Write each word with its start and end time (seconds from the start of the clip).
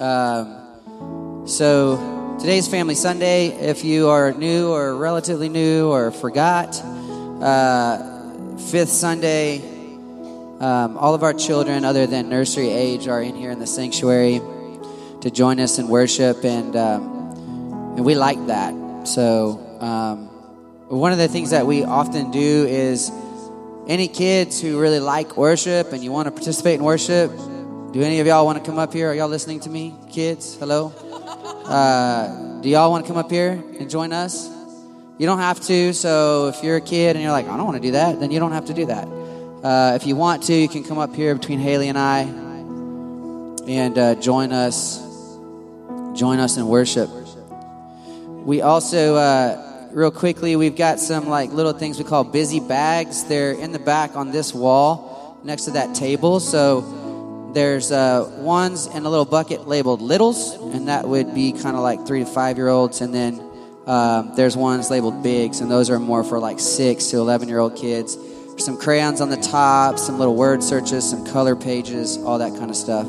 Um, 0.00 1.46
so 1.46 2.38
today's 2.40 2.66
Family 2.66 2.94
Sunday. 2.94 3.48
If 3.48 3.84
you 3.84 4.08
are 4.08 4.32
new 4.32 4.70
or 4.70 4.96
relatively 4.96 5.50
new 5.50 5.90
or 5.90 6.10
forgot, 6.10 6.80
uh, 7.42 8.56
fifth 8.56 8.88
Sunday, 8.88 9.58
um, 10.58 10.96
all 10.96 11.14
of 11.14 11.22
our 11.22 11.34
children, 11.34 11.84
other 11.84 12.06
than 12.06 12.30
nursery 12.30 12.70
age, 12.70 13.08
are 13.08 13.20
in 13.20 13.36
here 13.36 13.50
in 13.50 13.58
the 13.58 13.66
sanctuary 13.66 14.40
to 15.20 15.30
join 15.30 15.60
us 15.60 15.78
in 15.78 15.86
worship, 15.86 16.46
and 16.46 16.74
um, 16.76 17.94
and 17.96 18.02
we 18.02 18.14
like 18.14 18.46
that. 18.46 18.72
So 19.06 19.60
um, 19.80 20.28
one 20.88 21.12
of 21.12 21.18
the 21.18 21.28
things 21.28 21.50
that 21.50 21.66
we 21.66 21.84
often 21.84 22.30
do 22.30 22.64
is 22.66 23.12
any 23.86 24.08
kids 24.08 24.62
who 24.62 24.80
really 24.80 25.00
like 25.00 25.36
worship 25.36 25.92
and 25.92 26.02
you 26.02 26.10
want 26.10 26.24
to 26.24 26.30
participate 26.30 26.78
in 26.78 26.84
worship. 26.84 27.30
Do 27.92 28.02
any 28.02 28.20
of 28.20 28.26
y'all 28.28 28.44
want 28.44 28.56
to 28.56 28.64
come 28.64 28.78
up 28.78 28.92
here? 28.92 29.10
Are 29.10 29.14
y'all 29.14 29.26
listening 29.26 29.58
to 29.60 29.68
me, 29.68 29.96
kids? 30.12 30.54
Hello. 30.54 30.92
Uh, 31.66 32.60
do 32.60 32.68
y'all 32.68 32.88
want 32.88 33.04
to 33.04 33.08
come 33.10 33.18
up 33.18 33.28
here 33.28 33.60
and 33.80 33.90
join 33.90 34.12
us? 34.12 34.48
You 35.18 35.26
don't 35.26 35.40
have 35.40 35.60
to. 35.62 35.92
So 35.92 36.46
if 36.46 36.62
you're 36.62 36.76
a 36.76 36.80
kid 36.80 37.16
and 37.16 37.22
you're 37.24 37.32
like, 37.32 37.48
I 37.48 37.56
don't 37.56 37.66
want 37.66 37.78
to 37.78 37.82
do 37.82 37.90
that, 37.90 38.20
then 38.20 38.30
you 38.30 38.38
don't 38.38 38.52
have 38.52 38.66
to 38.66 38.74
do 38.74 38.86
that. 38.86 39.08
Uh, 39.64 39.96
if 39.96 40.06
you 40.06 40.14
want 40.14 40.44
to, 40.44 40.54
you 40.54 40.68
can 40.68 40.84
come 40.84 40.98
up 40.98 41.16
here 41.16 41.34
between 41.34 41.58
Haley 41.58 41.88
and 41.88 41.98
I 41.98 42.20
and 43.66 43.98
uh, 43.98 44.14
join 44.14 44.52
us. 44.52 45.00
Join 46.14 46.38
us 46.38 46.56
in 46.58 46.68
worship. 46.68 47.10
We 48.44 48.62
also, 48.62 49.16
uh, 49.16 49.88
real 49.90 50.12
quickly, 50.12 50.54
we've 50.54 50.76
got 50.76 51.00
some 51.00 51.28
like 51.28 51.50
little 51.50 51.72
things 51.72 51.98
we 51.98 52.04
call 52.04 52.22
busy 52.22 52.60
bags. 52.60 53.24
They're 53.24 53.50
in 53.50 53.72
the 53.72 53.80
back 53.80 54.14
on 54.14 54.30
this 54.30 54.54
wall 54.54 55.40
next 55.42 55.64
to 55.64 55.72
that 55.72 55.92
table. 55.96 56.38
So 56.38 56.99
there's 57.52 57.90
uh, 57.90 58.30
ones 58.38 58.86
in 58.86 59.04
a 59.04 59.10
little 59.10 59.24
bucket 59.24 59.66
labeled 59.66 60.00
littles, 60.00 60.54
and 60.54 60.88
that 60.88 61.06
would 61.08 61.34
be 61.34 61.52
kind 61.52 61.76
of 61.76 61.82
like 61.82 62.06
three 62.06 62.20
to 62.20 62.26
five 62.26 62.56
year 62.56 62.68
olds. 62.68 63.00
And 63.00 63.12
then 63.14 63.40
um, 63.86 64.32
there's 64.36 64.56
ones 64.56 64.90
labeled 64.90 65.22
bigs, 65.22 65.60
and 65.60 65.70
those 65.70 65.90
are 65.90 65.98
more 65.98 66.22
for 66.22 66.38
like 66.38 66.60
six 66.60 67.06
to 67.06 67.16
11 67.18 67.48
year 67.48 67.58
old 67.58 67.76
kids. 67.76 68.16
Some 68.58 68.78
crayons 68.78 69.20
on 69.20 69.30
the 69.30 69.36
top, 69.36 69.98
some 69.98 70.18
little 70.18 70.36
word 70.36 70.62
searches, 70.62 71.08
some 71.08 71.26
color 71.26 71.56
pages, 71.56 72.18
all 72.18 72.38
that 72.38 72.52
kind 72.58 72.70
of 72.70 72.76
stuff. 72.76 73.06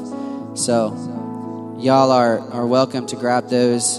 So, 0.57 1.77
y'all 1.77 2.11
are, 2.11 2.39
are 2.51 2.65
welcome 2.65 3.05
to 3.07 3.15
grab 3.15 3.49
those. 3.49 3.97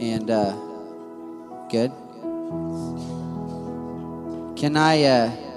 And, 0.00 0.30
uh, 0.30 0.52
good. 1.70 1.92
Can 4.58 4.76
I, 4.76 5.04
uh, 5.04 5.51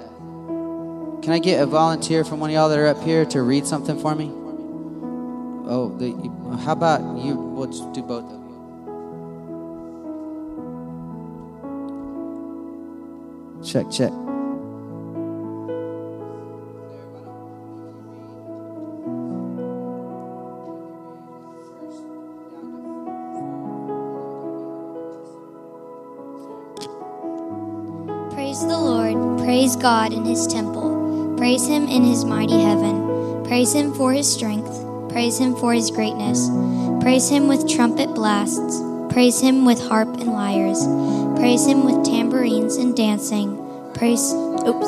can 1.26 1.32
I 1.32 1.40
get 1.40 1.60
a 1.60 1.66
volunteer 1.66 2.22
from 2.22 2.38
one 2.38 2.50
of 2.50 2.54
y'all 2.54 2.68
that 2.68 2.78
are 2.78 2.86
up 2.86 3.02
here 3.02 3.24
to 3.24 3.42
read 3.42 3.66
something 3.66 3.98
for 3.98 4.14
me? 4.14 4.30
Oh, 5.68 5.92
the, 5.98 6.12
how 6.62 6.70
about 6.70 7.00
you? 7.18 7.34
We'll 7.34 7.66
do 7.92 8.00
both 8.00 8.26
of 8.26 8.30
you. 8.30 8.46
Check, 13.64 13.90
check. 13.90 14.12
Praise 28.30 28.60
the 28.64 28.78
Lord. 28.78 29.40
Praise 29.40 29.74
God 29.74 30.12
in 30.12 30.24
his 30.24 30.46
temple. 30.46 30.75
Praise 31.36 31.66
him 31.66 31.86
in 31.88 32.02
his 32.02 32.24
mighty 32.24 32.60
heaven. 32.60 33.44
Praise 33.44 33.74
him 33.74 33.92
for 33.94 34.12
his 34.12 34.32
strength. 34.32 34.72
Praise 35.10 35.38
him 35.38 35.54
for 35.54 35.72
his 35.72 35.90
greatness. 35.90 36.48
Praise 37.02 37.28
him 37.28 37.46
with 37.46 37.68
trumpet 37.68 38.14
blasts. 38.14 38.80
Praise 39.12 39.40
him 39.40 39.64
with 39.64 39.80
harp 39.80 40.08
and 40.18 40.32
lyres. 40.32 40.84
Praise 41.38 41.66
him 41.66 41.84
with 41.84 42.04
tambourines 42.04 42.76
and 42.76 42.96
dancing. 42.96 43.56
Praise 43.94 44.32
oops. 44.66 44.86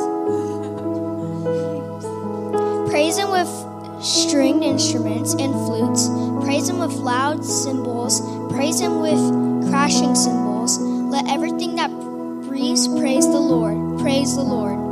Praise 2.90 3.18
him 3.18 3.30
with 3.30 4.04
stringed 4.04 4.64
instruments 4.64 5.34
and 5.34 5.52
flutes. 5.52 6.08
Praise 6.44 6.68
him 6.68 6.78
with 6.78 6.92
loud 6.92 7.44
cymbals. 7.44 8.20
Praise 8.52 8.80
him 8.80 9.00
with 9.00 9.70
crashing 9.70 10.14
cymbals. 10.14 10.78
Let 10.78 11.28
everything 11.28 11.76
that 11.76 11.90
breathes 11.90 12.88
praise 12.88 13.26
the 13.26 13.40
Lord. 13.40 14.00
Praise 14.00 14.34
the 14.34 14.42
Lord. 14.42 14.87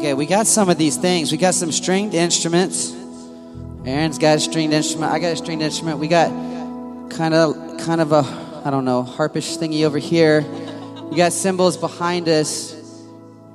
Okay, 0.00 0.14
we 0.14 0.24
got 0.24 0.46
some 0.46 0.70
of 0.70 0.78
these 0.78 0.96
things. 0.96 1.30
We 1.30 1.36
got 1.36 1.52
some 1.52 1.70
stringed 1.70 2.14
instruments. 2.14 2.90
Aaron's 3.84 4.16
got 4.16 4.38
a 4.38 4.40
stringed 4.40 4.72
instrument. 4.72 5.12
I 5.12 5.18
got 5.18 5.34
a 5.34 5.36
stringed 5.36 5.62
instrument. 5.62 5.98
We 5.98 6.08
got 6.08 6.30
kind 7.10 7.34
of 7.34 7.76
kind 7.80 8.00
of 8.00 8.10
a 8.12 8.22
I 8.64 8.70
don't 8.70 8.86
know 8.86 9.02
harpish 9.02 9.58
thingy 9.58 9.84
over 9.84 9.98
here. 9.98 10.40
We 11.10 11.18
got 11.18 11.34
cymbals 11.34 11.76
behind 11.76 12.30
us. 12.30 12.74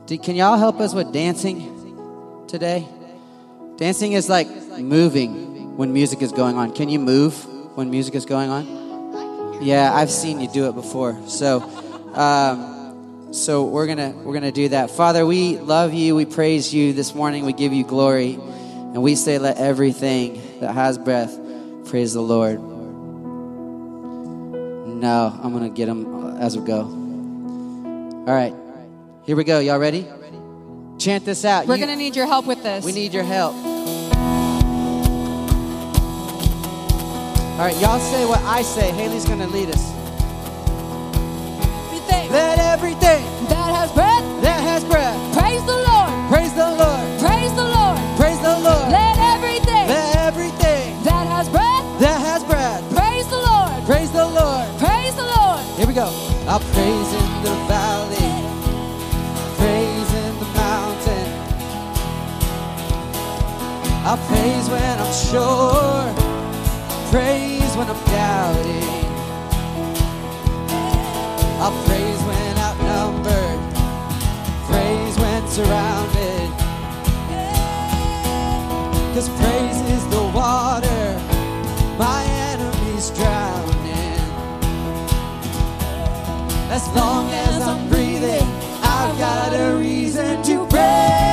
Can 0.05 0.35
y'all 0.35 0.59
help 0.59 0.79
us 0.81 0.93
with 0.93 1.11
dancing 1.11 2.45
today? 2.47 2.87
Dancing 3.77 4.11
is 4.11 4.29
like 4.29 4.47
moving 4.77 5.75
when 5.77 5.93
music 5.93 6.21
is 6.21 6.31
going 6.31 6.57
on. 6.57 6.75
Can 6.75 6.89
you 6.89 6.99
move 6.99 7.43
when 7.75 7.89
music 7.89 8.13
is 8.13 8.27
going 8.27 8.51
on? 8.51 9.63
Yeah, 9.63 9.91
I've 9.91 10.11
seen 10.11 10.39
you 10.39 10.47
do 10.47 10.69
it 10.69 10.75
before. 10.75 11.19
So. 11.27 11.63
Um, 12.13 12.74
so 13.35 13.63
we're 13.65 13.85
gonna 13.87 14.11
we're 14.23 14.33
gonna 14.33 14.51
do 14.51 14.69
that. 14.69 14.89
Father, 14.91 15.25
we 15.25 15.57
love 15.57 15.93
you. 15.93 16.15
We 16.15 16.25
praise 16.25 16.73
you 16.73 16.93
this 16.93 17.13
morning. 17.13 17.45
We 17.45 17.53
give 17.53 17.73
you 17.73 17.83
glory, 17.83 18.33
and 18.35 19.01
we 19.03 19.15
say, 19.15 19.37
let 19.37 19.57
everything 19.57 20.41
that 20.61 20.73
has 20.73 20.97
breath 20.97 21.37
praise 21.89 22.13
the 22.13 22.21
Lord. 22.21 22.59
No, 24.87 25.37
I'm 25.43 25.51
gonna 25.53 25.69
get 25.69 25.87
them 25.87 26.37
as 26.39 26.57
we 26.57 26.65
go. 26.65 26.81
All 26.81 28.33
right, 28.33 28.53
here 29.25 29.35
we 29.35 29.43
go. 29.43 29.59
Y'all 29.59 29.77
ready? 29.79 30.07
Chant 30.97 31.25
this 31.25 31.43
out. 31.45 31.67
We're 31.67 31.75
You- 31.75 31.85
going 31.85 31.97
to 31.97 32.01
need 32.01 32.15
your 32.15 32.25
help 32.25 32.45
with 32.47 32.63
this. 32.63 32.85
we 32.85 32.93
need 32.93 33.13
your 33.13 33.23
help. 33.23 33.53
All 37.53 37.61
right, 37.61 37.75
y'all 37.81 37.99
say 37.99 38.25
what 38.25 38.39
I 38.41 38.61
say. 38.61 38.91
Haley's 38.91 39.25
gonna 39.25 39.47
lead 39.47 39.69
us. 39.69 39.94
Everything 42.75 43.23
that 43.47 43.69
has 43.71 43.89
breath. 43.93 44.25
that 44.43 44.59
has 44.59 44.83
breath 44.83 45.15
Praise 45.33 45.63
the 45.63 45.77
Lord. 45.87 46.11
praise 46.27 46.53
the 46.53 46.69
Lord. 46.75 47.05
Praise 47.23 47.53
the 47.55 47.63
Lord. 47.75 47.99
Praise 48.19 48.39
the 48.43 48.55
Lord. 48.67 48.85
Let 48.91 49.15
everything 49.33 49.85
Let 49.87 50.15
everything 50.27 50.83
that 51.07 51.23
has 51.31 51.47
breath. 51.47 51.85
that 52.03 52.19
has 52.19 52.43
breath 52.43 52.83
Praise 52.91 53.27
the 53.31 53.39
Lord. 53.39 53.71
praise 53.87 54.11
the 54.11 54.27
Lord. 54.27 54.67
Praise 54.83 55.15
the 55.15 55.23
Lord. 55.23 55.63
Here 55.79 55.87
we 55.87 55.93
go. 55.93 56.09
I'll 56.51 56.65
praise 56.75 57.09
in 57.21 57.29
the 57.47 57.55
valley, 57.71 58.31
praise 59.61 60.09
in 60.23 60.33
the 60.43 60.49
mountain. 60.59 61.27
I'll 64.03 64.21
praise 64.29 64.65
when 64.69 64.95
I'm 65.03 65.13
sure, 65.31 66.03
praise 67.09 67.71
when 67.79 67.87
I'm 67.87 68.01
doubting. 68.11 68.91
I'll 71.63 71.77
praise 71.87 72.21
when 72.29 72.54
surrounded. 75.55 76.49
Cause 79.13 79.29
praise 79.39 79.79
is 79.95 80.05
the 80.09 80.21
water 80.35 81.03
my 81.97 82.25
enemies 82.51 83.09
drown 83.11 83.69
in. 83.85 84.19
As 86.69 86.85
long 86.89 87.29
as 87.29 87.61
I'm 87.61 87.87
breathing, 87.87 88.45
I've 88.83 89.17
got 89.17 89.53
a 89.53 89.77
reason 89.77 90.43
to 90.43 90.67
praise 90.67 91.24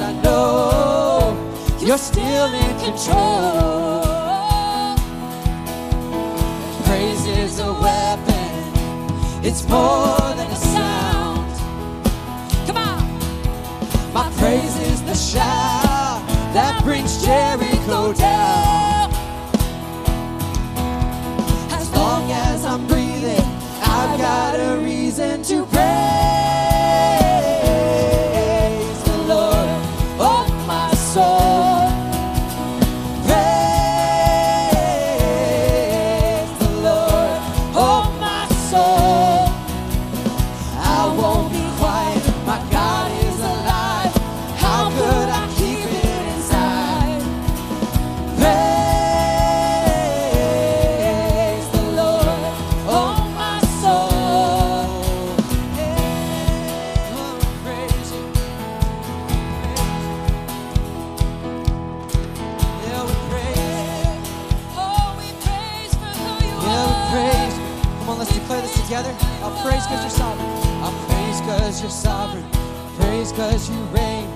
I 0.00 0.12
know 0.22 1.36
you're 1.78 1.98
still 1.98 2.52
in 2.52 2.78
control. 2.80 4.02
Praise 6.84 7.26
is 7.26 7.58
a 7.60 7.72
weapon, 7.72 9.44
it's 9.44 9.68
more 9.68 10.18
than 10.38 10.50
a 10.50 10.56
sound. 10.56 11.50
Come 12.66 12.76
on. 12.76 13.02
My 14.12 14.30
praise 14.38 14.76
is 14.90 15.02
the 15.02 15.14
shout 15.14 16.22
that 16.52 16.80
brings 16.82 17.24
Jericho 17.24 18.12
down. 18.12 19.10
As 21.70 21.90
long 21.92 22.30
as 22.30 22.64
I'm 22.64 22.86
breathing, 22.86 23.46
I've 23.82 24.18
got 24.18 24.54
a 24.58 24.78
reason 24.82 25.42
to 25.44 25.59
Praise 73.30 73.38
because 73.46 73.70
you 73.70 73.82
reign. 73.94 74.28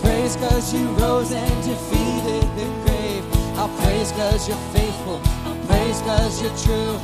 Praise 0.00 0.36
because 0.36 0.74
you 0.74 0.86
rose 1.00 1.32
and 1.32 1.64
defeated 1.64 2.44
the 2.58 2.68
grave. 2.84 3.24
I'll 3.56 3.72
praise 3.80 4.12
because 4.12 4.46
you're 4.46 4.64
faithful. 4.76 5.18
I'll 5.46 5.56
praise 5.66 5.98
because 6.02 6.42
you're 6.42 6.58
true. 6.58 7.00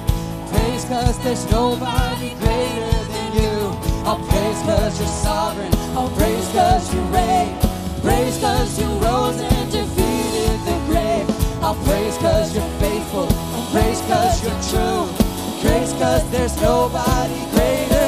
Praise 0.52 0.84
because 0.84 1.18
there's 1.24 1.50
nobody 1.50 2.34
greater 2.44 2.92
than 3.08 3.32
you. 3.40 3.56
I'll 4.04 4.20
praise 4.28 4.60
because 4.60 4.98
you're 5.00 5.08
sovereign. 5.08 5.72
I'll 5.96 6.10
praise 6.10 6.46
because 6.48 6.92
you 6.92 7.00
reign. 7.08 7.56
Praise 8.02 8.36
because 8.36 8.78
you 8.78 8.88
rose 9.00 9.40
and 9.40 9.72
defeated 9.72 10.60
the 10.68 10.76
grave. 10.92 11.26
I'll 11.64 11.80
praise 11.86 12.16
because 12.18 12.54
you're 12.54 12.74
faithful. 12.84 13.28
I'll 13.56 13.70
praise 13.72 14.00
because 14.02 14.44
you're 14.44 14.62
true. 14.68 15.08
Praise 15.62 15.92
because 15.94 16.30
there's 16.30 16.60
nobody 16.60 17.40
greater 17.52 17.99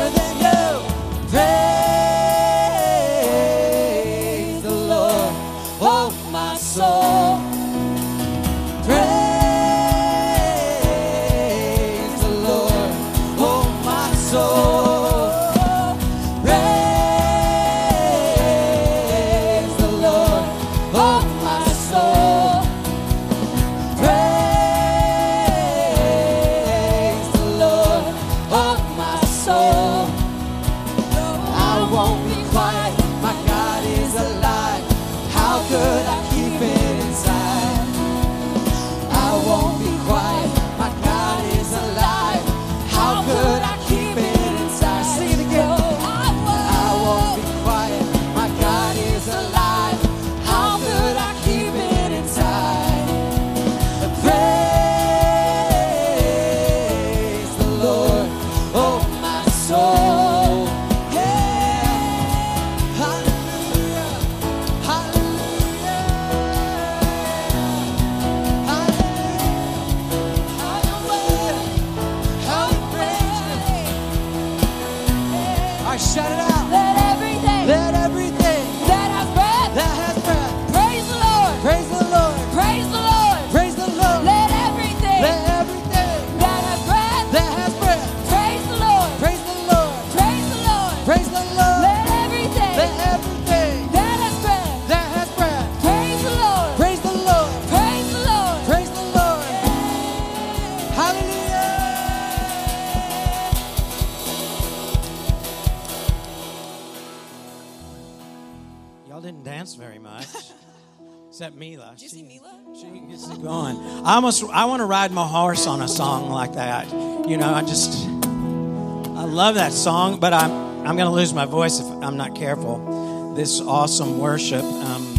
almost 114.23 114.45
I 114.53 114.67
want 114.67 114.79
to 114.79 114.85
ride 114.85 115.11
my 115.11 115.27
horse 115.27 115.67
on 115.67 115.83
a 115.83 115.89
song 115.89 116.31
like 116.31 116.53
that. 116.53 116.89
You 117.29 117.37
know, 117.37 117.53
I 117.53 117.63
just 117.63 118.07
I 118.07 119.25
love 119.25 119.57
that 119.57 119.73
song, 119.73 120.21
but 120.21 120.33
I'm 120.33 120.53
I'm 120.87 120.97
gonna 120.97 121.11
lose 121.11 121.35
my 121.35 121.45
voice 121.45 121.81
if 121.81 121.87
I'm 121.87 122.17
not 122.17 122.37
careful. 122.37 123.35
This 123.35 123.61
awesome 123.61 124.21
worship. 124.21 124.63
Um, 124.63 125.13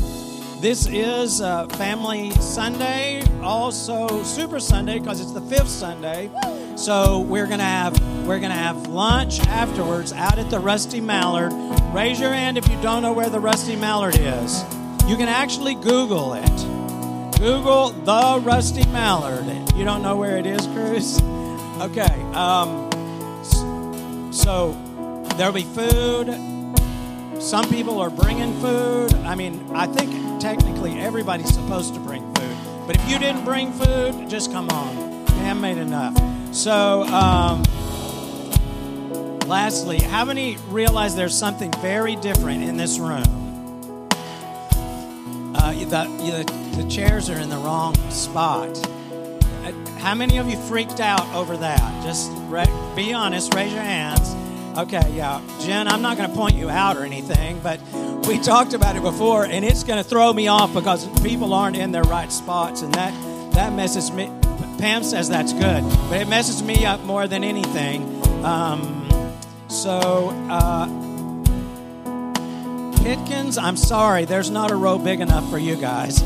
this 0.61 0.87
is 0.87 1.41
uh, 1.41 1.67
Family 1.67 2.31
Sunday, 2.35 3.21
also 3.41 4.23
Super 4.23 4.61
Sunday 4.61 4.99
because 4.99 5.19
it's 5.19 5.33
the 5.33 5.41
fifth 5.41 5.67
Sunday. 5.67 6.31
So 6.77 7.19
we're 7.19 7.47
gonna 7.47 7.63
have 7.63 7.99
we're 8.25 8.39
gonna 8.39 8.53
have 8.53 8.87
lunch 8.87 9.41
afterwards 9.47 10.13
out 10.13 10.39
at 10.39 10.49
the 10.49 10.61
Rusty 10.61 11.01
Mallard. 11.01 11.51
Raise 11.93 12.21
your 12.21 12.31
hand 12.31 12.57
if 12.57 12.65
you 12.69 12.81
don't 12.81 13.01
know 13.01 13.11
where 13.11 13.29
the 13.29 13.41
Rusty 13.41 13.75
Mallard 13.75 14.15
is. 14.17 14.63
You 15.09 15.17
can 15.17 15.27
actually 15.27 15.75
Google 15.75 16.35
it. 16.35 16.72
Google 17.43 17.89
the 17.89 18.39
Rusty 18.41 18.85
Mallard. 18.85 19.45
You 19.75 19.83
don't 19.83 20.01
know 20.01 20.15
where 20.15 20.37
it 20.37 20.45
is, 20.45 20.65
Cruz? 20.67 21.21
Okay. 21.81 22.21
Um, 22.31 22.89
so 24.31 24.71
there'll 25.35 25.51
be 25.51 25.63
food. 25.63 26.27
Some 27.41 27.69
people 27.69 27.99
are 27.99 28.09
bringing 28.09 28.53
food. 28.61 29.13
I 29.25 29.35
mean, 29.35 29.61
I 29.75 29.87
think 29.87 30.39
technically 30.39 30.97
everybody's 31.01 31.53
supposed 31.53 31.93
to 31.95 31.99
bring 31.99 32.21
food. 32.35 32.55
But 32.87 32.95
if 32.95 33.09
you 33.09 33.19
didn't 33.19 33.43
bring 33.43 33.73
food, 33.73 34.29
just 34.29 34.53
come 34.53 34.69
on. 34.69 35.25
Pam 35.25 35.59
made 35.59 35.77
enough. 35.77 36.15
So, 36.55 37.03
um, 37.03 37.61
lastly, 39.49 39.99
how 39.99 40.23
many 40.23 40.55
realize 40.69 41.13
there's 41.13 41.37
something 41.37 41.73
very 41.81 42.15
different 42.15 42.63
in 42.63 42.77
this 42.77 42.99
room? 42.99 44.07
Uh, 45.53 45.73
the, 45.73 46.07
you- 46.23 46.62
the 46.75 46.87
chairs 46.89 47.29
are 47.29 47.39
in 47.39 47.49
the 47.49 47.57
wrong 47.57 47.95
spot. 48.09 48.77
How 49.99 50.15
many 50.15 50.37
of 50.37 50.49
you 50.49 50.57
freaked 50.57 50.99
out 50.99 51.25
over 51.33 51.55
that? 51.57 52.03
Just 52.03 52.29
be 52.95 53.13
honest, 53.13 53.53
raise 53.53 53.71
your 53.71 53.81
hands. 53.81 54.35
Okay, 54.77 55.13
yeah. 55.15 55.41
Jen, 55.61 55.87
I'm 55.87 56.01
not 56.01 56.17
going 56.17 56.29
to 56.29 56.35
point 56.35 56.55
you 56.55 56.69
out 56.69 56.97
or 56.97 57.03
anything, 57.03 57.59
but 57.59 57.79
we 58.27 58.39
talked 58.39 58.73
about 58.73 58.95
it 58.95 59.03
before, 59.03 59.45
and 59.45 59.63
it's 59.63 59.83
going 59.83 60.03
to 60.03 60.07
throw 60.07 60.33
me 60.33 60.47
off 60.47 60.73
because 60.73 61.07
people 61.21 61.53
aren't 61.53 61.77
in 61.77 61.91
their 61.91 62.03
right 62.03 62.31
spots, 62.31 62.81
and 62.81 62.93
that, 62.95 63.13
that 63.53 63.71
messes 63.73 64.11
me. 64.11 64.31
Pam 64.79 65.03
says 65.03 65.29
that's 65.29 65.53
good, 65.53 65.83
but 66.09 66.19
it 66.19 66.27
messes 66.27 66.61
me 66.63 66.85
up 66.85 66.99
more 67.01 67.27
than 67.27 67.43
anything. 67.43 68.03
Um, 68.43 69.07
so, 69.69 70.29
uh, 70.49 70.87
Pitkins, 72.97 73.61
I'm 73.61 73.77
sorry, 73.77 74.25
there's 74.25 74.49
not 74.49 74.71
a 74.71 74.75
row 74.75 74.97
big 74.97 75.21
enough 75.21 75.49
for 75.49 75.57
you 75.57 75.75
guys. 75.75 76.21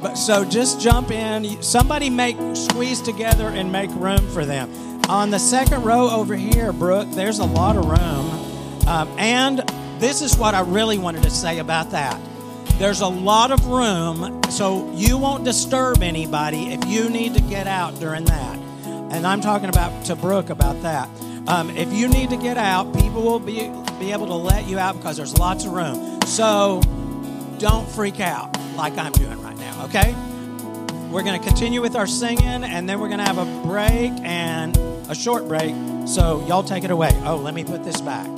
But 0.00 0.14
so 0.14 0.44
just 0.44 0.80
jump 0.80 1.10
in. 1.10 1.62
Somebody 1.62 2.10
make 2.10 2.36
squeeze 2.54 3.00
together 3.00 3.48
and 3.48 3.70
make 3.70 3.90
room 3.94 4.26
for 4.28 4.44
them. 4.44 4.70
On 5.08 5.30
the 5.30 5.38
second 5.38 5.82
row 5.82 6.08
over 6.10 6.36
here, 6.36 6.72
Brooke, 6.72 7.08
there's 7.10 7.38
a 7.38 7.44
lot 7.44 7.76
of 7.76 7.86
room. 7.86 8.86
Um, 8.88 9.08
and 9.18 9.58
this 9.98 10.22
is 10.22 10.36
what 10.36 10.54
I 10.54 10.60
really 10.60 10.98
wanted 10.98 11.22
to 11.24 11.30
say 11.30 11.58
about 11.58 11.90
that. 11.90 12.20
There's 12.78 13.02
a 13.02 13.08
lot 13.08 13.50
of 13.50 13.66
room, 13.66 14.40
so 14.50 14.90
you 14.94 15.18
won't 15.18 15.44
disturb 15.44 16.02
anybody 16.02 16.72
if 16.72 16.84
you 16.86 17.10
need 17.10 17.34
to 17.34 17.42
get 17.42 17.66
out 17.66 17.98
during 18.00 18.24
that. 18.24 18.58
And 19.12 19.26
I'm 19.26 19.42
talking 19.42 19.68
about 19.68 20.06
to 20.06 20.16
Brooke 20.16 20.48
about 20.48 20.80
that. 20.82 21.08
Um, 21.46 21.70
if 21.76 21.92
you 21.92 22.08
need 22.08 22.30
to 22.30 22.36
get 22.36 22.56
out, 22.56 22.94
people 22.94 23.22
will 23.22 23.38
be 23.38 23.70
be 23.98 24.12
able 24.12 24.28
to 24.28 24.34
let 24.34 24.66
you 24.66 24.78
out 24.78 24.96
because 24.96 25.18
there's 25.18 25.36
lots 25.36 25.66
of 25.66 25.72
room. 25.72 26.20
So 26.22 26.80
don't 27.58 27.86
freak 27.86 28.18
out 28.18 28.56
like 28.76 28.96
I'm 28.96 29.12
doing 29.12 29.42
right 29.42 29.49
okay? 29.84 30.14
We're 31.10 31.22
going 31.22 31.40
to 31.40 31.46
continue 31.46 31.80
with 31.80 31.96
our 31.96 32.06
singing, 32.06 32.64
and 32.64 32.88
then 32.88 33.00
we're 33.00 33.08
going 33.08 33.18
to 33.18 33.24
have 33.24 33.38
a 33.38 33.66
break 33.66 34.12
and 34.22 34.76
a 35.08 35.14
short 35.14 35.48
break. 35.48 35.74
So, 36.06 36.46
y'all 36.46 36.62
take 36.62 36.84
it 36.84 36.90
away. 36.90 37.10
Oh, 37.24 37.36
let 37.36 37.54
me 37.54 37.64
put 37.64 37.84
this 37.84 38.00
back. 38.00 38.28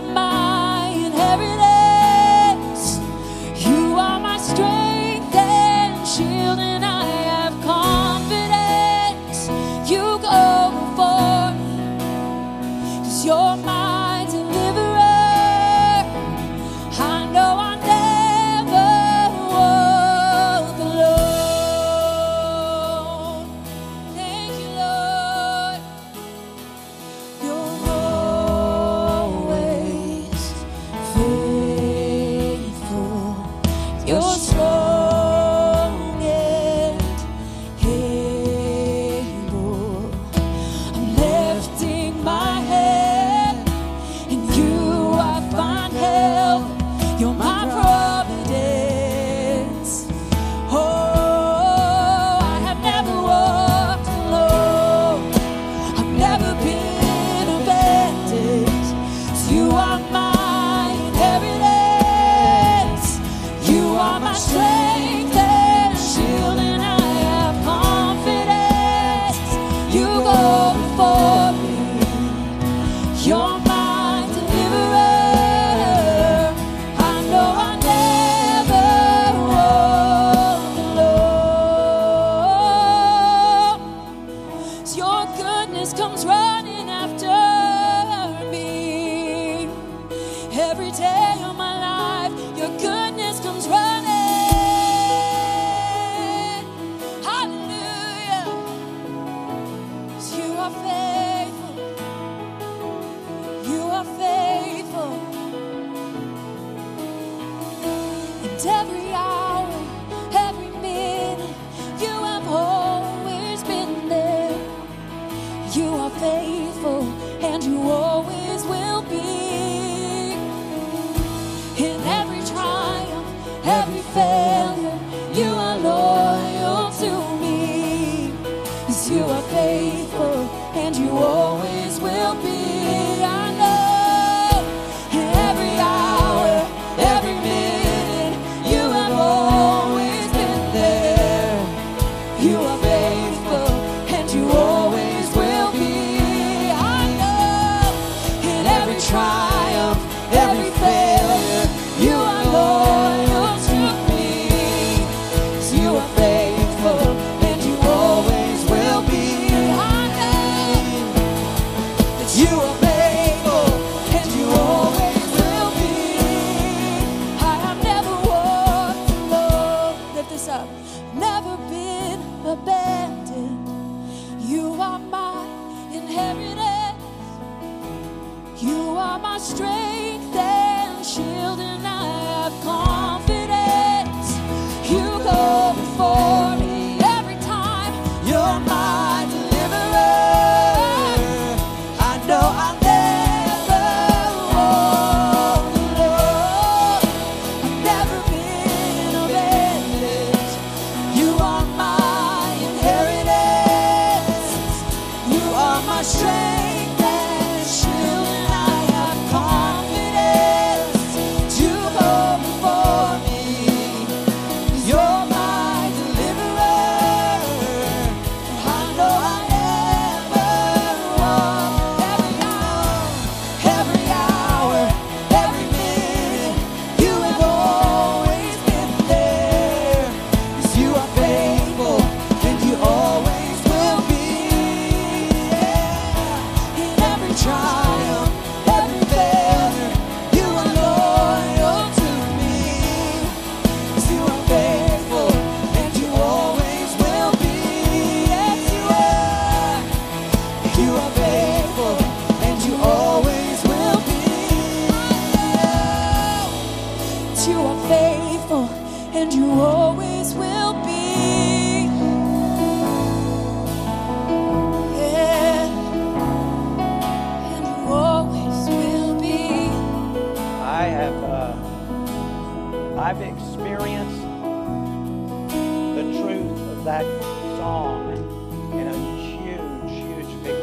my 0.00 0.12
mind. 0.12 0.37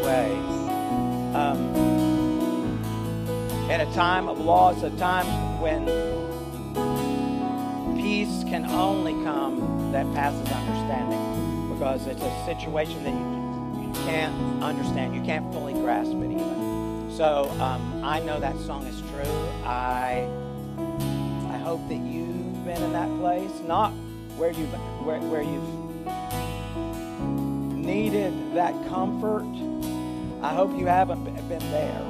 Way. 0.05 0.31
Um, 1.33 1.59
in 3.69 3.81
a 3.81 3.93
time 3.93 4.29
of 4.29 4.39
loss, 4.39 4.83
a 4.83 4.91
time 4.91 5.25
when 5.59 5.85
peace 7.97 8.43
can 8.43 8.65
only 8.65 9.13
come 9.23 9.91
that 9.91 10.05
passes 10.13 10.47
understanding, 10.51 11.73
because 11.73 12.05
it's 12.05 12.21
a 12.21 12.45
situation 12.45 13.03
that 13.03 13.13
you, 13.13 13.87
you 13.87 13.93
can't 14.05 14.63
understand, 14.63 15.15
you 15.15 15.23
can't 15.23 15.51
fully 15.51 15.73
grasp 15.73 16.11
it 16.11 16.31
even. 16.31 17.09
So 17.17 17.49
um, 17.59 18.03
I 18.03 18.19
know 18.19 18.39
that 18.39 18.55
song 18.59 18.85
is 18.85 19.01
true. 19.09 19.49
I 19.63 20.29
I 21.49 21.57
hope 21.57 21.87
that 21.89 21.97
you've 21.97 22.63
been 22.65 22.81
in 22.83 22.93
that 22.93 23.09
place, 23.19 23.59
not 23.65 23.91
where 24.37 24.51
you've 24.51 24.73
where, 25.03 25.19
where 25.21 25.41
you've 25.41 25.85
needed 27.73 28.33
that 28.53 28.73
comfort. 28.87 29.45
I 30.45 30.53
hope 30.53 30.77
you 30.77 30.85
haven't 30.85 31.23
been 31.23 31.59
there, 31.71 32.01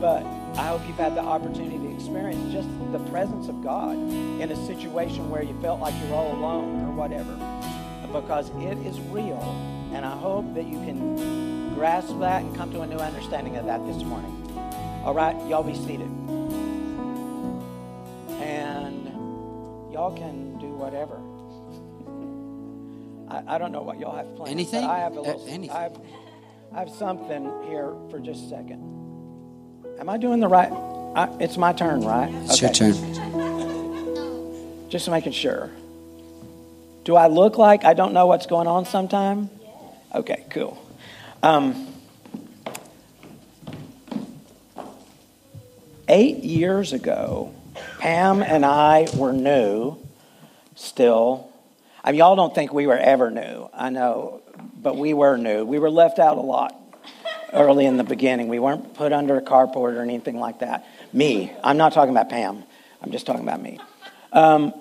but 0.00 0.24
I 0.58 0.66
hope 0.66 0.82
you've 0.88 0.96
had 0.96 1.14
the 1.14 1.20
opportunity 1.20 1.78
to 1.78 1.94
experience 1.94 2.52
just 2.52 2.68
the 2.90 2.98
presence 3.10 3.46
of 3.48 3.62
God 3.62 3.94
in 3.96 4.50
a 4.50 4.66
situation 4.66 5.30
where 5.30 5.42
you 5.44 5.54
felt 5.62 5.78
like 5.80 5.94
you're 6.02 6.12
all 6.16 6.32
alone 6.32 6.84
or 6.88 6.92
whatever, 6.92 7.32
because 8.12 8.50
it 8.56 8.78
is 8.84 8.98
real. 9.10 9.40
And 9.92 10.04
I 10.04 10.10
hope 10.16 10.52
that 10.54 10.66
you 10.66 10.78
can 10.84 11.72
grasp 11.74 12.18
that 12.18 12.42
and 12.42 12.52
come 12.56 12.72
to 12.72 12.80
a 12.80 12.86
new 12.86 12.96
understanding 12.96 13.56
of 13.56 13.66
that 13.66 13.86
this 13.86 14.02
morning. 14.02 14.32
All 15.04 15.14
right, 15.14 15.36
y'all 15.48 15.62
be 15.62 15.74
seated. 15.74 16.10
And 18.42 19.06
y'all 19.92 20.16
can 20.16 20.58
do 20.58 20.66
whatever. 20.74 21.16
I, 23.48 23.54
I 23.54 23.58
don't 23.58 23.70
know 23.70 23.82
what 23.82 24.00
y'all 24.00 24.16
have 24.16 24.34
planned. 24.34 24.50
Anything? 24.50 24.82
I 24.84 24.98
have 24.98 25.16
a 25.16 25.20
Uh, 25.20 25.22
little. 25.22 25.46
anything. 25.48 26.20
I 26.74 26.78
have, 26.78 26.90
something 26.90 27.50
here 27.68 27.92
for 28.10 28.18
just 28.18 28.46
a 28.46 28.48
second. 28.48 28.80
Am 29.98 30.08
I 30.08 30.16
doing 30.16 30.40
the 30.40 30.48
right? 30.48 30.72
I, 31.14 31.28
it's 31.38 31.56
my 31.56 31.72
turn, 31.72 32.00
right? 32.00 32.32
It's 32.44 32.60
your 32.60 32.70
turn. 32.70 32.94
Just 34.88 35.08
making 35.08 35.32
sure. 35.32 35.70
Do 37.04 37.16
I 37.16 37.26
look 37.26 37.58
like 37.58 37.84
I 37.84 37.94
don't 37.94 38.12
know 38.12 38.26
what's 38.26 38.46
going 38.46 38.66
on 38.66 38.84
sometime? 38.86 39.50
Okay, 40.14 40.44
cool. 40.50 40.78
Um, 41.42 41.88
eight 46.08 46.44
years 46.44 46.92
ago, 46.92 47.54
Pam 47.98 48.42
and 48.42 48.64
I 48.64 49.08
were 49.16 49.32
new 49.32 49.96
still. 50.74 51.50
I 52.04 52.12
mean, 52.12 52.18
y'all 52.18 52.36
don't 52.36 52.54
think 52.54 52.72
we 52.72 52.86
were 52.86 52.98
ever 52.98 53.30
new, 53.30 53.68
I 53.74 53.90
know, 53.90 54.41
but 54.82 54.96
we 54.96 55.14
were 55.14 55.36
new. 55.36 55.64
We 55.64 55.78
were 55.78 55.90
left 55.90 56.18
out 56.18 56.36
a 56.36 56.42
lot 56.42 56.78
early 57.52 57.86
in 57.86 57.96
the 57.96 58.04
beginning. 58.04 58.48
We 58.48 58.58
weren't 58.58 58.94
put 58.94 59.12
under 59.12 59.36
a 59.36 59.42
carport 59.42 59.96
or 59.96 60.02
anything 60.02 60.38
like 60.38 60.60
that. 60.60 60.86
Me, 61.12 61.52
I'm 61.62 61.76
not 61.76 61.92
talking 61.92 62.10
about 62.10 62.28
Pam, 62.28 62.64
I'm 63.00 63.12
just 63.12 63.26
talking 63.26 63.42
about 63.42 63.62
me. 63.62 63.78
Um, 64.32 64.72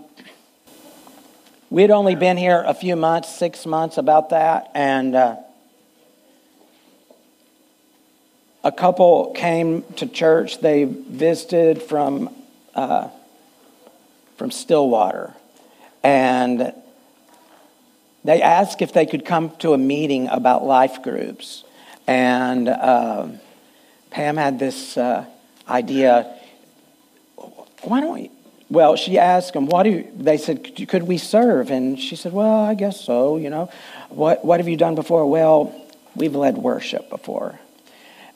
we 1.70 1.82
had 1.82 1.92
only 1.92 2.16
been 2.16 2.38
here 2.38 2.64
a 2.66 2.74
few 2.74 2.96
months, 2.96 3.30
six 3.30 3.66
months, 3.66 3.98
about 3.98 4.32
that, 4.32 4.72
and 4.74 5.16
uh, 5.16 5.38
a 8.64 8.72
couple 8.72 9.32
came 9.34 9.84
to 9.96 10.06
church. 10.06 10.60
They 10.60 10.84
visited 10.84 11.82
from 11.82 12.36
uh, 12.76 13.10
from 14.38 14.52
Stillwater, 14.52 15.34
and 16.04 16.74
they 18.24 18.42
asked 18.42 18.82
if 18.82 18.94
they 18.94 19.06
could 19.06 19.26
come 19.26 19.52
to 19.58 19.74
a 19.74 19.78
meeting 19.78 20.28
about 20.28 20.64
life 20.64 21.02
groups. 21.02 21.64
And 22.08 22.70
um, 22.70 23.40
Pam 24.10 24.38
had 24.38 24.60
this 24.60 24.98
uh, 24.98 25.26
idea. 25.68 26.38
Why 27.84 28.02
don't 28.02 28.14
we? 28.14 28.32
Well, 28.70 28.96
she 28.96 29.18
asked 29.18 29.54
them, 29.54 29.66
"What 29.66 29.84
do?" 29.84 29.90
You, 29.90 30.08
they 30.16 30.38
said, 30.38 30.64
"Could- 30.64 30.88
"Could 30.88 31.04
we 31.04 31.18
serve?" 31.18 31.72
And 31.72 32.00
she 32.00 32.16
said, 32.16 32.32
"Well, 32.32 32.64
I 32.64 32.74
guess 32.74 33.02
so. 33.02 33.38
You 33.38 33.50
know, 33.50 33.70
what 34.10 34.46
What 34.46 34.60
have 34.60 34.68
you 34.70 34.78
done 34.78 34.96
before?" 34.96 35.30
Well, 35.30 35.76
we've 36.16 36.36
led 36.36 36.58
worship 36.58 37.10
before. 37.10 37.60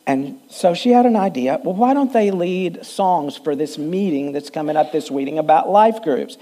And 0.08 0.39
so 0.50 0.76
she 0.76 0.91
had 0.91 1.06
an 1.06 1.15
idea. 1.15 1.60
Well, 1.63 1.74
why 1.74 1.93
don't 1.95 2.13
they 2.13 2.30
lead 2.30 2.86
songs 2.86 3.38
for 3.38 3.56
this 3.56 3.78
meeting 3.78 4.34
that's 4.34 4.52
coming 4.52 4.78
up 4.78 4.91
this 4.91 5.10
meeting 5.10 5.39
about 5.39 5.69
life 5.69 6.04
groups? 6.04 6.38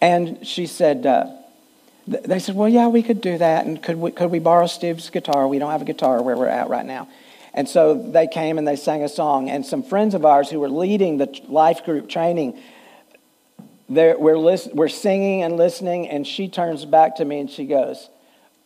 And 0.00 0.46
she 0.46 0.66
said, 0.66 1.04
uh, 1.04 1.26
they 2.08 2.38
said, 2.38 2.54
well, 2.54 2.68
yeah, 2.68 2.88
we 2.88 3.02
could 3.02 3.20
do 3.20 3.38
that. 3.38 3.66
And 3.66 3.82
could 3.82 3.96
we, 3.96 4.10
could 4.10 4.30
we 4.30 4.38
borrow 4.38 4.66
Steve's 4.66 5.10
guitar? 5.10 5.46
We 5.46 5.58
don't 5.58 5.70
have 5.70 5.82
a 5.82 5.86
guitar 5.86 6.22
where 6.22 6.36
we're 6.36 6.46
at 6.46 6.68
right 6.68 6.86
now. 6.86 7.08
And 7.52 7.68
so 7.68 7.94
they 7.94 8.26
came 8.26 8.56
and 8.56 8.66
they 8.66 8.76
sang 8.76 9.02
a 9.02 9.08
song. 9.08 9.50
And 9.50 9.64
some 9.64 9.82
friends 9.82 10.14
of 10.14 10.24
ours 10.24 10.48
who 10.48 10.60
were 10.60 10.70
leading 10.70 11.18
the 11.18 11.40
life 11.48 11.84
group 11.84 12.08
training, 12.08 12.58
we're, 13.88 14.16
we're 14.18 14.88
singing 14.88 15.42
and 15.42 15.56
listening. 15.56 16.08
And 16.08 16.26
she 16.26 16.48
turns 16.48 16.84
back 16.84 17.16
to 17.16 17.24
me 17.24 17.40
and 17.40 17.50
she 17.50 17.66
goes, 17.66 18.08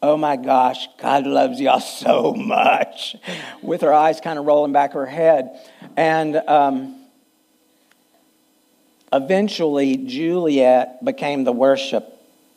Oh 0.05 0.16
my 0.16 0.35
gosh, 0.35 0.88
God 0.98 1.28
loves 1.28 1.61
y'all 1.61 1.78
so 1.78 2.35
much, 2.35 3.14
with 3.62 3.83
her 3.83 3.94
eyes 3.94 4.20
kind 4.20 4.37
of 4.37 4.44
rolling 4.44 4.72
back 4.72 4.94
her 4.94 5.07
head. 5.07 5.61
And 5.96 6.37
um, 6.37 7.07
eventually, 9.12 9.96
Juliet 9.96 11.05
became 11.05 11.44
the 11.44 11.52
worship, 11.52 12.05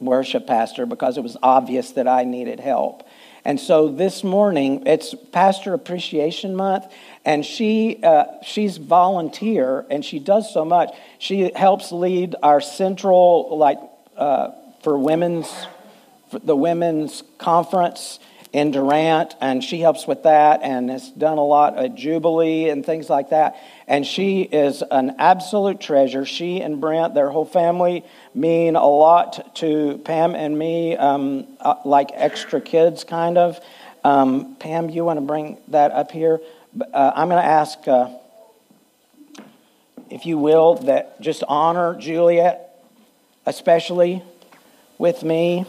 worship 0.05 0.47
pastor 0.47 0.85
because 0.85 1.17
it 1.17 1.21
was 1.21 1.37
obvious 1.41 1.91
that 1.91 2.07
I 2.07 2.23
needed 2.23 2.59
help. 2.59 3.07
And 3.45 3.59
so 3.59 3.89
this 3.89 4.23
morning, 4.23 4.87
it's 4.87 5.13
Pastor 5.31 5.75
Appreciation 5.75 6.55
Month, 6.55 6.91
and 7.23 7.45
she 7.45 7.99
uh, 8.01 8.25
she's 8.41 8.77
volunteer, 8.77 9.85
and 9.91 10.03
she 10.03 10.17
does 10.17 10.51
so 10.51 10.65
much. 10.65 10.91
She 11.19 11.51
helps 11.55 11.91
lead 11.91 12.35
our 12.41 12.59
central, 12.59 13.55
like 13.55 13.77
uh, 14.17 14.49
for 14.81 14.97
women's 14.97 15.53
for 16.31 16.39
the 16.39 16.55
women's 16.55 17.23
conference 17.37 18.19
in 18.51 18.71
Durant, 18.71 19.35
and 19.41 19.63
she 19.63 19.79
helps 19.79 20.07
with 20.07 20.23
that 20.23 20.61
and 20.63 20.89
has 20.89 21.09
done 21.09 21.37
a 21.37 21.45
lot 21.45 21.77
at 21.77 21.93
Jubilee 21.93 22.69
and 22.69 22.85
things 22.85 23.09
like 23.09 23.29
that. 23.29 23.57
And 23.87 24.05
she 24.05 24.41
is 24.41 24.81
an 24.89 25.15
absolute 25.19 25.79
treasure. 25.79 26.25
She 26.25 26.61
and 26.61 26.81
Brent, 26.81 27.13
their 27.13 27.29
whole 27.29 27.45
family, 27.45 28.03
mean 28.33 28.75
a 28.75 28.87
lot 28.87 29.55
to 29.57 29.99
Pam 29.99 30.33
and 30.33 30.57
me, 30.57 30.97
um, 30.97 31.45
uh, 31.59 31.75
like 31.85 32.09
extra 32.13 32.61
kids, 32.61 33.03
kind 33.03 33.37
of. 33.37 33.59
Um, 34.03 34.55
Pam, 34.55 34.89
you 34.89 35.05
want 35.05 35.17
to 35.17 35.25
bring 35.25 35.59
that 35.67 35.91
up 35.91 36.11
here? 36.11 36.39
Uh, 36.93 37.11
I'm 37.15 37.29
going 37.29 37.41
to 37.41 37.47
ask, 37.47 37.87
uh, 37.87 38.09
if 40.09 40.25
you 40.25 40.37
will, 40.37 40.75
that 40.75 41.21
just 41.21 41.43
honor 41.47 41.95
Juliet, 41.95 42.83
especially 43.45 44.23
with 44.97 45.23
me. 45.23 45.65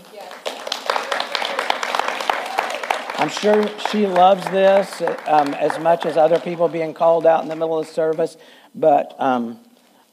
I'm 3.27 3.33
sure 3.33 3.69
she 3.91 4.07
loves 4.07 4.45
this 4.51 5.03
um, 5.27 5.53
as 5.55 5.81
much 5.81 6.07
as 6.07 6.17
other 6.17 6.39
people 6.39 6.69
being 6.69 6.95
called 6.95 7.27
out 7.27 7.43
in 7.43 7.49
the 7.49 7.57
middle 7.57 7.77
of 7.77 7.89
the 7.89 7.93
service, 7.93 8.37
but 8.73 9.21
um, 9.21 9.59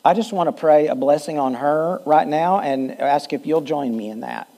I 0.04 0.16
just 0.16 0.34
want 0.34 0.48
to 0.48 0.52
pray 0.52 0.88
a 0.88 0.96
blessing 0.96 1.38
on 1.38 1.54
her 1.54 2.02
right 2.08 2.28
now 2.28 2.60
and 2.60 3.00
ask 3.00 3.32
if 3.32 3.46
you'll 3.46 3.62
join 3.62 3.96
me 3.96 4.10
in 4.10 4.22
that. 4.22 4.50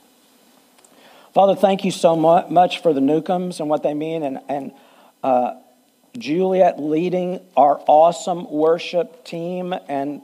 Father, 1.34 1.54
thank 1.54 1.84
you 1.84 1.90
so 1.90 2.16
much 2.16 2.80
for 2.80 2.94
the 2.94 3.00
Newcombs 3.02 3.60
and 3.60 3.68
what 3.68 3.82
they 3.82 3.92
mean, 3.92 4.22
and, 4.22 4.40
and 4.48 4.72
uh, 5.22 5.56
Juliet 6.16 6.80
leading 6.80 7.40
our 7.58 7.78
awesome 7.86 8.50
worship 8.50 9.26
team. 9.26 9.74
And 9.86 10.22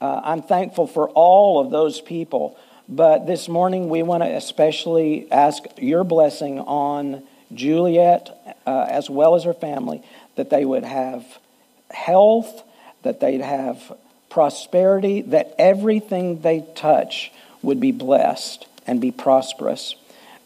uh, 0.00 0.20
I'm 0.22 0.42
thankful 0.42 0.86
for 0.86 1.08
all 1.08 1.58
of 1.58 1.72
those 1.72 2.00
people. 2.00 2.56
But 2.88 3.26
this 3.26 3.48
morning, 3.48 3.88
we 3.88 4.04
want 4.04 4.22
to 4.22 4.32
especially 4.32 5.28
ask 5.32 5.64
your 5.76 6.04
blessing 6.04 6.60
on 6.60 7.24
Juliet 7.52 8.30
uh, 8.66 8.86
as 8.88 9.08
well 9.08 9.34
as 9.34 9.44
her 9.44 9.54
family, 9.54 10.02
that 10.36 10.50
they 10.50 10.64
would 10.64 10.84
have 10.84 11.24
health, 11.90 12.62
that 13.02 13.20
they'd 13.20 13.40
have 13.40 13.92
prosperity, 14.30 15.22
that 15.22 15.54
everything 15.58 16.42
they 16.42 16.64
touch 16.74 17.32
would 17.62 17.80
be 17.80 17.92
blessed 17.92 18.66
and 18.86 19.00
be 19.00 19.10
prosperous. 19.10 19.94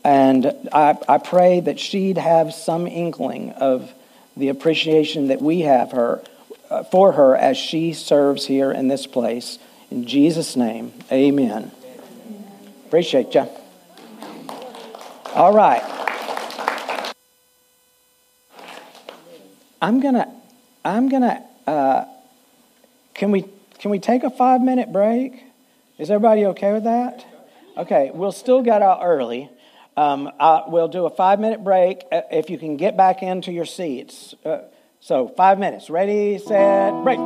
And 0.04 0.68
I, 0.72 0.98
I 1.08 1.18
pray 1.18 1.60
that 1.60 1.78
she'd 1.78 2.18
have 2.18 2.54
some 2.54 2.86
inkling 2.86 3.50
of 3.52 3.92
the 4.36 4.48
appreciation 4.48 5.28
that 5.28 5.40
we 5.40 5.60
have 5.60 5.92
her 5.92 6.22
uh, 6.70 6.84
for 6.84 7.12
her 7.12 7.36
as 7.36 7.56
she 7.56 7.92
serves 7.92 8.46
here 8.46 8.72
in 8.72 8.88
this 8.88 9.06
place. 9.06 9.58
In 9.90 10.06
Jesus' 10.06 10.56
name, 10.56 10.92
amen. 11.10 11.70
Appreciate 12.86 13.34
you. 13.34 13.46
All 15.34 15.52
right. 15.52 16.01
I'm 19.82 19.98
gonna. 19.98 20.32
I'm 20.84 21.08
gonna. 21.08 21.44
Uh, 21.66 22.04
can 23.14 23.32
we? 23.32 23.44
Can 23.80 23.90
we 23.90 23.98
take 23.98 24.22
a 24.22 24.30
five 24.30 24.60
minute 24.60 24.92
break? 24.92 25.42
Is 25.98 26.08
everybody 26.08 26.46
okay 26.46 26.72
with 26.72 26.84
that? 26.84 27.26
Okay, 27.76 28.12
we'll 28.14 28.30
still 28.30 28.62
get 28.62 28.80
out 28.80 29.00
early. 29.02 29.50
Um, 29.96 30.30
uh, 30.38 30.62
we'll 30.68 30.86
do 30.86 31.04
a 31.04 31.10
five 31.10 31.40
minute 31.40 31.64
break 31.64 32.04
uh, 32.12 32.20
if 32.30 32.48
you 32.48 32.58
can 32.58 32.76
get 32.76 32.96
back 32.96 33.24
into 33.24 33.50
your 33.50 33.64
seats. 33.64 34.36
Uh, 34.44 34.58
so, 35.00 35.26
five 35.26 35.58
minutes. 35.58 35.90
Ready, 35.90 36.38
set, 36.38 36.92
break. 37.02 37.18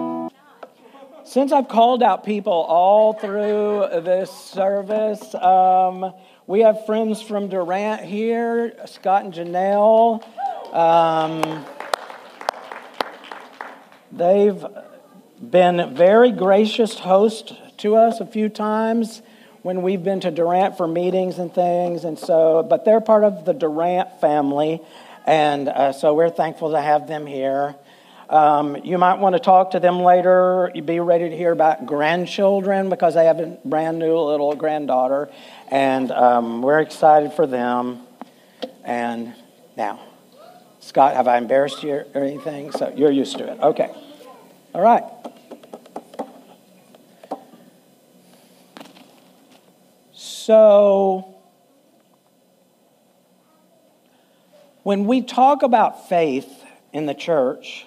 Since 1.26 1.52
I've 1.52 1.68
called 1.68 2.02
out 2.02 2.24
people 2.24 2.54
all 2.54 3.12
through 3.12 3.86
this 4.02 4.30
service, 4.30 5.34
um, 5.34 6.10
we 6.46 6.60
have 6.60 6.86
friends 6.86 7.20
from 7.20 7.48
Durant 7.48 8.02
here, 8.02 8.72
Scott 8.86 9.24
and 9.24 9.34
Janelle. 9.34 10.24
Um, 10.72 11.66
they've 14.16 14.64
been 15.40 15.94
very 15.94 16.32
gracious 16.32 16.98
hosts 16.98 17.52
to 17.78 17.96
us 17.96 18.20
a 18.20 18.26
few 18.26 18.48
times 18.48 19.22
when 19.62 19.82
we've 19.82 20.02
been 20.02 20.20
to 20.20 20.30
Durant 20.30 20.76
for 20.76 20.86
meetings 20.86 21.38
and 21.38 21.52
things, 21.52 22.04
and 22.04 22.18
so, 22.18 22.62
but 22.62 22.84
they're 22.84 23.00
part 23.00 23.24
of 23.24 23.44
the 23.44 23.52
Durant 23.52 24.20
family, 24.20 24.80
and 25.26 25.68
uh, 25.68 25.92
so 25.92 26.14
we're 26.14 26.30
thankful 26.30 26.70
to 26.70 26.80
have 26.80 27.08
them 27.08 27.26
here. 27.26 27.74
Um, 28.30 28.76
you 28.84 28.96
might 28.96 29.18
want 29.18 29.34
to 29.34 29.40
talk 29.40 29.72
to 29.72 29.80
them 29.80 30.00
later. 30.00 30.70
You'd 30.74 30.86
be 30.86 31.00
ready 31.00 31.28
to 31.28 31.36
hear 31.36 31.52
about 31.52 31.86
grandchildren 31.86 32.90
because 32.90 33.14
they 33.14 33.24
have 33.24 33.38
a 33.38 33.58
brand 33.64 33.98
new 33.98 34.16
little 34.16 34.54
granddaughter, 34.54 35.30
and 35.68 36.10
um, 36.12 36.62
we're 36.62 36.80
excited 36.80 37.32
for 37.32 37.46
them. 37.46 38.02
And 38.84 39.34
now, 39.76 40.00
Scott, 40.78 41.14
have 41.14 41.26
I 41.26 41.38
embarrassed 41.38 41.82
you 41.82 42.04
or 42.14 42.22
anything? 42.22 42.70
So 42.70 42.92
you're 42.96 43.10
used 43.10 43.36
to 43.38 43.52
it. 43.52 43.60
Okay. 43.60 43.90
All 44.76 44.82
right. 44.82 45.04
So, 50.12 51.34
when 54.82 55.06
we 55.06 55.22
talk 55.22 55.62
about 55.62 56.10
faith 56.10 56.62
in 56.92 57.06
the 57.06 57.14
church, 57.14 57.86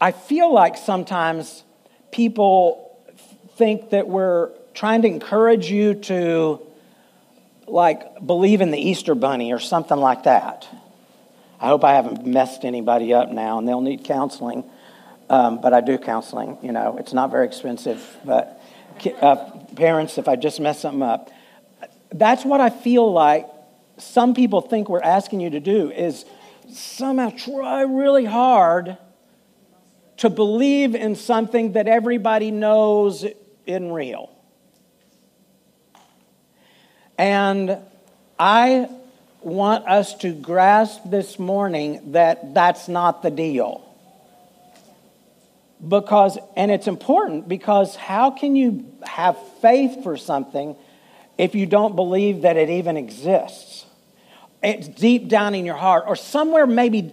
I 0.00 0.12
feel 0.12 0.54
like 0.54 0.76
sometimes 0.76 1.64
people 2.12 2.96
think 3.56 3.90
that 3.90 4.06
we're 4.06 4.50
trying 4.72 5.02
to 5.02 5.08
encourage 5.08 5.68
you 5.68 5.94
to 5.94 6.64
like 7.66 8.24
believe 8.24 8.60
in 8.60 8.70
the 8.70 8.78
Easter 8.78 9.16
bunny 9.16 9.52
or 9.52 9.58
something 9.58 9.98
like 9.98 10.22
that. 10.22 10.68
I 11.62 11.68
hope 11.68 11.84
I 11.84 11.94
haven't 11.94 12.26
messed 12.26 12.64
anybody 12.64 13.14
up 13.14 13.30
now 13.30 13.56
and 13.58 13.68
they'll 13.68 13.80
need 13.80 14.02
counseling. 14.02 14.64
Um, 15.30 15.60
but 15.60 15.72
I 15.72 15.80
do 15.80 15.96
counseling, 15.96 16.58
you 16.60 16.72
know, 16.72 16.96
it's 16.98 17.12
not 17.12 17.30
very 17.30 17.46
expensive, 17.46 18.04
but 18.24 18.60
uh, 19.20 19.36
parents 19.76 20.18
if 20.18 20.26
I 20.26 20.34
just 20.34 20.58
mess 20.58 20.80
something 20.80 21.02
up. 21.02 21.30
That's 22.10 22.44
what 22.44 22.60
I 22.60 22.68
feel 22.68 23.10
like 23.10 23.46
some 23.96 24.34
people 24.34 24.60
think 24.60 24.88
we're 24.88 25.00
asking 25.00 25.40
you 25.40 25.50
to 25.50 25.60
do 25.60 25.92
is 25.92 26.24
somehow 26.68 27.30
try 27.30 27.82
really 27.82 28.24
hard 28.24 28.98
to 30.16 30.30
believe 30.30 30.96
in 30.96 31.14
something 31.14 31.72
that 31.74 31.86
everybody 31.86 32.50
knows 32.50 33.24
isn't 33.66 33.92
real. 33.92 34.30
And 37.16 37.78
I 38.36 38.88
want 39.44 39.86
us 39.86 40.14
to 40.16 40.32
grasp 40.32 41.02
this 41.06 41.38
morning 41.38 42.12
that 42.12 42.54
that's 42.54 42.88
not 42.88 43.22
the 43.22 43.30
deal. 43.30 43.88
Because 45.86 46.38
and 46.56 46.70
it's 46.70 46.86
important 46.86 47.48
because 47.48 47.96
how 47.96 48.30
can 48.30 48.54
you 48.54 48.86
have 49.02 49.36
faith 49.60 50.02
for 50.04 50.16
something 50.16 50.76
if 51.38 51.54
you 51.54 51.66
don't 51.66 51.96
believe 51.96 52.42
that 52.42 52.56
it 52.56 52.70
even 52.70 52.96
exists? 52.96 53.84
It's 54.62 54.86
deep 54.86 55.28
down 55.28 55.56
in 55.56 55.64
your 55.64 55.76
heart 55.76 56.04
or 56.06 56.14
somewhere 56.14 56.66
maybe 56.66 57.12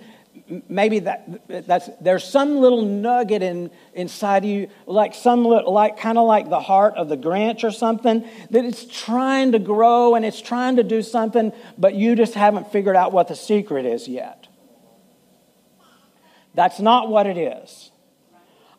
maybe 0.67 0.99
that 0.99 1.67
that's 1.67 1.89
there's 2.01 2.23
some 2.23 2.57
little 2.57 2.81
nugget 2.81 3.41
in 3.43 3.69
inside 3.93 4.43
of 4.43 4.49
you 4.49 4.69
like 4.85 5.13
some 5.13 5.43
like 5.43 5.97
kind 5.97 6.17
of 6.17 6.27
like 6.27 6.49
the 6.49 6.59
heart 6.59 6.95
of 6.95 7.09
the 7.09 7.17
grinch 7.17 7.63
or 7.63 7.71
something 7.71 8.27
that 8.49 8.65
it's 8.65 8.85
trying 8.85 9.51
to 9.51 9.59
grow 9.59 10.15
and 10.15 10.25
it's 10.25 10.41
trying 10.41 10.77
to 10.77 10.83
do 10.83 11.01
something 11.01 11.53
but 11.77 11.93
you 11.95 12.15
just 12.15 12.33
haven't 12.33 12.71
figured 12.71 12.95
out 12.95 13.11
what 13.11 13.27
the 13.27 13.35
secret 13.35 13.85
is 13.85 14.07
yet. 14.07 14.47
That's 16.55 16.79
not 16.79 17.09
what 17.09 17.27
it 17.27 17.37
is. 17.37 17.91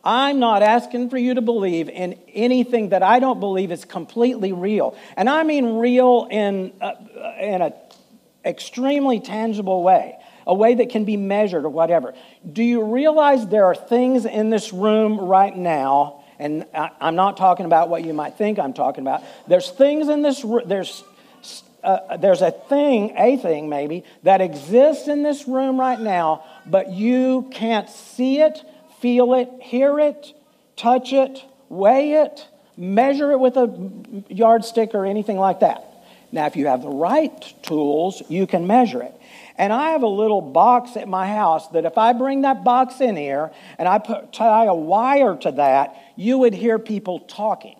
I'm 0.03 0.39
not 0.39 0.63
asking 0.63 1.09
for 1.09 1.17
you 1.17 1.35
to 1.35 1.41
believe 1.41 1.87
in 1.87 2.19
anything 2.33 2.89
that 2.89 3.03
I 3.03 3.19
don't 3.19 3.39
believe 3.39 3.71
is 3.71 3.85
completely 3.85 4.51
real. 4.51 4.97
And 5.15 5.29
I 5.29 5.43
mean 5.43 5.77
real 5.77 6.27
in, 6.29 6.73
uh, 6.81 6.93
in 7.39 7.61
an 7.61 7.73
extremely 8.43 9.19
tangible 9.19 9.83
way, 9.83 10.17
a 10.51 10.53
way 10.53 10.75
that 10.75 10.89
can 10.89 11.05
be 11.05 11.15
measured 11.15 11.63
or 11.63 11.69
whatever. 11.69 12.13
Do 12.51 12.61
you 12.61 12.83
realize 12.83 13.47
there 13.47 13.63
are 13.67 13.73
things 13.73 14.25
in 14.25 14.49
this 14.49 14.73
room 14.73 15.17
right 15.17 15.55
now, 15.55 16.25
and 16.39 16.65
I, 16.73 16.89
am 16.99 17.15
not 17.15 17.37
talking 17.37 17.65
about 17.65 17.87
what 17.87 18.03
you 18.03 18.13
might 18.13 18.37
think 18.37 18.59
I'm 18.59 18.73
talking 18.73 19.01
about. 19.01 19.23
There's 19.47 19.71
things 19.71 20.09
in 20.09 20.23
this 20.23 20.43
room, 20.43 20.63
there's 20.65 21.05
uh, 21.85 22.17
there's 22.17 22.41
a 22.41 22.51
thing, 22.51 23.13
a 23.17 23.37
thing 23.37 23.69
maybe, 23.69 24.03
that 24.23 24.41
exists 24.41 25.07
in 25.07 25.23
this 25.23 25.47
room 25.47 25.79
right 25.79 25.99
now, 25.99 26.43
but 26.65 26.91
you 26.91 27.49
can't 27.53 27.89
see 27.89 28.41
it, 28.41 28.61
feel 28.99 29.33
it, 29.33 29.49
hear 29.61 30.01
it, 30.01 30.33
touch 30.75 31.13
it, 31.13 31.45
weigh 31.69 32.11
it, 32.11 32.45
measure 32.75 33.31
it 33.31 33.39
with 33.39 33.55
a 33.55 33.91
yardstick 34.27 34.93
or 34.93 35.05
anything 35.05 35.37
like 35.37 35.61
that. 35.61 35.90
Now, 36.31 36.45
if 36.45 36.55
you 36.55 36.67
have 36.67 36.81
the 36.81 36.89
right 36.89 37.53
tools, 37.61 38.21
you 38.29 38.47
can 38.47 38.65
measure 38.65 39.01
it. 39.03 39.13
And 39.57 39.73
I 39.73 39.91
have 39.91 40.01
a 40.01 40.07
little 40.07 40.41
box 40.41 40.95
at 40.95 41.07
my 41.07 41.27
house 41.27 41.67
that 41.69 41.85
if 41.85 41.97
I 41.97 42.13
bring 42.13 42.41
that 42.41 42.63
box 42.63 43.01
in 43.01 43.15
here 43.15 43.51
and 43.77 43.87
I 43.87 43.99
put, 43.99 44.31
tie 44.31 44.65
a 44.65 44.73
wire 44.73 45.35
to 45.37 45.51
that, 45.51 45.95
you 46.15 46.37
would 46.39 46.53
hear 46.53 46.79
people 46.79 47.19
talking. 47.19 47.77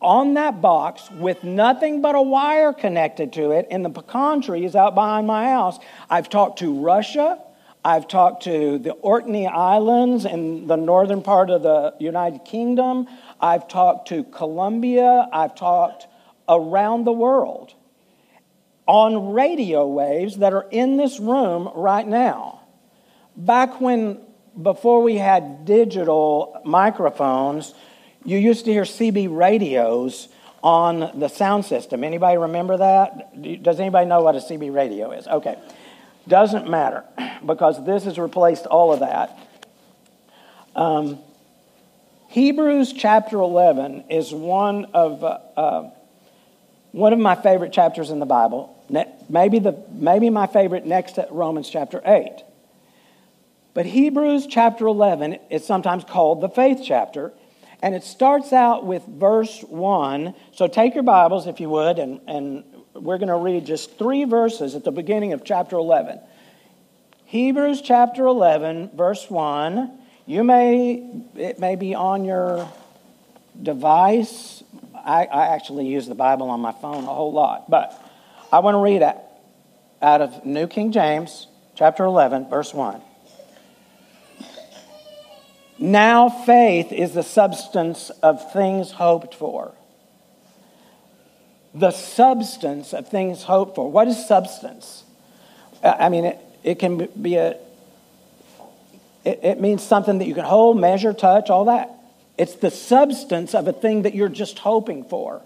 On 0.00 0.34
that 0.34 0.60
box, 0.60 1.10
with 1.12 1.44
nothing 1.44 2.02
but 2.02 2.14
a 2.14 2.22
wire 2.22 2.72
connected 2.72 3.32
to 3.34 3.52
it, 3.52 3.68
in 3.70 3.82
the 3.82 3.90
pecan 3.90 4.42
trees 4.42 4.74
out 4.74 4.94
behind 4.94 5.26
my 5.26 5.48
house, 5.48 5.78
I've 6.10 6.28
talked 6.28 6.58
to 6.58 6.74
Russia, 6.74 7.38
I've 7.84 8.06
talked 8.06 8.44
to 8.44 8.78
the 8.78 8.92
Orkney 8.92 9.46
Islands 9.46 10.24
in 10.24 10.68
the 10.68 10.76
northern 10.76 11.22
part 11.22 11.50
of 11.50 11.62
the 11.62 11.94
United 11.98 12.44
Kingdom. 12.44 13.08
I've 13.40 13.66
talked 13.66 14.08
to 14.08 14.22
Colombia. 14.22 15.28
I've 15.32 15.56
talked 15.56 16.06
around 16.52 17.04
the 17.04 17.12
world 17.12 17.74
on 18.86 19.32
radio 19.32 19.86
waves 19.86 20.38
that 20.38 20.52
are 20.52 20.66
in 20.70 20.96
this 20.96 21.18
room 21.18 21.70
right 21.74 22.06
now. 22.06 22.60
Back 23.36 23.80
when, 23.80 24.20
before 24.60 25.02
we 25.02 25.16
had 25.16 25.64
digital 25.64 26.60
microphones, 26.64 27.74
you 28.24 28.38
used 28.38 28.64
to 28.66 28.72
hear 28.72 28.82
CB 28.82 29.34
radios 29.34 30.28
on 30.62 31.18
the 31.18 31.28
sound 31.28 31.64
system. 31.64 32.04
Anybody 32.04 32.38
remember 32.38 32.76
that? 32.76 33.62
Does 33.62 33.80
anybody 33.80 34.06
know 34.06 34.20
what 34.22 34.36
a 34.36 34.38
CB 34.38 34.72
radio 34.74 35.10
is? 35.12 35.26
Okay. 35.26 35.56
Doesn't 36.28 36.68
matter 36.68 37.04
because 37.46 37.84
this 37.84 38.04
has 38.04 38.18
replaced 38.18 38.66
all 38.66 38.92
of 38.92 39.00
that. 39.00 39.38
Um, 40.74 41.18
Hebrews 42.28 42.94
chapter 42.94 43.38
11 43.40 44.04
is 44.08 44.32
one 44.32 44.86
of, 44.94 45.22
uh, 45.22 45.38
uh, 45.56 45.90
one 46.92 47.12
of 47.12 47.18
my 47.18 47.34
favorite 47.34 47.72
chapters 47.72 48.10
in 48.10 48.20
the 48.20 48.26
Bible. 48.26 48.78
Maybe, 49.28 49.58
the, 49.58 49.82
maybe 49.90 50.30
my 50.30 50.46
favorite 50.46 50.86
next 50.86 51.12
to 51.12 51.26
Romans 51.30 51.68
chapter 51.68 52.00
8. 52.04 52.44
But 53.74 53.86
Hebrews 53.86 54.46
chapter 54.46 54.86
11 54.86 55.38
is 55.50 55.66
sometimes 55.66 56.04
called 56.04 56.42
the 56.42 56.50
faith 56.50 56.82
chapter. 56.84 57.32
And 57.82 57.94
it 57.94 58.04
starts 58.04 58.52
out 58.52 58.86
with 58.86 59.04
verse 59.06 59.62
1. 59.62 60.34
So 60.52 60.68
take 60.68 60.94
your 60.94 61.02
Bibles, 61.02 61.46
if 61.46 61.58
you 61.58 61.70
would, 61.70 61.98
and, 61.98 62.20
and 62.28 62.64
we're 62.94 63.18
going 63.18 63.28
to 63.28 63.36
read 63.36 63.64
just 63.64 63.98
three 63.98 64.24
verses 64.24 64.74
at 64.74 64.84
the 64.84 64.92
beginning 64.92 65.32
of 65.32 65.44
chapter 65.44 65.76
11. 65.76 66.20
Hebrews 67.24 67.80
chapter 67.80 68.26
11, 68.26 68.90
verse 68.94 69.28
1. 69.30 69.90
You 70.26 70.44
may, 70.44 71.22
it 71.34 71.58
may 71.58 71.76
be 71.76 71.94
on 71.94 72.24
your 72.26 72.70
device. 73.60 74.62
I, 75.04 75.24
I 75.24 75.54
actually 75.54 75.86
use 75.86 76.06
the 76.06 76.14
Bible 76.14 76.50
on 76.50 76.60
my 76.60 76.72
phone 76.72 77.04
a 77.04 77.14
whole 77.14 77.32
lot, 77.32 77.70
but 77.70 78.00
I 78.52 78.60
want 78.60 78.74
to 78.74 78.78
read 78.78 79.02
out 80.02 80.20
of 80.20 80.44
New 80.44 80.66
King 80.66 80.92
James, 80.92 81.46
chapter 81.74 82.04
11, 82.04 82.48
verse 82.48 82.74
1. 82.74 83.00
Now 85.78 86.28
faith 86.28 86.92
is 86.92 87.14
the 87.14 87.22
substance 87.22 88.10
of 88.22 88.52
things 88.52 88.92
hoped 88.92 89.34
for. 89.34 89.72
The 91.74 91.90
substance 91.90 92.92
of 92.92 93.08
things 93.08 93.44
hoped 93.44 93.74
for. 93.74 93.90
What 93.90 94.06
is 94.06 94.26
substance? 94.26 95.04
I 95.82 96.08
mean, 96.08 96.26
it, 96.26 96.38
it 96.62 96.78
can 96.78 97.08
be 97.20 97.36
a, 97.36 97.56
it, 99.24 99.40
it 99.42 99.60
means 99.60 99.82
something 99.82 100.18
that 100.18 100.26
you 100.26 100.34
can 100.34 100.44
hold, 100.44 100.78
measure, 100.78 101.12
touch, 101.12 101.50
all 101.50 101.64
that. 101.64 101.90
It's 102.42 102.56
the 102.56 102.72
substance 102.72 103.54
of 103.54 103.68
a 103.68 103.72
thing 103.72 104.02
that 104.02 104.16
you're 104.16 104.28
just 104.28 104.58
hoping 104.58 105.04
for. 105.04 105.42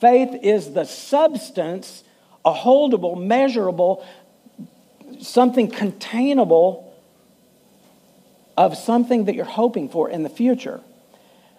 Faith 0.00 0.30
is 0.42 0.72
the 0.72 0.86
substance, 0.86 2.04
a 2.42 2.54
holdable, 2.54 3.22
measurable, 3.22 4.02
something 5.20 5.70
containable 5.70 6.90
of 8.56 8.78
something 8.78 9.26
that 9.26 9.34
you're 9.34 9.44
hoping 9.44 9.90
for 9.90 10.08
in 10.08 10.22
the 10.22 10.30
future. 10.30 10.80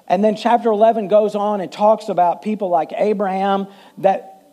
And 0.07 0.23
then 0.23 0.35
chapter 0.35 0.71
11 0.71 1.07
goes 1.07 1.35
on 1.35 1.61
and 1.61 1.71
talks 1.71 2.09
about 2.09 2.41
people 2.41 2.69
like 2.69 2.91
Abraham, 2.97 3.67
that 3.99 4.43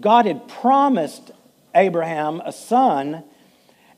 God 0.00 0.24
had 0.24 0.48
promised 0.48 1.30
Abraham 1.74 2.40
a 2.40 2.52
son, 2.52 3.22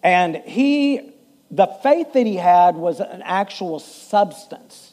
and 0.03 0.35
he, 0.35 1.14
the 1.55 1.67
faith 1.67 2.13
that 2.15 2.27
he 2.27 2.37
had 2.37 2.75
was 2.75 2.99
an 2.99 3.23
actual 3.23 3.79
substance, 3.79 4.93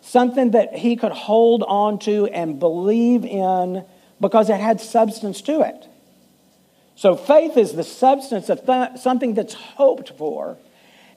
something 0.00 0.52
that 0.52 0.74
he 0.74 0.96
could 0.96 1.12
hold 1.12 1.62
on 1.62 1.98
to 2.00 2.26
and 2.28 2.58
believe 2.58 3.24
in 3.24 3.84
because 4.18 4.48
it 4.48 4.60
had 4.60 4.80
substance 4.80 5.42
to 5.42 5.60
it. 5.60 5.86
So 6.96 7.16
faith 7.16 7.56
is 7.56 7.72
the 7.72 7.84
substance 7.84 8.48
of 8.48 8.64
th- 8.64 8.98
something 8.98 9.34
that's 9.34 9.54
hoped 9.54 10.10
for 10.16 10.56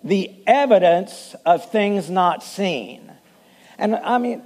the 0.03 0.31
evidence 0.45 1.33
of 1.45 1.71
things 1.71 2.09
not 2.09 2.43
seen. 2.43 3.09
And 3.77 3.95
I 3.95 4.17
mean, 4.17 4.43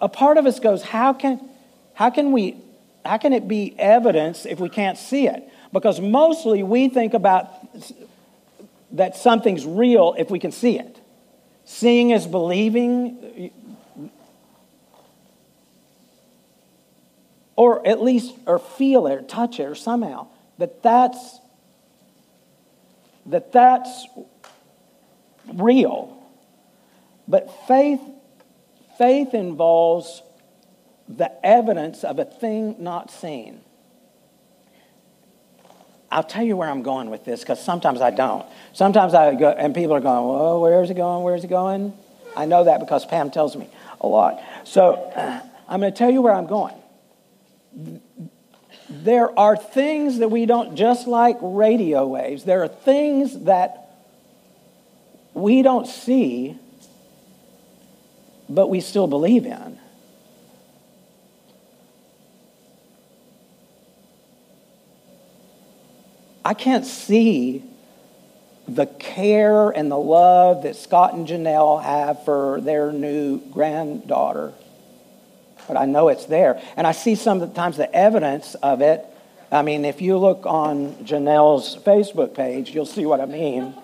a 0.00 0.08
part 0.08 0.38
of 0.38 0.46
us 0.46 0.60
goes, 0.60 0.82
how 0.82 1.12
can, 1.12 1.48
how 1.94 2.10
can 2.10 2.30
we, 2.30 2.56
how 3.04 3.18
can 3.18 3.32
it 3.32 3.48
be 3.48 3.74
evidence 3.78 4.46
if 4.46 4.60
we 4.60 4.68
can't 4.68 4.98
see 4.98 5.26
it? 5.26 5.48
Because 5.72 6.00
mostly 6.00 6.62
we 6.62 6.88
think 6.88 7.12
about 7.12 7.50
that 8.92 9.16
something's 9.16 9.66
real 9.66 10.14
if 10.18 10.30
we 10.30 10.38
can 10.38 10.52
see 10.52 10.78
it. 10.78 11.00
Seeing 11.64 12.10
is 12.10 12.26
believing, 12.26 13.50
or 17.56 17.86
at 17.86 18.00
least, 18.00 18.34
or 18.46 18.58
feel 18.58 19.06
it, 19.06 19.12
or 19.12 19.22
touch 19.22 19.58
it, 19.58 19.64
or 19.64 19.74
somehow 19.74 20.28
that 20.58 20.82
that's 20.82 21.40
that 23.26 23.52
that's 23.52 24.06
real. 25.54 26.16
But 27.28 27.50
faith, 27.66 28.00
faith 28.98 29.34
involves 29.34 30.22
the 31.08 31.32
evidence 31.44 32.04
of 32.04 32.18
a 32.18 32.24
thing 32.24 32.76
not 32.78 33.10
seen. 33.10 33.60
I'll 36.16 36.24
tell 36.24 36.42
you 36.42 36.56
where 36.56 36.70
I'm 36.70 36.80
going 36.80 37.10
with 37.10 37.26
this 37.26 37.40
because 37.40 37.62
sometimes 37.62 38.00
I 38.00 38.10
don't. 38.10 38.46
Sometimes 38.72 39.12
I 39.12 39.34
go, 39.34 39.50
and 39.50 39.74
people 39.74 39.94
are 39.94 40.00
going, 40.00 40.24
Whoa, 40.24 40.60
where's 40.62 40.88
it 40.88 40.94
going? 40.94 41.22
Where's 41.22 41.44
it 41.44 41.48
going? 41.48 41.92
I 42.34 42.46
know 42.46 42.64
that 42.64 42.80
because 42.80 43.04
Pam 43.04 43.30
tells 43.30 43.54
me 43.54 43.68
a 44.00 44.06
lot. 44.06 44.42
So 44.64 45.12
I'm 45.68 45.80
going 45.80 45.92
to 45.92 45.98
tell 45.98 46.10
you 46.10 46.22
where 46.22 46.32
I'm 46.32 46.46
going. 46.46 46.74
There 48.88 49.38
are 49.38 49.58
things 49.58 50.20
that 50.20 50.30
we 50.30 50.46
don't, 50.46 50.74
just 50.74 51.06
like 51.06 51.36
radio 51.42 52.06
waves, 52.06 52.44
there 52.44 52.62
are 52.62 52.68
things 52.68 53.40
that 53.40 53.90
we 55.34 55.60
don't 55.60 55.86
see, 55.86 56.56
but 58.48 58.70
we 58.70 58.80
still 58.80 59.06
believe 59.06 59.44
in. 59.44 59.75
I 66.46 66.54
can't 66.54 66.86
see 66.86 67.64
the 68.68 68.86
care 68.86 69.70
and 69.70 69.90
the 69.90 69.98
love 69.98 70.62
that 70.62 70.76
Scott 70.76 71.12
and 71.12 71.26
Janelle 71.26 71.82
have 71.82 72.24
for 72.24 72.60
their 72.60 72.92
new 72.92 73.40
granddaughter, 73.50 74.52
but 75.66 75.76
I 75.76 75.86
know 75.86 76.06
it's 76.06 76.26
there. 76.26 76.62
And 76.76 76.86
I 76.86 76.92
see 76.92 77.16
sometimes 77.16 77.76
the 77.76 77.92
evidence 77.92 78.54
of 78.62 78.80
it. 78.80 79.04
I 79.50 79.62
mean, 79.62 79.84
if 79.84 80.00
you 80.00 80.18
look 80.18 80.46
on 80.46 80.94
Janelle's 81.04 81.82
Facebook 81.84 82.36
page, 82.36 82.72
you'll 82.72 82.86
see 82.86 83.06
what 83.06 83.20
I 83.20 83.26
mean. 83.26 83.74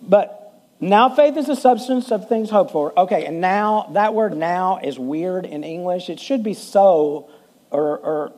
But 0.00 0.54
now 0.78 1.08
faith 1.08 1.36
is 1.36 1.46
the 1.46 1.56
substance 1.56 2.12
of 2.12 2.28
things 2.28 2.50
hoped 2.50 2.70
for. 2.70 2.96
Okay, 2.96 3.26
and 3.26 3.40
now, 3.40 3.90
that 3.94 4.14
word 4.14 4.36
now 4.36 4.78
is 4.80 4.96
weird 4.96 5.44
in 5.44 5.64
English. 5.64 6.08
It 6.08 6.20
should 6.20 6.44
be 6.44 6.54
so 6.54 7.28
or, 7.72 7.98
or 7.98 8.32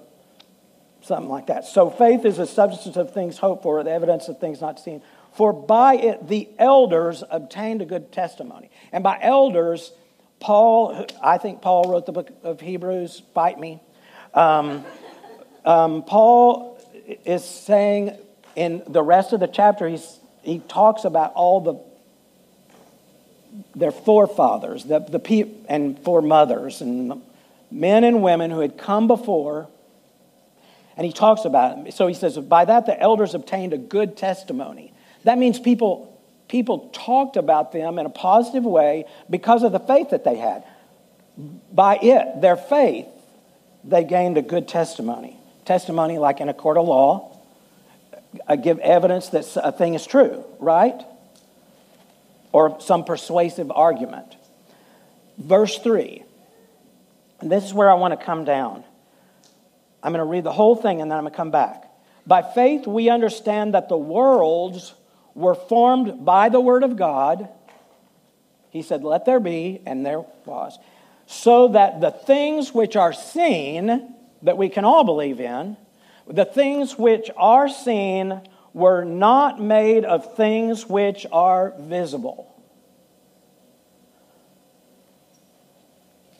something 1.02 1.28
like 1.28 1.46
that. 1.46 1.66
So 1.66 1.90
faith 1.90 2.24
is 2.24 2.36
the 2.36 2.46
substance 2.46 2.96
of 2.96 3.12
things 3.12 3.38
hoped 3.38 3.62
for, 3.62 3.82
the 3.82 3.90
evidence 3.90 4.28
of 4.28 4.38
things 4.38 4.60
not 4.60 4.78
seen. 4.80 5.02
For 5.34 5.52
by 5.52 5.94
it 5.94 6.28
the 6.28 6.48
elders 6.58 7.22
obtained 7.30 7.82
a 7.82 7.84
good 7.84 8.12
testimony. 8.12 8.70
And 8.92 9.04
by 9.04 9.18
elders, 9.20 9.92
Paul, 10.40 11.06
I 11.22 11.38
think 11.38 11.62
Paul 11.62 11.84
wrote 11.84 12.06
the 12.06 12.12
book 12.12 12.30
of 12.42 12.60
Hebrews, 12.60 13.22
fight 13.34 13.58
me. 13.58 13.80
Um, 14.34 14.84
um, 15.64 16.02
Paul 16.02 16.78
is 17.24 17.44
saying 17.44 18.16
in 18.56 18.82
the 18.86 19.02
rest 19.02 19.32
of 19.32 19.40
the 19.40 19.46
chapter, 19.46 19.88
he's 19.88 20.18
he 20.42 20.58
talks 20.58 21.04
about 21.04 21.32
all 21.34 21.60
the 21.60 21.74
their 23.74 23.90
forefathers, 23.90 24.84
the, 24.84 25.00
the 25.00 25.18
pe- 25.18 25.50
and 25.68 25.98
foremothers, 26.00 26.80
and 26.80 27.22
men 27.70 28.04
and 28.04 28.22
women 28.22 28.50
who 28.50 28.60
had 28.60 28.78
come 28.78 29.06
before. 29.06 29.68
And 31.00 31.06
he 31.06 31.14
talks 31.14 31.46
about 31.46 31.86
it. 31.86 31.94
So 31.94 32.08
he 32.08 32.12
says, 32.12 32.36
by 32.36 32.66
that 32.66 32.84
the 32.84 33.00
elders 33.00 33.34
obtained 33.34 33.72
a 33.72 33.78
good 33.78 34.18
testimony. 34.18 34.92
That 35.24 35.38
means 35.38 35.58
people, 35.58 36.20
people 36.46 36.90
talked 36.92 37.38
about 37.38 37.72
them 37.72 37.98
in 37.98 38.04
a 38.04 38.10
positive 38.10 38.64
way 38.64 39.06
because 39.30 39.62
of 39.62 39.72
the 39.72 39.80
faith 39.80 40.10
that 40.10 40.24
they 40.24 40.36
had. 40.36 40.62
By 41.72 41.96
it, 42.02 42.42
their 42.42 42.58
faith, 42.58 43.06
they 43.82 44.04
gained 44.04 44.36
a 44.36 44.42
good 44.42 44.68
testimony. 44.68 45.38
Testimony 45.64 46.18
like 46.18 46.42
in 46.42 46.50
a 46.50 46.54
court 46.54 46.76
of 46.76 46.86
law, 46.86 47.34
uh, 48.46 48.56
give 48.56 48.78
evidence 48.80 49.30
that 49.30 49.46
a 49.56 49.72
thing 49.72 49.94
is 49.94 50.06
true, 50.06 50.44
right? 50.58 51.00
Or 52.52 52.78
some 52.78 53.06
persuasive 53.06 53.70
argument. 53.70 54.36
Verse 55.38 55.78
3. 55.78 56.24
And 57.40 57.50
this 57.50 57.64
is 57.64 57.72
where 57.72 57.90
I 57.90 57.94
want 57.94 58.20
to 58.20 58.22
come 58.22 58.44
down. 58.44 58.84
I'm 60.02 60.12
going 60.12 60.20
to 60.20 60.24
read 60.24 60.44
the 60.44 60.52
whole 60.52 60.76
thing 60.76 61.00
and 61.00 61.10
then 61.10 61.18
I'm 61.18 61.24
going 61.24 61.32
to 61.32 61.36
come 61.36 61.50
back. 61.50 61.90
By 62.26 62.42
faith, 62.42 62.86
we 62.86 63.08
understand 63.08 63.74
that 63.74 63.88
the 63.88 63.96
worlds 63.96 64.94
were 65.34 65.54
formed 65.54 66.24
by 66.24 66.48
the 66.48 66.60
Word 66.60 66.82
of 66.82 66.96
God. 66.96 67.48
He 68.70 68.82
said, 68.82 69.02
Let 69.02 69.24
there 69.24 69.40
be, 69.40 69.80
and 69.86 70.04
there 70.04 70.24
was. 70.44 70.78
So 71.26 71.68
that 71.68 72.00
the 72.00 72.10
things 72.10 72.72
which 72.74 72.96
are 72.96 73.12
seen, 73.12 74.14
that 74.42 74.56
we 74.56 74.68
can 74.68 74.84
all 74.84 75.04
believe 75.04 75.40
in, 75.40 75.76
the 76.26 76.44
things 76.44 76.98
which 76.98 77.30
are 77.36 77.68
seen 77.68 78.40
were 78.72 79.04
not 79.04 79.60
made 79.60 80.04
of 80.04 80.36
things 80.36 80.86
which 80.86 81.26
are 81.32 81.74
visible. 81.78 82.46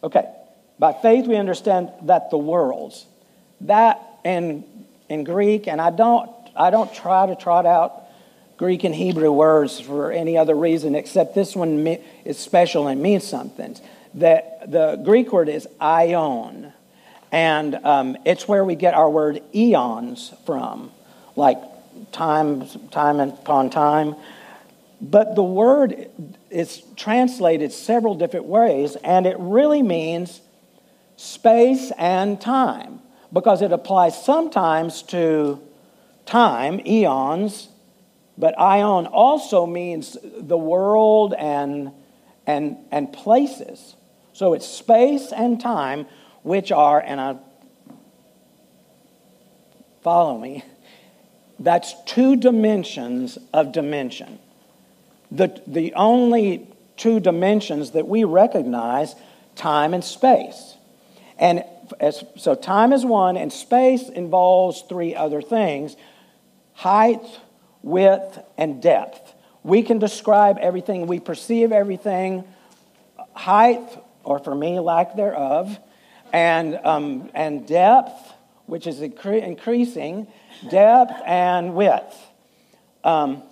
Okay, 0.02 0.24
by 0.78 0.92
faith 0.92 1.26
we 1.26 1.36
understand 1.36 1.90
that 2.02 2.30
the 2.30 2.38
worlds, 2.38 3.06
that 3.62 4.00
in, 4.24 4.64
in 5.08 5.24
Greek, 5.24 5.68
and 5.68 5.80
I 5.80 5.90
don't, 5.90 6.30
I 6.56 6.70
don't 6.70 6.92
try 6.94 7.26
to 7.26 7.36
trot 7.36 7.66
out 7.66 8.04
Greek 8.56 8.84
and 8.84 8.94
Hebrew 8.94 9.32
words 9.32 9.80
for 9.80 10.12
any 10.12 10.36
other 10.36 10.54
reason 10.54 10.94
except 10.94 11.34
this 11.34 11.56
one 11.56 11.86
is 12.24 12.38
special 12.38 12.88
and 12.88 13.02
means 13.02 13.26
something. 13.26 13.76
That 14.14 14.70
the 14.70 15.00
Greek 15.04 15.32
word 15.32 15.48
is 15.48 15.66
aion, 15.80 16.72
And 17.32 17.74
um, 17.76 18.16
it's 18.24 18.48
where 18.48 18.64
we 18.64 18.74
get 18.74 18.94
our 18.94 19.08
word 19.08 19.42
eons 19.54 20.34
from, 20.44 20.90
like 21.36 21.58
time, 22.12 22.66
time 22.90 23.20
upon 23.20 23.70
time. 23.70 24.16
But 25.00 25.36
the 25.36 25.42
word 25.42 26.10
is 26.50 26.82
translated 26.96 27.72
several 27.72 28.14
different 28.14 28.46
ways, 28.46 28.96
and 28.96 29.26
it 29.26 29.36
really 29.38 29.82
means 29.82 30.42
space 31.16 31.92
and 31.96 32.40
time 32.40 33.00
because 33.32 33.62
it 33.62 33.72
applies 33.72 34.22
sometimes 34.22 35.02
to 35.02 35.60
time, 36.26 36.80
eons, 36.86 37.68
but 38.38 38.54
aion 38.56 39.08
also 39.10 39.66
means 39.66 40.16
the 40.22 40.56
world 40.58 41.34
and, 41.38 41.92
and, 42.46 42.76
and 42.90 43.12
places. 43.12 43.94
So 44.32 44.54
it's 44.54 44.66
space 44.66 45.32
and 45.32 45.60
time 45.60 46.06
which 46.42 46.72
are, 46.72 47.00
and 47.00 47.20
I 47.20 47.36
follow 50.02 50.38
me, 50.38 50.64
that's 51.58 51.94
two 52.04 52.36
dimensions 52.36 53.38
of 53.52 53.72
dimension. 53.72 54.38
the, 55.30 55.60
the 55.66 55.94
only 55.94 56.66
two 56.96 57.20
dimensions 57.20 57.92
that 57.92 58.08
we 58.08 58.24
recognize 58.24 59.14
time 59.56 59.94
and 59.94 60.04
space. 60.04 60.74
And 61.38 61.64
as, 61.98 62.22
so 62.36 62.54
time 62.54 62.92
is 62.92 63.04
one, 63.04 63.36
and 63.36 63.52
space 63.52 64.08
involves 64.08 64.82
three 64.82 65.14
other 65.14 65.42
things 65.42 65.96
height, 66.74 67.22
width, 67.82 68.38
and 68.56 68.80
depth. 68.80 69.34
We 69.62 69.82
can 69.82 69.98
describe 69.98 70.58
everything, 70.58 71.06
we 71.06 71.20
perceive 71.20 71.72
everything, 71.72 72.44
height, 73.34 73.86
or 74.24 74.38
for 74.38 74.54
me, 74.54 74.80
lack 74.80 75.16
thereof, 75.16 75.78
and, 76.32 76.78
um, 76.84 77.30
and 77.34 77.66
depth, 77.66 78.32
which 78.66 78.86
is 78.86 79.00
incre- 79.00 79.42
increasing, 79.42 80.26
depth 80.70 81.12
and 81.26 81.74
width. 81.74 82.16
Um, 83.04 83.42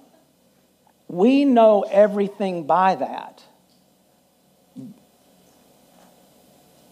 we 1.09 1.45
know 1.45 1.83
everything 1.83 2.67
by 2.67 2.95
that. 2.95 3.43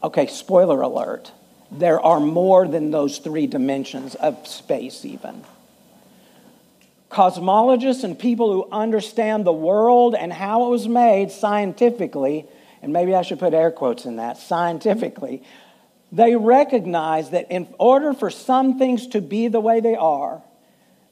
Okay, 0.03 0.27
spoiler 0.27 0.81
alert. 0.83 1.33
There 1.71 2.01
are 2.01 2.21
more 2.21 2.67
than 2.69 2.91
those 2.91 3.19
three 3.19 3.47
dimensions 3.47 4.15
of 4.15 4.47
space, 4.47 5.05
even. 5.05 5.45
Cosmologists 7.11 8.05
and 8.05 8.19
people 8.19 8.53
who 8.53 8.69
understand 8.71 9.45
the 9.45 9.53
world 9.53 10.15
and 10.15 10.33
how 10.33 10.67
it 10.67 10.71
was 10.71 10.89
made 10.89 11.31
scientifically, 11.31 12.47
and 12.83 12.93
maybe 12.93 13.15
I 13.15 13.23
should 13.23 13.39
put 13.39 13.55
air 13.55 13.71
quotes 13.71 14.05
in 14.05 14.17
that 14.17 14.37
scientifically, 14.37 15.43
they 16.13 16.37
recognize 16.37 17.31
that 17.31 17.51
in 17.51 17.69
order 17.79 18.13
for 18.13 18.31
some 18.31 18.79
things 18.79 19.09
to 19.09 19.21
be 19.21 19.49
the 19.49 19.61
way 19.61 19.81
they 19.81 19.97
are, 19.97 20.43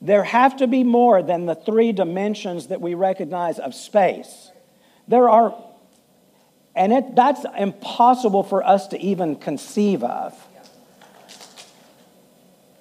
there 0.01 0.25
have 0.25 0.57
to 0.59 0.67
be 0.67 0.85
more 0.85 1.23
than 1.23 1.47
the 1.47 1.55
three 1.55 1.93
dimensions 1.93 2.69
that 2.69 2.81
we 2.81 2.95
recognize 2.95 3.59
of 3.59 3.75
space. 3.75 4.51
There 5.09 5.29
are, 5.29 5.55
and 6.77 6.93
it, 6.93 7.15
that's 7.15 7.45
impossible 7.57 8.43
for 8.43 8.63
us 8.65 8.89
to 8.89 9.01
even 9.01 9.37
conceive 9.37 10.03
of. 10.03 10.35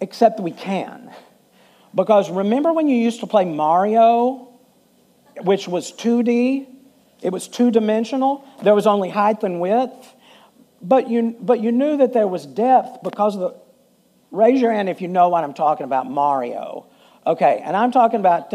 Except 0.02 0.40
we 0.40 0.52
can. 0.52 1.12
Because 1.96 2.30
remember 2.30 2.74
when 2.74 2.88
you 2.88 2.98
used 2.98 3.20
to 3.20 3.28
play 3.28 3.46
Mario, 3.46 4.50
which 5.42 5.68
was 5.68 5.92
2D? 5.92 6.68
It 7.22 7.32
was 7.32 7.48
two 7.48 7.72
dimensional, 7.72 8.44
there 8.64 8.76
was 8.76 8.86
only 8.86 9.10
height 9.10 9.44
and 9.44 9.62
width. 9.62 10.14
But 10.82 11.10
you, 11.10 11.38
but 11.40 11.62
you 11.62 11.72
knew 11.72 11.98
that 11.98 12.12
there 12.12 12.28
was 12.28 12.46
depth 12.46 13.04
because 13.04 13.36
of 13.36 13.42
the. 13.42 13.56
Raise 14.32 14.60
your 14.60 14.74
hand 14.74 14.90
if 14.90 15.00
you 15.00 15.08
know 15.08 15.30
what 15.30 15.44
I'm 15.44 15.54
talking 15.54 15.86
about, 15.86 16.10
Mario. 16.10 16.88
Okay, 17.26 17.62
and 17.64 17.78
I'm 17.78 17.92
talking 17.94 18.20
about 18.20 18.52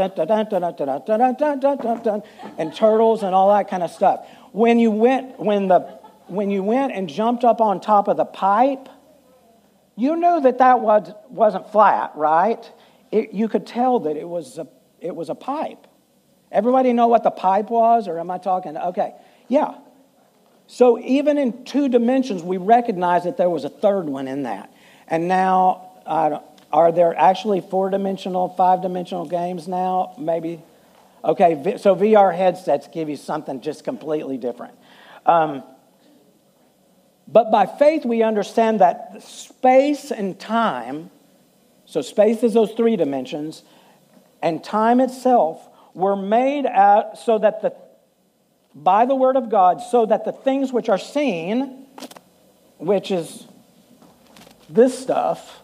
and 2.59 2.74
turtles 2.74 3.22
and 3.22 3.35
all 3.35 3.48
that 3.55 3.70
kind 3.70 3.83
of 3.83 3.90
stuff. 3.90 4.27
When 4.53 4.79
you 4.79 4.91
went, 4.91 5.39
when 5.39 5.69
the, 5.69 5.81
when 6.27 6.51
you 6.51 6.63
went 6.63 6.93
and 6.93 7.09
jumped 7.09 7.45
up 7.45 7.61
on 7.61 7.81
top 7.81 8.09
of 8.09 8.17
the 8.17 8.25
pipe, 8.25 8.89
you 9.97 10.17
knew 10.17 10.41
that 10.43 10.59
that 10.59 10.81
was, 10.81 11.13
wasn't 11.29 11.71
flat, 11.73 12.13
right? 12.15 12.71
It, 13.11 13.33
you 13.33 13.49
could 13.49 13.67
tell 13.67 14.01
that 14.01 14.17
it 14.17 14.29
was, 14.29 14.59
a, 14.59 14.67
it 15.01 15.15
was 15.15 15.29
a 15.29 15.35
pipe. 15.35 15.87
Everybody 16.53 16.93
know 16.93 17.09
what 17.09 17.25
the 17.25 17.31
pipe 17.31 17.71
was, 17.71 18.09
or 18.09 18.19
am 18.19 18.31
I 18.31 18.39
talking? 18.39 18.77
Okay, 18.77 19.15
yeah. 19.49 19.75
So 20.67 20.99
even 20.99 21.39
in 21.39 21.65
two 21.65 21.89
dimensions, 21.89 22.43
we 22.43 22.59
recognize 22.59 23.25
that 23.25 23.37
there 23.37 23.51
was 23.51 23.65
a 23.65 23.71
third 23.71 24.05
one 24.07 24.29
in 24.29 24.43
that. 24.45 24.73
And 25.07 25.27
now, 25.27 25.91
are 26.07 26.93
there 26.93 27.17
actually 27.17 27.63
four 27.63 27.91
dimensional, 27.91 28.51
five 28.51 28.83
dimensional 28.83 29.27
games 29.27 29.67
now? 29.67 30.15
Maybe. 30.19 30.63
Okay, 31.24 31.76
so 31.78 31.96
VR 31.96 32.35
headsets 32.35 32.88
give 32.88 33.09
you 33.09 33.16
something 33.16 33.61
just 33.61 33.85
completely 33.85 34.38
different. 34.38 34.74
Um, 35.26 35.62
but 37.26 37.50
by 37.50 37.66
faith, 37.66 38.04
we 38.04 38.22
understand 38.22 38.81
that 38.81 39.22
space 39.22 40.11
and 40.11 40.38
time, 40.38 41.11
so 41.85 42.00
space 42.00 42.42
is 42.42 42.54
those 42.54 42.72
three 42.72 42.96
dimensions, 42.96 43.62
and 44.42 44.62
time 44.62 45.00
itself 45.00 45.68
were 45.92 46.16
made 46.16 46.66
out 46.66 47.18
so 47.18 47.38
that 47.38 47.62
the 47.62 47.74
by 48.74 49.07
the 49.07 49.14
word 49.14 49.37
of 49.37 49.50
God, 49.50 49.83
so 49.83 50.07
that 50.07 50.24
the 50.24 50.33
things 50.33 50.72
which 50.72 50.88
are 50.88 50.98
seen, 50.98 51.87
which 52.78 53.11
is 53.11 53.46
this 54.68 54.96
stuff, 54.96 55.62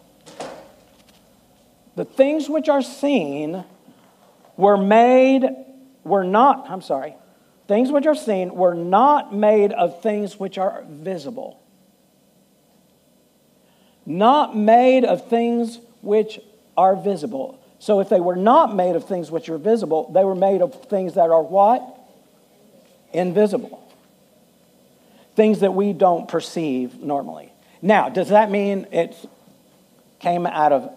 the 1.95 2.03
things 2.03 2.49
which 2.49 2.67
are 2.67 2.81
seen 2.81 3.63
were 4.57 4.77
made, 4.77 5.43
were 6.03 6.23
not, 6.23 6.69
I'm 6.69 6.81
sorry, 6.81 7.15
things 7.67 7.91
which 7.91 8.05
are 8.05 8.15
seen 8.15 8.55
were 8.55 8.73
not 8.73 9.33
made 9.33 9.71
of 9.71 10.01
things 10.01 10.39
which 10.39 10.57
are 10.57 10.83
visible. 10.87 11.61
Not 14.05 14.55
made 14.55 15.03
of 15.03 15.27
things 15.27 15.79
which 16.01 16.39
are 16.77 16.95
visible. 16.95 17.59
So 17.79 17.99
if 17.99 18.09
they 18.09 18.19
were 18.19 18.35
not 18.35 18.75
made 18.75 18.95
of 18.95 19.07
things 19.07 19.31
which 19.31 19.49
are 19.49 19.57
visible, 19.57 20.11
they 20.11 20.23
were 20.23 20.35
made 20.35 20.61
of 20.61 20.85
things 20.85 21.15
that 21.15 21.29
are 21.29 21.41
what? 21.41 21.83
Invisible. 23.13 23.81
Things 25.35 25.59
that 25.59 25.73
we 25.73 25.93
don't 25.93 26.27
perceive 26.27 26.99
normally. 26.99 27.51
Now, 27.81 28.09
does 28.09 28.29
that 28.29 28.49
mean 28.49 28.87
it 28.91 29.15
came 30.19 30.45
out 30.45 30.71
of 30.71 30.91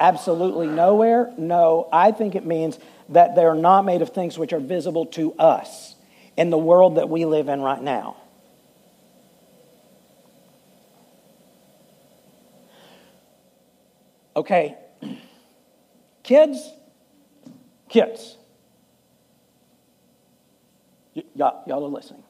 absolutely 0.00 0.66
nowhere? 0.66 1.32
No, 1.36 1.88
I 1.92 2.12
think 2.12 2.34
it 2.34 2.44
means 2.44 2.78
that 3.08 3.34
they're 3.34 3.54
not 3.54 3.84
made 3.84 4.02
of 4.02 4.10
things 4.10 4.38
which 4.38 4.52
are 4.52 4.60
visible 4.60 5.06
to 5.06 5.32
us 5.34 5.94
in 6.36 6.50
the 6.50 6.58
world 6.58 6.96
that 6.96 7.08
we 7.08 7.24
live 7.24 7.48
in 7.48 7.60
right 7.60 7.82
now. 7.82 8.16
Okay, 14.36 14.76
kids, 16.22 16.70
kids. 17.88 18.36
Y- 21.16 21.24
y'all 21.34 21.84
are 21.84 21.88
listening. 21.88 22.22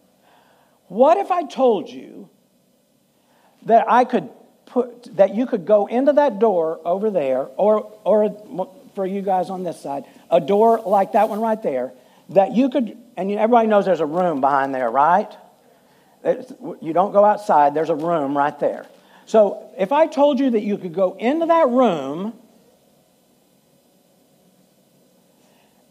What 0.87 1.19
if 1.19 1.31
I 1.31 1.43
told 1.45 1.91
you 1.91 2.31
that 3.67 3.85
I 3.91 4.05
could 4.05 4.31
put 4.69 5.17
that 5.17 5.35
you 5.35 5.47
could 5.47 5.67
go 5.67 5.87
into 5.87 6.13
that 6.13 6.39
door 6.39 6.81
over 6.85 7.11
there, 7.11 7.49
or 7.57 7.93
or 8.05 8.31
for 8.95 9.07
you 9.07 9.23
guys 9.23 9.51
on 9.51 9.65
this 9.65 9.81
side, 9.81 10.05
a 10.31 10.41
door 10.41 10.81
like 10.85 11.13
that 11.13 11.29
one 11.29 11.41
right 11.41 11.63
there, 11.63 11.93
that 12.31 12.55
you 12.55 12.69
could, 12.69 12.97
and 13.17 13.31
everybody 13.31 13.69
knows 13.69 13.85
there's 13.85 14.01
a 14.01 14.07
room 14.07 14.41
behind 14.41 14.75
there, 14.75 14.91
right? 14.91 15.31
It's, 16.25 16.53
you 16.81 16.93
don't 16.93 17.13
go 17.13 17.25
outside. 17.25 17.75
There's 17.75 17.91
a 17.91 17.95
room 17.95 18.37
right 18.37 18.59
there. 18.59 18.87
So 19.27 19.71
if 19.79 19.93
I 19.93 20.07
told 20.07 20.41
you 20.41 20.51
that 20.51 20.63
you 20.63 20.79
could 20.79 20.95
go 20.95 21.17
into 21.19 21.47
that 21.47 21.69
room 21.69 22.33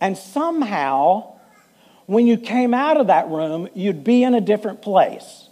and 0.02 0.18
somehow 0.18 1.36
when 2.08 2.26
you 2.28 2.38
came 2.38 2.74
out 2.74 2.98
of 2.98 3.08
that 3.08 3.30
room, 3.30 3.70
you'd 3.74 4.04
be 4.04 4.24
in 4.24 4.34
a 4.34 4.42
different 4.42 4.82
place. 4.82 5.50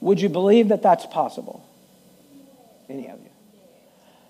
Would 0.00 0.20
you 0.20 0.28
believe 0.28 0.68
that 0.68 0.82
that's 0.82 1.06
possible? 1.06 1.67
Any 2.88 3.08
of 3.08 3.20
you? 3.20 3.30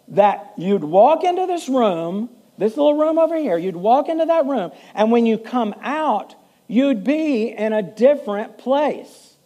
That 0.08 0.54
you'd 0.56 0.84
walk 0.84 1.24
into 1.24 1.46
this 1.46 1.68
room, 1.68 2.30
this 2.56 2.76
little 2.76 2.94
room 2.94 3.18
over 3.18 3.36
here, 3.36 3.58
you'd 3.58 3.76
walk 3.76 4.08
into 4.08 4.26
that 4.26 4.46
room, 4.46 4.72
and 4.94 5.12
when 5.12 5.26
you 5.26 5.38
come 5.38 5.74
out, 5.80 6.34
you'd 6.66 7.04
be 7.04 7.48
in 7.48 7.72
a 7.72 7.82
different 7.82 8.58
place. 8.58 9.36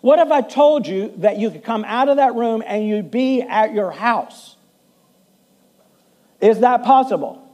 What 0.00 0.18
if 0.18 0.30
I 0.30 0.40
told 0.40 0.86
you 0.86 1.12
that 1.18 1.38
you 1.38 1.50
could 1.50 1.64
come 1.64 1.84
out 1.84 2.08
of 2.08 2.16
that 2.16 2.34
room 2.34 2.62
and 2.66 2.86
you'd 2.86 3.10
be 3.10 3.42
at 3.42 3.74
your 3.74 3.90
house? 3.90 4.56
Is 6.40 6.60
that 6.60 6.84
possible? 6.84 7.46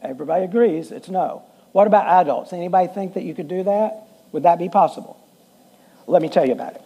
Everybody 0.00 0.44
agrees 0.44 0.90
it's 0.90 1.10
no. 1.10 1.44
What 1.72 1.86
about 1.86 2.06
adults? 2.06 2.52
Anybody 2.52 2.88
think 2.92 3.14
that 3.14 3.24
you 3.24 3.34
could 3.34 3.48
do 3.48 3.62
that? 3.64 4.06
Would 4.32 4.44
that 4.44 4.58
be 4.58 4.68
possible? 4.68 5.18
Let 6.06 6.22
me 6.22 6.28
tell 6.28 6.46
you 6.46 6.52
about 6.52 6.74
it. 6.76 6.82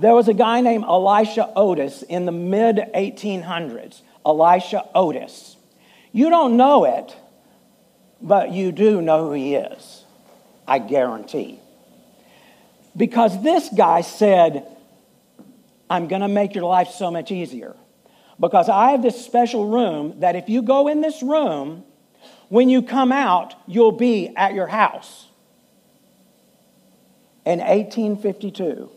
There 0.00 0.14
was 0.14 0.28
a 0.28 0.34
guy 0.34 0.62
named 0.62 0.84
Elisha 0.84 1.52
Otis 1.54 2.02
in 2.02 2.24
the 2.24 2.32
mid 2.32 2.76
1800s. 2.76 4.00
Elisha 4.24 4.88
Otis. 4.94 5.56
You 6.10 6.30
don't 6.30 6.56
know 6.56 6.84
it, 6.84 7.14
but 8.22 8.50
you 8.50 8.72
do 8.72 9.02
know 9.02 9.26
who 9.26 9.32
he 9.32 9.54
is. 9.56 10.04
I 10.66 10.78
guarantee. 10.78 11.60
Because 12.96 13.42
this 13.42 13.68
guy 13.76 14.00
said, 14.00 14.66
I'm 15.90 16.08
going 16.08 16.22
to 16.22 16.28
make 16.28 16.54
your 16.54 16.64
life 16.64 16.88
so 16.88 17.10
much 17.10 17.30
easier. 17.30 17.76
Because 18.38 18.70
I 18.70 18.92
have 18.92 19.02
this 19.02 19.22
special 19.22 19.68
room 19.68 20.20
that 20.20 20.34
if 20.34 20.48
you 20.48 20.62
go 20.62 20.88
in 20.88 21.02
this 21.02 21.22
room, 21.22 21.84
when 22.48 22.70
you 22.70 22.80
come 22.80 23.12
out, 23.12 23.54
you'll 23.66 23.92
be 23.92 24.34
at 24.34 24.54
your 24.54 24.66
house. 24.66 25.26
In 27.44 27.58
1852. 27.58 28.90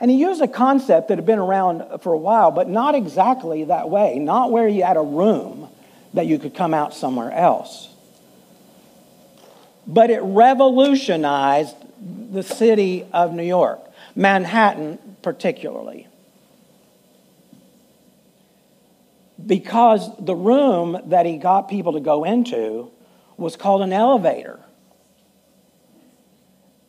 And 0.00 0.10
he 0.10 0.16
used 0.16 0.40
a 0.40 0.48
concept 0.48 1.08
that 1.08 1.18
had 1.18 1.26
been 1.26 1.38
around 1.38 2.00
for 2.00 2.14
a 2.14 2.18
while, 2.18 2.50
but 2.50 2.68
not 2.68 2.94
exactly 2.94 3.64
that 3.64 3.90
way, 3.90 4.18
not 4.18 4.50
where 4.50 4.66
you 4.66 4.82
had 4.82 4.96
a 4.96 5.02
room 5.02 5.68
that 6.14 6.26
you 6.26 6.38
could 6.38 6.54
come 6.54 6.72
out 6.72 6.94
somewhere 6.94 7.30
else. 7.30 7.88
But 9.86 10.08
it 10.08 10.20
revolutionized 10.22 11.76
the 12.32 12.42
city 12.42 13.06
of 13.12 13.34
New 13.34 13.44
York, 13.44 13.80
Manhattan 14.14 14.98
particularly. 15.22 16.06
Because 19.44 20.10
the 20.18 20.34
room 20.34 20.98
that 21.06 21.26
he 21.26 21.36
got 21.36 21.68
people 21.68 21.92
to 21.94 22.00
go 22.00 22.24
into 22.24 22.90
was 23.36 23.56
called 23.56 23.82
an 23.82 23.92
elevator. 23.92 24.60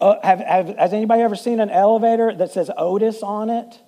Uh, 0.02 0.20
have, 0.24 0.40
have, 0.40 0.68
has 0.78 0.94
anybody 0.94 1.22
ever 1.22 1.36
seen 1.36 1.60
an 1.60 1.70
elevator 1.70 2.34
that 2.34 2.52
says 2.52 2.72
Otis 2.76 3.22
on 3.22 3.52
it? 3.52 3.80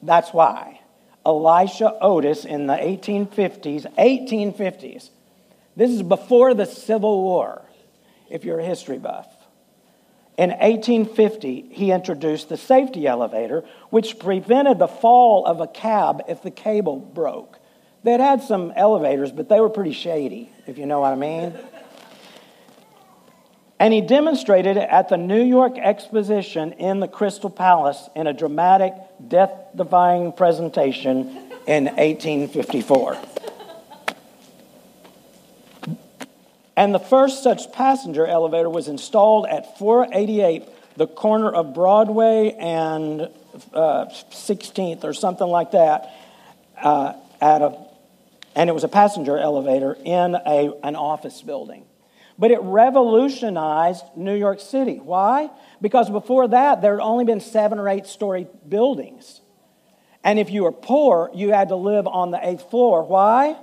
That's 0.00 0.32
why. 0.32 0.80
Elisha 1.26 1.98
Otis 2.00 2.44
in 2.44 2.68
the 2.68 2.74
1850s, 2.74 3.92
1850s. 3.96 5.10
This 5.74 5.90
is 5.90 6.02
before 6.02 6.54
the 6.54 6.66
Civil 6.66 7.22
War, 7.22 7.62
if 8.30 8.44
you're 8.44 8.60
a 8.60 8.64
history 8.64 8.98
buff. 8.98 9.26
In 10.38 10.50
1850, 10.50 11.68
he 11.72 11.90
introduced 11.90 12.48
the 12.48 12.56
safety 12.56 13.06
elevator, 13.06 13.64
which 13.90 14.20
prevented 14.20 14.78
the 14.78 14.88
fall 14.88 15.44
of 15.44 15.60
a 15.60 15.66
cab 15.66 16.22
if 16.28 16.42
the 16.42 16.50
cable 16.50 16.96
broke. 16.96 17.58
They'd 18.04 18.20
had 18.20 18.42
some 18.42 18.72
elevators, 18.74 19.32
but 19.32 19.48
they 19.48 19.60
were 19.60 19.70
pretty 19.70 19.92
shady, 19.92 20.50
if 20.66 20.78
you 20.78 20.86
know 20.86 21.00
what 21.00 21.12
I 21.12 21.16
mean. 21.16 21.54
And 23.82 23.92
he 23.92 24.00
demonstrated 24.00 24.76
it 24.76 24.88
at 24.88 25.08
the 25.08 25.16
New 25.16 25.42
York 25.42 25.76
Exposition 25.76 26.74
in 26.74 27.00
the 27.00 27.08
Crystal 27.08 27.50
Palace 27.50 28.08
in 28.14 28.28
a 28.28 28.32
dramatic, 28.32 28.94
death 29.26 29.50
defying 29.74 30.32
presentation 30.34 31.50
in 31.66 31.86
1854. 31.86 33.18
And 36.76 36.94
the 36.94 37.00
first 37.00 37.42
such 37.42 37.72
passenger 37.72 38.24
elevator 38.24 38.70
was 38.70 38.86
installed 38.86 39.46
at 39.46 39.76
488, 39.80 40.62
the 40.96 41.08
corner 41.08 41.50
of 41.50 41.74
Broadway 41.74 42.54
and 42.60 43.22
uh, 43.74 44.06
16th 44.06 45.02
or 45.02 45.12
something 45.12 45.48
like 45.48 45.72
that, 45.72 46.08
uh, 46.80 47.14
at 47.40 47.62
a, 47.62 47.76
and 48.54 48.70
it 48.70 48.74
was 48.74 48.84
a 48.84 48.88
passenger 48.88 49.36
elevator 49.36 49.98
in 50.04 50.36
a, 50.36 50.72
an 50.84 50.94
office 50.94 51.42
building. 51.42 51.84
But 52.42 52.50
it 52.50 52.60
revolutionized 52.60 54.04
New 54.16 54.34
York 54.34 54.58
City. 54.58 54.96
Why? 54.96 55.48
Because 55.80 56.10
before 56.10 56.48
that, 56.48 56.82
there 56.82 56.98
had 56.98 57.00
only 57.00 57.24
been 57.24 57.38
seven 57.38 57.78
or 57.78 57.88
eight 57.88 58.04
story 58.04 58.48
buildings. 58.68 59.40
And 60.24 60.40
if 60.40 60.50
you 60.50 60.64
were 60.64 60.72
poor, 60.72 61.30
you 61.32 61.52
had 61.52 61.68
to 61.68 61.76
live 61.76 62.08
on 62.08 62.32
the 62.32 62.40
eighth 62.44 62.68
floor. 62.68 63.04
Why? 63.04 63.56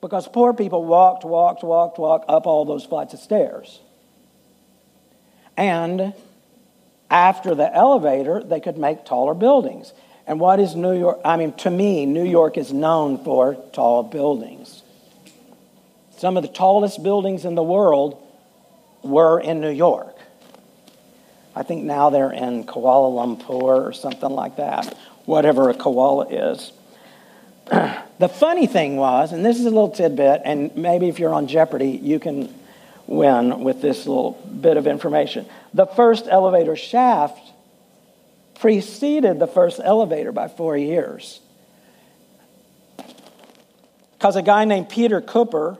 Because 0.00 0.26
poor 0.26 0.52
people 0.52 0.84
walked, 0.84 1.24
walked, 1.24 1.62
walked, 1.62 2.00
walked 2.00 2.28
up 2.28 2.48
all 2.48 2.64
those 2.64 2.84
flights 2.84 3.14
of 3.14 3.20
stairs. 3.20 3.80
And 5.56 6.12
after 7.08 7.54
the 7.54 7.72
elevator, 7.72 8.42
they 8.42 8.58
could 8.58 8.76
make 8.76 9.04
taller 9.04 9.34
buildings. 9.34 9.92
And 10.26 10.40
what 10.40 10.58
is 10.58 10.74
New 10.74 10.98
York? 10.98 11.20
I 11.24 11.36
mean, 11.36 11.52
to 11.58 11.70
me, 11.70 12.06
New 12.06 12.26
York 12.26 12.58
is 12.58 12.72
known 12.72 13.22
for 13.22 13.54
tall 13.72 14.02
buildings. 14.02 14.82
Some 16.16 16.36
of 16.36 16.42
the 16.42 16.48
tallest 16.48 17.02
buildings 17.02 17.44
in 17.44 17.54
the 17.54 17.62
world 17.62 18.22
were 19.02 19.38
in 19.38 19.60
New 19.60 19.70
York. 19.70 20.16
I 21.54 21.62
think 21.62 21.84
now 21.84 22.10
they're 22.10 22.32
in 22.32 22.64
Kuala 22.64 23.38
Lumpur 23.38 23.88
or 23.88 23.92
something 23.92 24.30
like 24.30 24.56
that, 24.56 24.96
whatever 25.24 25.70
a 25.70 25.74
koala 25.74 26.26
is. 26.28 26.72
the 28.18 28.28
funny 28.28 28.66
thing 28.66 28.96
was, 28.96 29.32
and 29.32 29.44
this 29.44 29.58
is 29.58 29.66
a 29.66 29.70
little 29.70 29.90
tidbit, 29.90 30.42
and 30.44 30.74
maybe 30.76 31.08
if 31.08 31.18
you're 31.18 31.34
on 31.34 31.48
Jeopardy, 31.48 31.90
you 31.90 32.18
can 32.18 32.52
win 33.06 33.60
with 33.60 33.80
this 33.82 34.06
little 34.06 34.32
bit 34.32 34.76
of 34.76 34.86
information. 34.86 35.46
The 35.74 35.86
first 35.86 36.26
elevator 36.28 36.76
shaft 36.76 37.52
preceded 38.58 39.38
the 39.38 39.46
first 39.46 39.80
elevator 39.82 40.32
by 40.32 40.48
four 40.48 40.76
years. 40.76 41.40
Because 44.18 44.36
a 44.36 44.42
guy 44.42 44.64
named 44.64 44.88
Peter 44.88 45.20
Cooper 45.20 45.78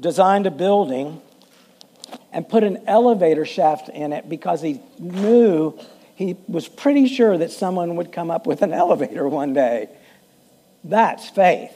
designed 0.00 0.46
a 0.46 0.50
building 0.50 1.20
and 2.32 2.48
put 2.48 2.64
an 2.64 2.78
elevator 2.86 3.44
shaft 3.44 3.88
in 3.88 4.12
it 4.12 4.28
because 4.28 4.62
he 4.62 4.80
knew 4.98 5.78
he 6.14 6.36
was 6.48 6.68
pretty 6.68 7.06
sure 7.06 7.38
that 7.38 7.50
someone 7.50 7.96
would 7.96 8.12
come 8.12 8.30
up 8.30 8.46
with 8.46 8.62
an 8.62 8.72
elevator 8.84 9.28
one 9.28 9.52
day. 9.52 9.88
That's 10.84 11.28
faith. 11.28 11.72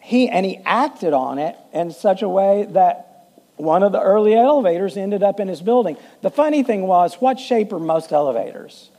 He 0.00 0.28
and 0.28 0.46
he 0.46 0.58
acted 0.64 1.12
on 1.12 1.38
it 1.38 1.56
in 1.72 1.90
such 1.92 2.22
a 2.22 2.28
way 2.28 2.66
that 2.70 3.08
one 3.56 3.82
of 3.82 3.92
the 3.92 4.00
early 4.00 4.34
elevators 4.34 4.96
ended 4.96 5.22
up 5.22 5.40
in 5.40 5.48
his 5.48 5.60
building. 5.60 5.96
The 6.22 6.30
funny 6.30 6.62
thing 6.62 6.82
was, 6.86 7.16
what 7.16 7.38
shape 7.38 7.72
are 7.72 7.78
most 7.78 8.12
elevators? 8.12 8.90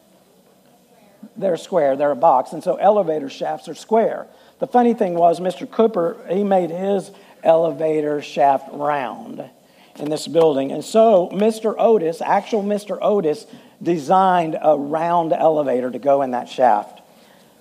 They're 1.36 1.58
square, 1.58 1.96
they're 1.96 2.12
a 2.12 2.16
box, 2.16 2.52
and 2.52 2.64
so 2.64 2.76
elevator 2.76 3.30
shafts 3.30 3.68
are 3.68 3.76
square. 3.76 4.28
The 4.60 4.68
funny 4.68 4.94
thing 4.94 5.14
was, 5.14 5.40
Mr. 5.40 5.70
Cooper, 5.70 6.18
he 6.30 6.44
made 6.44 6.70
his 6.70 7.12
elevator 7.44 8.22
shaft 8.22 8.68
round 8.72 9.50
in 9.98 10.10
this 10.10 10.28
building. 10.28 10.72
And 10.72 10.84
so 10.84 11.30
Mr. 11.34 11.76
Otis, 11.78 12.22
actual 12.22 12.64
Mr. 12.64 12.98
Otis, 13.02 13.46
designed 13.82 14.58
a 14.62 14.78
round 14.78 15.32
elevator 15.34 15.90
to 15.90 16.00
go 16.00 16.22
in 16.22 16.32
that 16.32 16.50
shaft. 16.50 17.02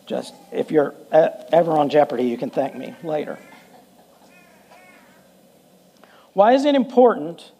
Just 0.07 0.35
if 0.53 0.71
you're 0.71 0.95
uh, 1.13 1.29
ever 1.53 1.73
on 1.73 1.89
Jeopardy, 1.89 2.25
you 2.25 2.37
can 2.37 2.51
thank 2.51 2.75
me 2.75 2.95
later. 3.03 3.39
Why 6.33 6.55
is 6.55 6.65
it 6.65 6.75
important 6.75 7.53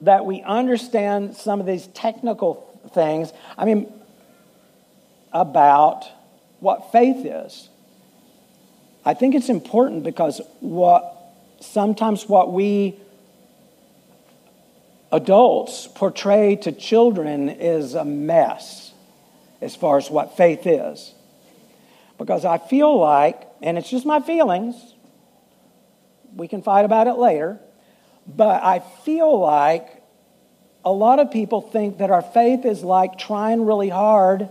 that 0.00 0.26
we 0.26 0.42
understand 0.42 1.36
some 1.36 1.60
of 1.60 1.66
these 1.66 1.86
technical 1.88 2.80
things? 2.94 3.32
I 3.56 3.64
mean, 3.64 3.92
about 5.32 6.04
what 6.60 6.90
faith 6.90 7.24
is. 7.24 7.68
I 9.08 9.14
think 9.14 9.34
it's 9.34 9.48
important 9.48 10.04
because 10.04 10.42
what 10.60 11.16
sometimes 11.60 12.28
what 12.28 12.52
we 12.52 12.94
adults 15.10 15.88
portray 15.94 16.56
to 16.56 16.72
children 16.72 17.48
is 17.48 17.94
a 17.94 18.04
mess 18.04 18.92
as 19.62 19.74
far 19.74 19.96
as 19.96 20.10
what 20.10 20.36
faith 20.36 20.66
is. 20.66 21.14
Because 22.18 22.44
I 22.44 22.58
feel 22.58 22.98
like, 22.98 23.48
and 23.62 23.78
it's 23.78 23.88
just 23.88 24.04
my 24.04 24.20
feelings, 24.20 24.76
we 26.36 26.46
can 26.46 26.60
fight 26.60 26.84
about 26.84 27.06
it 27.06 27.14
later, 27.14 27.58
but 28.26 28.62
I 28.62 28.80
feel 29.06 29.40
like 29.40 30.02
a 30.84 30.92
lot 30.92 31.18
of 31.18 31.30
people 31.30 31.62
think 31.62 31.96
that 31.96 32.10
our 32.10 32.20
faith 32.20 32.66
is 32.66 32.82
like 32.82 33.16
trying 33.16 33.64
really 33.64 33.88
hard 33.88 34.50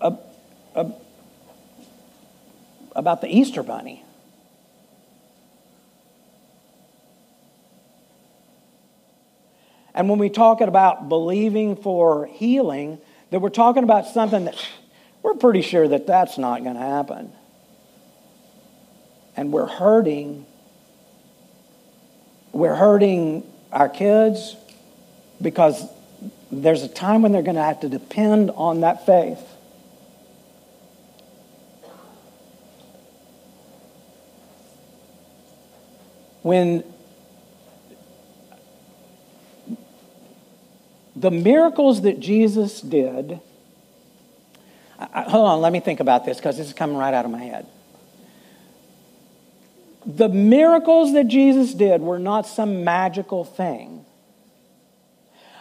uh, 0.00 0.14
uh, 0.76 0.90
about 2.94 3.20
the 3.20 3.28
Easter 3.28 3.62
Bunny. 3.62 4.04
And 9.94 10.08
when 10.08 10.18
we 10.18 10.30
talk 10.30 10.60
about 10.60 11.08
believing 11.08 11.76
for 11.76 12.26
healing, 12.26 12.98
that 13.30 13.40
we're 13.40 13.48
talking 13.50 13.82
about 13.82 14.06
something 14.06 14.44
that 14.44 14.56
we're 15.22 15.34
pretty 15.34 15.62
sure 15.62 15.86
that 15.88 16.06
that's 16.06 16.38
not 16.38 16.62
going 16.62 16.76
to 16.76 16.82
happen. 16.82 17.32
And 19.36 19.52
we're 19.52 19.66
hurting. 19.66 20.46
We're 22.52 22.74
hurting 22.74 23.50
our 23.72 23.88
kids 23.88 24.56
because 25.40 25.84
there's 26.50 26.82
a 26.82 26.88
time 26.88 27.22
when 27.22 27.32
they're 27.32 27.42
going 27.42 27.56
to 27.56 27.62
have 27.62 27.80
to 27.80 27.88
depend 27.88 28.50
on 28.52 28.80
that 28.80 29.06
faith. 29.06 29.49
When 36.42 36.84
the 41.14 41.30
miracles 41.30 42.02
that 42.02 42.20
Jesus 42.20 42.80
did, 42.80 43.40
I, 44.98 45.22
hold 45.22 45.46
on, 45.46 45.60
let 45.60 45.72
me 45.72 45.80
think 45.80 46.00
about 46.00 46.24
this 46.24 46.38
because 46.38 46.56
this 46.56 46.68
is 46.68 46.72
coming 46.72 46.96
right 46.96 47.14
out 47.14 47.24
of 47.24 47.30
my 47.30 47.42
head. 47.42 47.66
The 50.06 50.28
miracles 50.28 51.12
that 51.12 51.28
Jesus 51.28 51.74
did 51.74 52.00
were 52.00 52.18
not 52.18 52.46
some 52.46 52.84
magical 52.84 53.44
thing. 53.44 54.04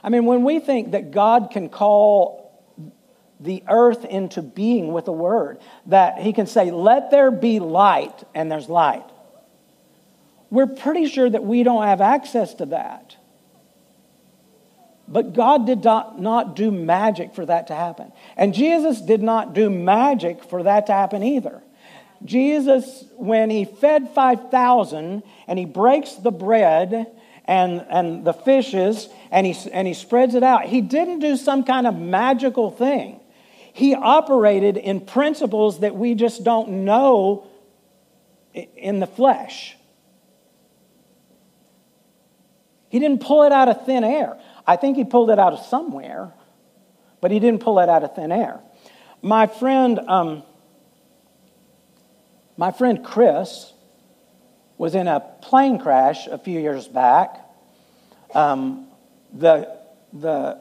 I 0.01 0.09
mean, 0.09 0.25
when 0.25 0.45
we 0.45 0.59
think 0.59 0.91
that 0.91 1.11
God 1.11 1.49
can 1.51 1.67
call 1.67 2.37
the 3.41 3.63
earth 3.67 4.05
into 4.05 4.41
being 4.41 4.93
with 4.93 5.09
a 5.09 5.13
word, 5.13 5.59
that 5.87 6.19
he 6.19 6.31
can 6.31 6.47
say, 6.47 6.71
Let 6.71 7.11
there 7.11 7.31
be 7.31 7.59
light, 7.59 8.23
and 8.33 8.49
there's 8.49 8.69
light 8.69 9.03
we're 10.49 10.67
pretty 10.67 11.07
sure 11.07 11.29
that 11.29 11.43
we 11.43 11.63
don't 11.63 11.83
have 11.83 12.01
access 12.01 12.53
to 12.55 12.67
that. 12.67 13.15
But 15.07 15.33
God 15.33 15.65
did 15.65 15.83
not, 15.83 16.21
not 16.21 16.55
do 16.55 16.69
magic 16.69 17.33
for 17.33 17.45
that 17.45 17.67
to 17.67 17.75
happen. 17.75 18.11
And 18.37 18.53
Jesus 18.53 19.01
did 19.01 19.23
not 19.23 19.53
do 19.53 19.69
magic 19.69 20.43
for 20.43 20.63
that 20.63 20.85
to 20.87 20.93
happen 20.93 21.23
either. 21.23 21.63
Jesus, 22.23 23.05
when 23.15 23.49
he 23.49 23.65
fed 23.65 24.13
5,000 24.13 25.23
and 25.47 25.59
he 25.59 25.65
breaks 25.65 26.13
the 26.13 26.31
bread 26.31 27.07
and, 27.45 27.85
and 27.89 28.25
the 28.25 28.33
fishes 28.33 29.09
and 29.31 29.47
he, 29.47 29.71
and 29.71 29.87
he 29.87 29.95
spreads 29.95 30.35
it 30.35 30.43
out, 30.43 30.65
he 30.65 30.81
didn't 30.81 31.19
do 31.19 31.37
some 31.37 31.63
kind 31.63 31.87
of 31.87 31.97
magical 31.97 32.69
thing. 32.69 33.19
He 33.73 33.95
operated 33.95 34.77
in 34.77 35.01
principles 35.01 35.79
that 35.79 35.95
we 35.95 36.13
just 36.13 36.43
don't 36.43 36.85
know 36.85 37.47
in 38.53 38.99
the 38.99 39.07
flesh. 39.07 39.75
He 42.89 42.99
didn't 42.99 43.21
pull 43.21 43.43
it 43.43 43.51
out 43.51 43.69
of 43.69 43.85
thin 43.85 44.03
air. 44.03 44.37
I 44.65 44.75
think 44.75 44.97
he 44.97 45.03
pulled 45.03 45.29
it 45.29 45.39
out 45.39 45.53
of 45.53 45.65
somewhere, 45.65 46.33
but 47.21 47.31
he 47.31 47.39
didn't 47.39 47.61
pull 47.61 47.79
it 47.79 47.89
out 47.89 48.03
of 48.03 48.15
thin 48.15 48.31
air. 48.31 48.59
My 49.21 49.47
friend, 49.47 49.99
um, 49.99 50.43
my 52.57 52.71
friend 52.71 53.03
Chris 53.03 53.73
was 54.77 54.95
in 54.95 55.07
a 55.07 55.19
plane 55.41 55.77
crash 55.77 56.27
a 56.27 56.37
few 56.37 56.59
years 56.59 56.87
back. 56.87 57.39
Um, 58.33 58.87
the, 59.33 59.77
the 60.13 60.59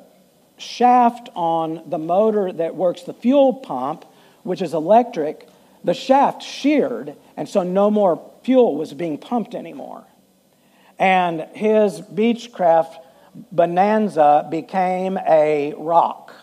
shaft 0.59 1.29
on 1.35 1.89
the 1.89 1.99
motor 1.99 2.53
that 2.53 2.75
works 2.75 3.03
the 3.03 3.15
fuel 3.15 3.55
pump, 3.55 4.05
which 4.43 4.61
is 4.61 4.75
electric, 4.75 5.49
the 5.85 5.95
shaft 5.95 6.43
sheared, 6.43 7.15
and 7.37 7.49
so 7.49 7.63
no 7.63 7.91
more 7.91 8.33
fuel 8.43 8.77
was 8.77 8.93
being 8.93 9.19
pumped 9.19 9.55
anymore. 9.55 10.05
And 10.99 11.47
his 11.55 12.01
Beechcraft 12.01 12.97
Bonanza 13.53 14.47
became 14.51 15.19
a 15.19 15.75
rock. 15.77 16.35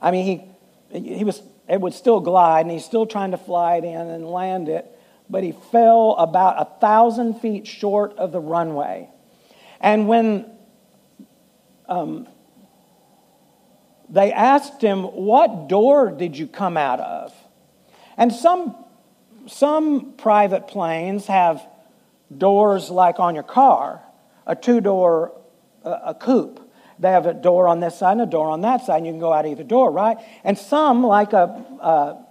I 0.00 0.10
mean, 0.12 0.54
he, 0.90 1.00
he 1.16 1.24
was, 1.24 1.42
it 1.68 1.80
would 1.80 1.94
still 1.94 2.20
glide, 2.20 2.60
and 2.60 2.70
he's 2.70 2.84
still 2.84 3.06
trying 3.06 3.32
to 3.32 3.38
fly 3.38 3.76
it 3.76 3.84
in 3.84 3.94
and 3.94 4.26
land 4.26 4.68
it, 4.68 4.86
but 5.28 5.42
he 5.42 5.52
fell 5.72 6.14
about 6.18 6.60
a 6.60 6.80
thousand 6.80 7.40
feet 7.40 7.66
short 7.66 8.16
of 8.16 8.30
the 8.30 8.40
runway. 8.40 9.08
And 9.80 10.06
when 10.06 10.46
um, 11.88 12.28
they 14.08 14.32
asked 14.32 14.80
him, 14.80 15.02
What 15.02 15.68
door 15.68 16.10
did 16.10 16.36
you 16.36 16.46
come 16.46 16.76
out 16.76 17.00
of? 17.00 17.34
And 18.16 18.32
some, 18.32 18.76
some 19.46 20.14
private 20.16 20.68
planes 20.68 21.26
have 21.26 21.66
doors 22.34 22.90
like 22.90 23.18
on 23.18 23.34
your 23.34 23.44
car, 23.44 24.02
a 24.46 24.54
two 24.56 24.80
door 24.80 25.32
a 25.86 26.14
coupe. 26.14 26.60
They 26.98 27.10
have 27.10 27.26
a 27.26 27.34
door 27.34 27.68
on 27.68 27.80
this 27.80 27.98
side 27.98 28.12
and 28.12 28.22
a 28.22 28.26
door 28.26 28.48
on 28.48 28.62
that 28.62 28.84
side, 28.84 28.98
and 28.98 29.06
you 29.06 29.12
can 29.12 29.20
go 29.20 29.32
out 29.32 29.46
either 29.46 29.62
door, 29.62 29.90
right? 29.90 30.16
And 30.44 30.56
some, 30.56 31.04
like 31.04 31.32
a, 31.32 31.64
uh, 31.80 32.22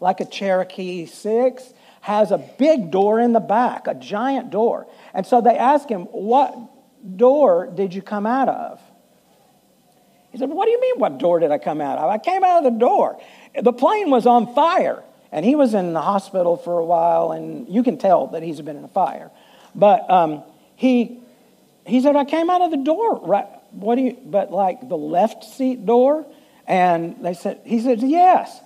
like 0.00 0.20
a 0.20 0.26
Cherokee 0.26 1.06
6, 1.06 1.74
has 2.02 2.30
a 2.30 2.38
big 2.38 2.90
door 2.90 3.20
in 3.20 3.32
the 3.32 3.40
back, 3.40 3.86
a 3.86 3.94
giant 3.94 4.50
door. 4.50 4.86
And 5.14 5.26
so 5.26 5.40
they 5.40 5.56
ask 5.56 5.88
him, 5.88 6.02
What 6.02 6.56
door 7.16 7.70
did 7.74 7.94
you 7.94 8.02
come 8.02 8.26
out 8.26 8.48
of? 8.48 8.80
He 10.30 10.38
said, 10.38 10.50
What 10.50 10.66
do 10.66 10.72
you 10.72 10.80
mean, 10.80 10.98
what 10.98 11.18
door 11.18 11.38
did 11.40 11.50
I 11.50 11.58
come 11.58 11.80
out 11.80 11.98
of? 11.98 12.10
I 12.10 12.18
came 12.18 12.44
out 12.44 12.64
of 12.64 12.72
the 12.72 12.78
door. 12.78 13.18
The 13.60 13.72
plane 13.72 14.10
was 14.10 14.26
on 14.26 14.54
fire, 14.54 15.02
and 15.32 15.44
he 15.44 15.56
was 15.56 15.74
in 15.74 15.94
the 15.94 16.02
hospital 16.02 16.56
for 16.56 16.78
a 16.78 16.84
while, 16.84 17.32
and 17.32 17.68
you 17.68 17.82
can 17.82 17.98
tell 17.98 18.28
that 18.28 18.42
he's 18.42 18.60
been 18.60 18.76
in 18.76 18.84
a 18.84 18.88
fire. 18.88 19.30
But 19.74 20.08
um, 20.10 20.42
he 20.76 21.22
he 21.86 22.00
said, 22.00 22.16
I 22.16 22.24
came 22.24 22.50
out 22.50 22.62
of 22.62 22.70
the 22.70 22.76
door, 22.76 23.20
right? 23.20 23.46
What 23.72 23.96
do 23.96 24.02
you, 24.02 24.16
but 24.24 24.52
like 24.52 24.88
the 24.88 24.96
left 24.96 25.44
seat 25.44 25.84
door? 25.84 26.26
And 26.66 27.16
they 27.24 27.34
said, 27.34 27.60
he 27.64 27.80
said, 27.80 28.00
yes. 28.02 28.60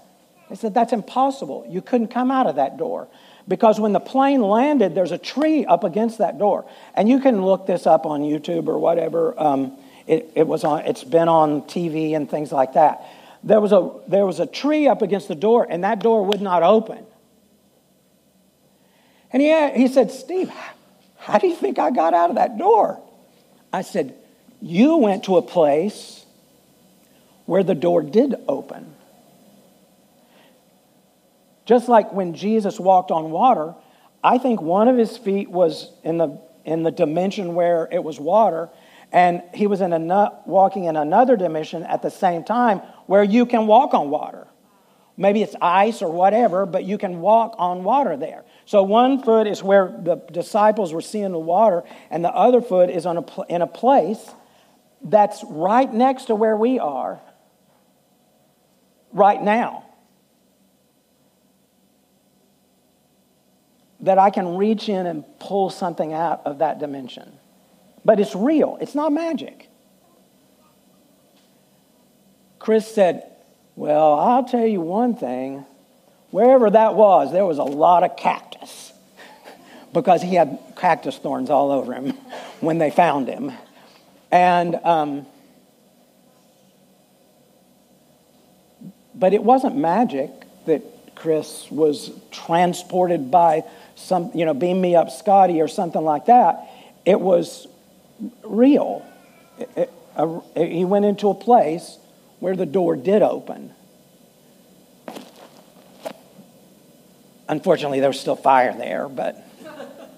They 0.50 0.56
said, 0.56 0.74
that's 0.74 0.92
impossible. 0.92 1.66
You 1.68 1.80
couldn't 1.80 2.08
come 2.08 2.30
out 2.30 2.46
of 2.46 2.56
that 2.56 2.76
door. 2.76 3.08
Because 3.48 3.80
when 3.80 3.92
the 3.92 4.00
plane 4.00 4.42
landed, 4.42 4.94
there's 4.94 5.12
a 5.12 5.18
tree 5.18 5.64
up 5.64 5.84
against 5.84 6.18
that 6.18 6.38
door. 6.38 6.68
And 6.94 7.08
you 7.08 7.20
can 7.20 7.44
look 7.44 7.66
this 7.66 7.86
up 7.86 8.04
on 8.04 8.22
YouTube 8.22 8.68
or 8.68 8.78
whatever. 8.78 9.40
Um, 9.40 9.78
it, 10.06 10.32
it 10.34 10.46
was 10.46 10.62
on, 10.64 10.80
it's 10.80 11.04
been 11.04 11.28
on 11.28 11.62
TV 11.62 12.14
and 12.14 12.30
things 12.30 12.52
like 12.52 12.74
that. 12.74 13.06
There 13.47 13.61
was, 13.61 13.70
a, 13.70 13.90
there 14.09 14.26
was 14.26 14.40
a 14.40 14.47
tree 14.47 14.88
up 14.88 15.03
against 15.03 15.28
the 15.28 15.36
door, 15.36 15.68
and 15.70 15.84
that 15.84 16.01
door 16.01 16.24
would 16.26 16.40
not 16.40 16.64
open. 16.64 17.07
And 19.32 19.40
he, 19.40 19.70
he 19.82 19.86
said, 19.86 20.11
Steve, 20.11 20.51
how 21.16 21.38
do 21.38 21.47
you 21.47 21.55
think 21.55 21.78
I 21.78 21.92
got 21.92 22.12
out 22.12 22.30
of 22.30 22.36
that 22.36 22.59
door? 22.59 23.01
I 23.72 23.82
said, 23.82 24.16
You 24.61 24.97
went 24.97 25.24
to 25.24 25.36
a 25.36 25.42
place 25.42 26.26
where 27.44 27.62
the 27.62 27.76
door 27.76 28.03
did 28.03 28.34
open. 28.49 28.92
Just 31.66 31.88
like 31.88 32.12
when 32.12 32.34
Jesus 32.34 32.80
walked 32.80 33.12
on 33.12 33.30
water, 33.30 33.76
I 34.24 34.38
think 34.38 34.61
one 34.61 34.88
of 34.88 34.97
his 34.97 35.16
feet 35.16 35.49
was 35.49 35.92
in 36.03 36.18
the, 36.18 36.40
in 36.64 36.82
the 36.82 36.90
dimension 36.90 37.55
where 37.55 37.88
it 37.92 38.03
was 38.03 38.18
water, 38.18 38.70
and 39.16 39.42
he 39.54 39.66
was 39.66 39.80
in 39.80 39.94
a, 39.94 40.42
walking 40.44 40.84
in 40.84 40.94
another 40.94 41.38
dimension 41.38 41.84
at 41.84 42.02
the 42.02 42.10
same 42.10 42.44
time 42.44 42.80
where 43.06 43.24
you 43.24 43.46
can 43.46 43.66
walk 43.66 43.94
on 43.94 44.10
water. 44.10 44.46
Maybe 45.16 45.42
it's 45.42 45.56
ice 45.58 46.02
or 46.02 46.12
whatever, 46.12 46.66
but 46.66 46.84
you 46.84 46.98
can 46.98 47.22
walk 47.22 47.54
on 47.56 47.82
water 47.82 48.18
there. 48.18 48.44
So 48.66 48.82
one 48.82 49.22
foot 49.22 49.46
is 49.46 49.62
where 49.62 49.86
the 49.86 50.16
disciples 50.30 50.92
were 50.92 51.00
seeing 51.00 51.32
the 51.32 51.38
water, 51.38 51.82
and 52.10 52.22
the 52.22 52.28
other 52.28 52.60
foot 52.60 52.90
is 52.90 53.06
on 53.06 53.16
a, 53.16 53.42
in 53.48 53.62
a 53.62 53.66
place 53.66 54.20
that's 55.02 55.42
right 55.48 55.90
next 55.90 56.26
to 56.26 56.34
where 56.34 56.54
we 56.54 56.78
are 56.78 57.18
right 59.14 59.42
now. 59.42 59.86
That 64.00 64.18
I 64.18 64.28
can 64.28 64.58
reach 64.58 64.90
in 64.90 65.06
and 65.06 65.24
pull 65.38 65.70
something 65.70 66.12
out 66.12 66.42
of 66.44 66.58
that 66.58 66.78
dimension. 66.78 67.36
But 68.07 68.20
it's 68.20 68.36
real, 68.36 68.78
it's 68.80 68.94
not 68.94 69.12
magic. 69.12 69.68
Chris 72.61 72.86
said, 72.94 73.28
Well, 73.74 74.14
I'll 74.14 74.44
tell 74.44 74.64
you 74.64 74.80
one 74.80 75.16
thing. 75.16 75.66
Wherever 76.30 76.70
that 76.70 76.94
was, 76.94 77.32
there 77.32 77.44
was 77.44 77.59
a 77.59 77.64
lot 77.64 78.04
of 78.04 78.16
cactus 78.16 78.92
because 79.92 80.22
he 80.22 80.36
had 80.36 80.57
cactus 80.76 81.18
thorns 81.18 81.50
all 81.50 81.72
over 81.72 81.94
him 81.94 82.11
when 82.61 82.78
they 82.78 82.92
found 82.92 83.26
him. 83.26 83.50
And, 84.30 84.76
um, 84.84 85.26
but 89.16 89.34
it 89.34 89.42
wasn't 89.42 89.76
magic 89.76 90.30
that 90.66 90.82
Chris 91.16 91.68
was 91.72 92.12
transported 92.30 93.32
by 93.32 93.64
some, 93.96 94.30
you 94.32 94.44
know, 94.44 94.54
beam 94.54 94.80
me 94.80 94.94
up 94.94 95.11
Scotty 95.11 95.61
or 95.61 95.66
something 95.66 96.04
like 96.04 96.26
that. 96.26 96.70
It 97.04 97.20
was 97.20 97.66
real. 98.42 99.04
It, 99.58 99.90
it, 100.16 100.68
he 100.68 100.84
went 100.84 101.04
into 101.04 101.28
a 101.28 101.34
place 101.34 101.98
where 102.40 102.56
the 102.56 102.66
door 102.66 102.96
did 102.96 103.22
open. 103.22 103.72
Unfortunately, 107.48 108.00
there 108.00 108.08
was 108.08 108.20
still 108.20 108.36
fire 108.36 108.74
there, 108.76 109.08
but 109.08 109.46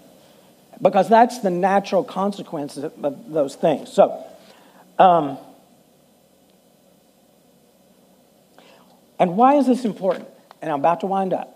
because 0.82 1.08
that's 1.08 1.38
the 1.40 1.50
natural 1.50 2.04
consequence 2.04 2.76
of, 2.76 3.04
of 3.04 3.30
those 3.30 3.54
things. 3.54 3.92
So, 3.92 4.24
um, 4.98 5.38
and 9.18 9.36
why 9.36 9.56
is 9.56 9.66
this 9.66 9.84
important? 9.84 10.28
And 10.62 10.70
I'm 10.70 10.80
about 10.80 11.00
to 11.00 11.06
wind 11.06 11.32
up. 11.32 11.54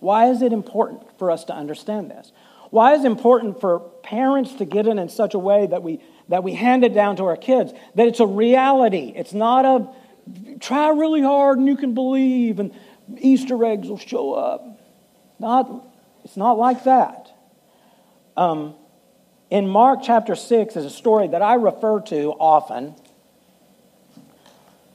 Why 0.00 0.30
is 0.30 0.42
it 0.42 0.52
important 0.52 1.02
for 1.18 1.30
us 1.30 1.44
to 1.44 1.54
understand 1.54 2.10
this? 2.10 2.30
Why 2.70 2.94
is 2.94 3.04
it 3.04 3.06
important 3.06 3.60
for 3.60 3.80
parents 4.02 4.54
to 4.54 4.64
get 4.64 4.86
it 4.86 4.96
in 4.98 5.08
such 5.08 5.34
a 5.34 5.38
way 5.38 5.66
that 5.66 5.82
we 5.82 6.00
that 6.28 6.44
we 6.44 6.54
hand 6.54 6.84
it 6.84 6.92
down 6.92 7.16
to 7.16 7.24
our 7.24 7.36
kids? 7.36 7.72
That 7.94 8.06
it's 8.06 8.20
a 8.20 8.26
reality. 8.26 9.12
It's 9.16 9.32
not 9.32 9.64
a 9.64 9.88
try 10.60 10.90
really 10.90 11.22
hard 11.22 11.58
and 11.58 11.66
you 11.66 11.76
can 11.76 11.94
believe 11.94 12.60
and 12.60 12.72
Easter 13.16 13.64
eggs 13.64 13.88
will 13.88 13.98
show 13.98 14.34
up. 14.34 14.64
Not, 15.38 15.70
it's 16.24 16.36
not 16.36 16.58
like 16.58 16.84
that. 16.84 17.32
Um, 18.36 18.74
in 19.50 19.66
Mark 19.66 20.00
chapter 20.02 20.34
6 20.34 20.76
is 20.76 20.84
a 20.84 20.90
story 20.90 21.28
that 21.28 21.42
I 21.42 21.54
refer 21.54 22.00
to 22.02 22.32
often. 22.32 22.94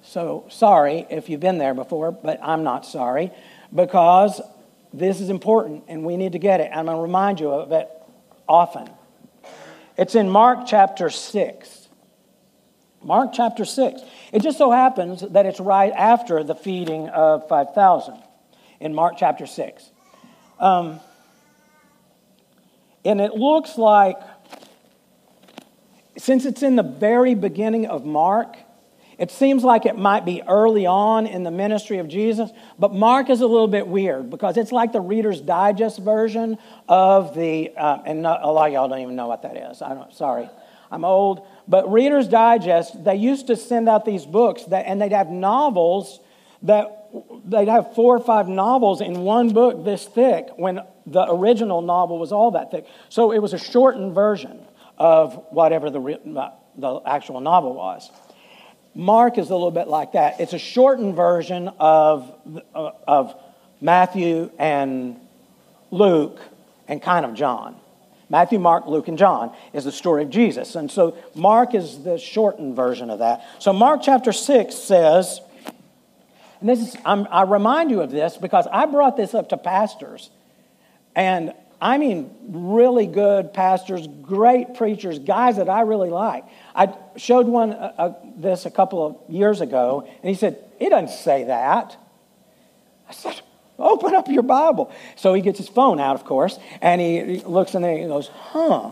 So 0.03 0.45
sorry 0.49 1.07
if 1.09 1.29
you've 1.29 1.39
been 1.39 1.57
there 1.57 1.73
before, 1.73 2.11
but 2.11 2.39
I'm 2.43 2.63
not 2.63 2.85
sorry 2.85 3.31
because 3.73 4.41
this 4.93 5.19
is 5.19 5.29
important 5.29 5.85
and 5.87 6.05
we 6.05 6.17
need 6.17 6.33
to 6.33 6.39
get 6.39 6.59
it. 6.59 6.71
I'm 6.73 6.85
going 6.85 6.97
to 6.97 7.01
remind 7.01 7.39
you 7.39 7.49
of 7.49 7.71
it 7.71 7.89
often. 8.47 8.89
It's 9.97 10.15
in 10.15 10.29
Mark 10.29 10.65
chapter 10.67 11.09
6. 11.09 11.87
Mark 13.03 13.31
chapter 13.33 13.65
6. 13.65 14.01
It 14.31 14.41
just 14.41 14.57
so 14.57 14.71
happens 14.71 15.21
that 15.21 15.45
it's 15.45 15.59
right 15.59 15.91
after 15.91 16.43
the 16.43 16.55
feeding 16.55 17.09
of 17.09 17.47
5,000 17.49 18.21
in 18.79 18.93
Mark 18.93 19.15
chapter 19.17 19.45
6. 19.45 19.91
Um, 20.59 20.99
and 23.03 23.19
it 23.19 23.33
looks 23.33 23.77
like 23.77 24.17
since 26.17 26.45
it's 26.45 26.63
in 26.63 26.75
the 26.75 26.83
very 26.83 27.33
beginning 27.33 27.87
of 27.87 28.05
Mark, 28.05 28.57
it 29.23 29.31
seems 29.31 29.63
like 29.63 29.85
it 29.85 29.97
might 29.97 30.25
be 30.25 30.43
early 30.45 30.85
on 30.85 31.27
in 31.27 31.43
the 31.43 31.49
ministry 31.49 31.99
of 31.99 32.09
Jesus, 32.09 32.51
but 32.77 32.93
Mark 32.93 33.29
is 33.29 33.39
a 33.39 33.47
little 33.47 33.69
bit 33.69 33.87
weird 33.87 34.29
because 34.29 34.57
it's 34.57 34.73
like 34.73 34.91
the 34.91 34.99
Reader's 34.99 35.39
Digest 35.39 35.99
version 35.99 36.57
of 36.89 37.33
the, 37.33 37.71
uh, 37.77 37.99
and 38.05 38.27
a 38.27 38.51
lot 38.51 38.67
of 38.67 38.73
y'all 38.73 38.89
don't 38.89 38.99
even 38.99 39.15
know 39.15 39.27
what 39.27 39.43
that 39.43 39.55
is. 39.55 39.81
I 39.81 39.93
don't, 39.93 40.13
sorry, 40.13 40.49
I'm 40.91 41.05
old. 41.05 41.47
But 41.69 41.89
Reader's 41.89 42.27
Digest, 42.27 43.01
they 43.01 43.15
used 43.15 43.47
to 43.47 43.55
send 43.55 43.87
out 43.87 44.03
these 44.03 44.25
books 44.25 44.65
that, 44.65 44.87
and 44.87 45.01
they'd 45.01 45.13
have 45.13 45.29
novels 45.29 46.19
that 46.63 47.09
they'd 47.45 47.69
have 47.69 47.95
four 47.95 48.17
or 48.17 48.19
five 48.19 48.49
novels 48.49 48.99
in 48.99 49.21
one 49.21 49.53
book 49.53 49.85
this 49.85 50.03
thick 50.03 50.49
when 50.57 50.81
the 51.05 51.31
original 51.31 51.81
novel 51.81 52.19
was 52.19 52.33
all 52.33 52.51
that 52.51 52.71
thick. 52.71 52.85
So 53.07 53.31
it 53.31 53.39
was 53.39 53.53
a 53.53 53.57
shortened 53.57 54.13
version 54.13 54.59
of 54.97 55.45
whatever 55.51 55.89
the, 55.89 56.49
the 56.75 57.01
actual 57.05 57.39
novel 57.39 57.73
was. 57.73 58.11
Mark 58.95 59.37
is 59.37 59.49
a 59.49 59.53
little 59.53 59.71
bit 59.71 59.87
like 59.87 60.11
that. 60.13 60.39
It's 60.39 60.53
a 60.53 60.59
shortened 60.59 61.15
version 61.15 61.69
of, 61.79 62.33
uh, 62.75 62.91
of 63.07 63.35
Matthew 63.81 64.51
and 64.59 65.19
Luke 65.91 66.39
and 66.87 67.01
kind 67.01 67.25
of 67.25 67.33
John. 67.33 67.75
Matthew, 68.29 68.59
Mark, 68.59 68.87
Luke, 68.87 69.07
and 69.07 69.17
John 69.17 69.55
is 69.73 69.83
the 69.83 69.91
story 69.91 70.23
of 70.23 70.29
Jesus. 70.29 70.75
And 70.75 70.89
so 70.89 71.17
Mark 71.35 71.75
is 71.75 72.03
the 72.03 72.17
shortened 72.17 72.75
version 72.75 73.09
of 73.09 73.19
that. 73.19 73.45
So 73.59 73.73
Mark 73.73 74.01
chapter 74.03 74.31
6 74.31 74.73
says, 74.73 75.39
and 76.59 76.69
this 76.69 76.79
is, 76.79 76.95
I'm, 77.03 77.27
i 77.29 77.43
remind 77.43 77.91
you 77.91 78.01
of 78.01 78.09
this 78.09 78.37
because 78.37 78.67
I 78.71 78.85
brought 78.85 79.17
this 79.17 79.33
up 79.33 79.49
to 79.49 79.57
pastors. 79.57 80.29
And 81.15 81.53
I 81.83 81.97
mean, 81.97 82.33
really 82.47 83.07
good 83.07 83.53
pastors, 83.53 84.07
great 84.21 84.75
preachers, 84.75 85.19
guys 85.19 85.57
that 85.57 85.67
I 85.67 85.81
really 85.81 86.09
like. 86.09 86.45
I 86.73 86.95
showed 87.17 87.45
one 87.45 87.73
uh, 87.73 87.93
uh, 87.97 88.13
this 88.37 88.65
a 88.65 88.71
couple 88.71 89.05
of 89.05 89.17
years 89.27 89.59
ago, 89.59 90.07
and 90.07 90.29
he 90.29 90.33
said, 90.33 90.63
It 90.79 90.91
doesn't 90.91 91.09
say 91.09 91.43
that. 91.43 91.97
I 93.09 93.11
said, 93.11 93.41
Open 93.77 94.15
up 94.15 94.29
your 94.29 94.43
Bible. 94.43 94.93
So 95.17 95.33
he 95.33 95.41
gets 95.41 95.57
his 95.57 95.67
phone 95.67 95.99
out, 95.99 96.15
of 96.15 96.23
course, 96.23 96.57
and 96.81 97.01
he 97.01 97.39
looks 97.39 97.75
in 97.75 97.81
there 97.81 97.91
and 97.91 98.01
he 98.03 98.07
goes, 98.07 98.29
Huh. 98.29 98.91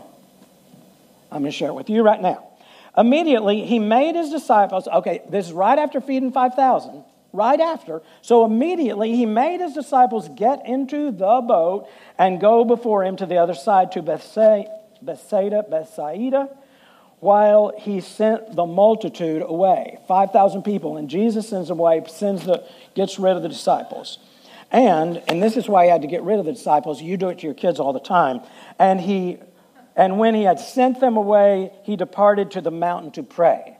I'm 1.30 1.40
going 1.40 1.44
to 1.44 1.50
share 1.50 1.70
it 1.70 1.74
with 1.74 1.88
you 1.88 2.02
right 2.02 2.20
now. 2.20 2.46
Immediately, 2.94 3.64
he 3.64 3.78
made 3.78 4.16
his 4.16 4.28
disciples, 4.28 4.86
okay, 4.86 5.22
this 5.30 5.46
is 5.46 5.54
right 5.54 5.78
after 5.78 6.02
feeding 6.02 6.30
5,000, 6.30 7.02
right 7.32 7.60
after. 7.60 8.02
So 8.20 8.44
immediately, 8.44 9.16
he 9.16 9.26
made 9.26 9.60
his 9.60 9.72
disciples 9.72 10.28
get 10.28 10.66
into 10.66 11.10
the 11.10 11.40
boat 11.46 11.88
and 12.18 12.40
go 12.40 12.64
before 12.64 13.04
him 13.04 13.16
to 13.16 13.26
the 13.26 13.38
other 13.38 13.54
side 13.54 13.92
to 13.92 14.02
Bethsaida, 14.02 15.64
Bethsaida, 15.68 16.48
while 17.20 17.72
he 17.78 18.00
sent 18.00 18.56
the 18.56 18.66
multitude 18.66 19.42
away 19.42 19.96
5000 20.08 20.64
people 20.64 20.96
and 20.96 21.08
jesus 21.08 21.48
sends 21.48 21.68
them 21.68 21.78
away 21.78 22.02
sends 22.08 22.44
the 22.44 22.68
gets 22.96 23.16
rid 23.16 23.36
of 23.36 23.44
the 23.44 23.48
disciples 23.48 24.18
and, 24.72 25.22
and 25.28 25.42
this 25.42 25.58
is 25.58 25.68
why 25.68 25.84
he 25.84 25.90
had 25.90 26.00
to 26.00 26.08
get 26.08 26.22
rid 26.22 26.38
of 26.38 26.46
the 26.46 26.52
disciples. 26.52 27.02
You 27.02 27.18
do 27.18 27.28
it 27.28 27.40
to 27.40 27.46
your 27.46 27.54
kids 27.54 27.78
all 27.78 27.92
the 27.92 28.00
time. 28.00 28.40
And 28.78 29.00
he, 29.00 29.38
and 29.94 30.18
when 30.18 30.34
he 30.34 30.44
had 30.44 30.58
sent 30.58 30.98
them 30.98 31.18
away, 31.18 31.70
he 31.82 31.94
departed 31.94 32.52
to 32.52 32.62
the 32.62 32.70
mountain 32.70 33.10
to 33.12 33.22
pray. 33.22 33.76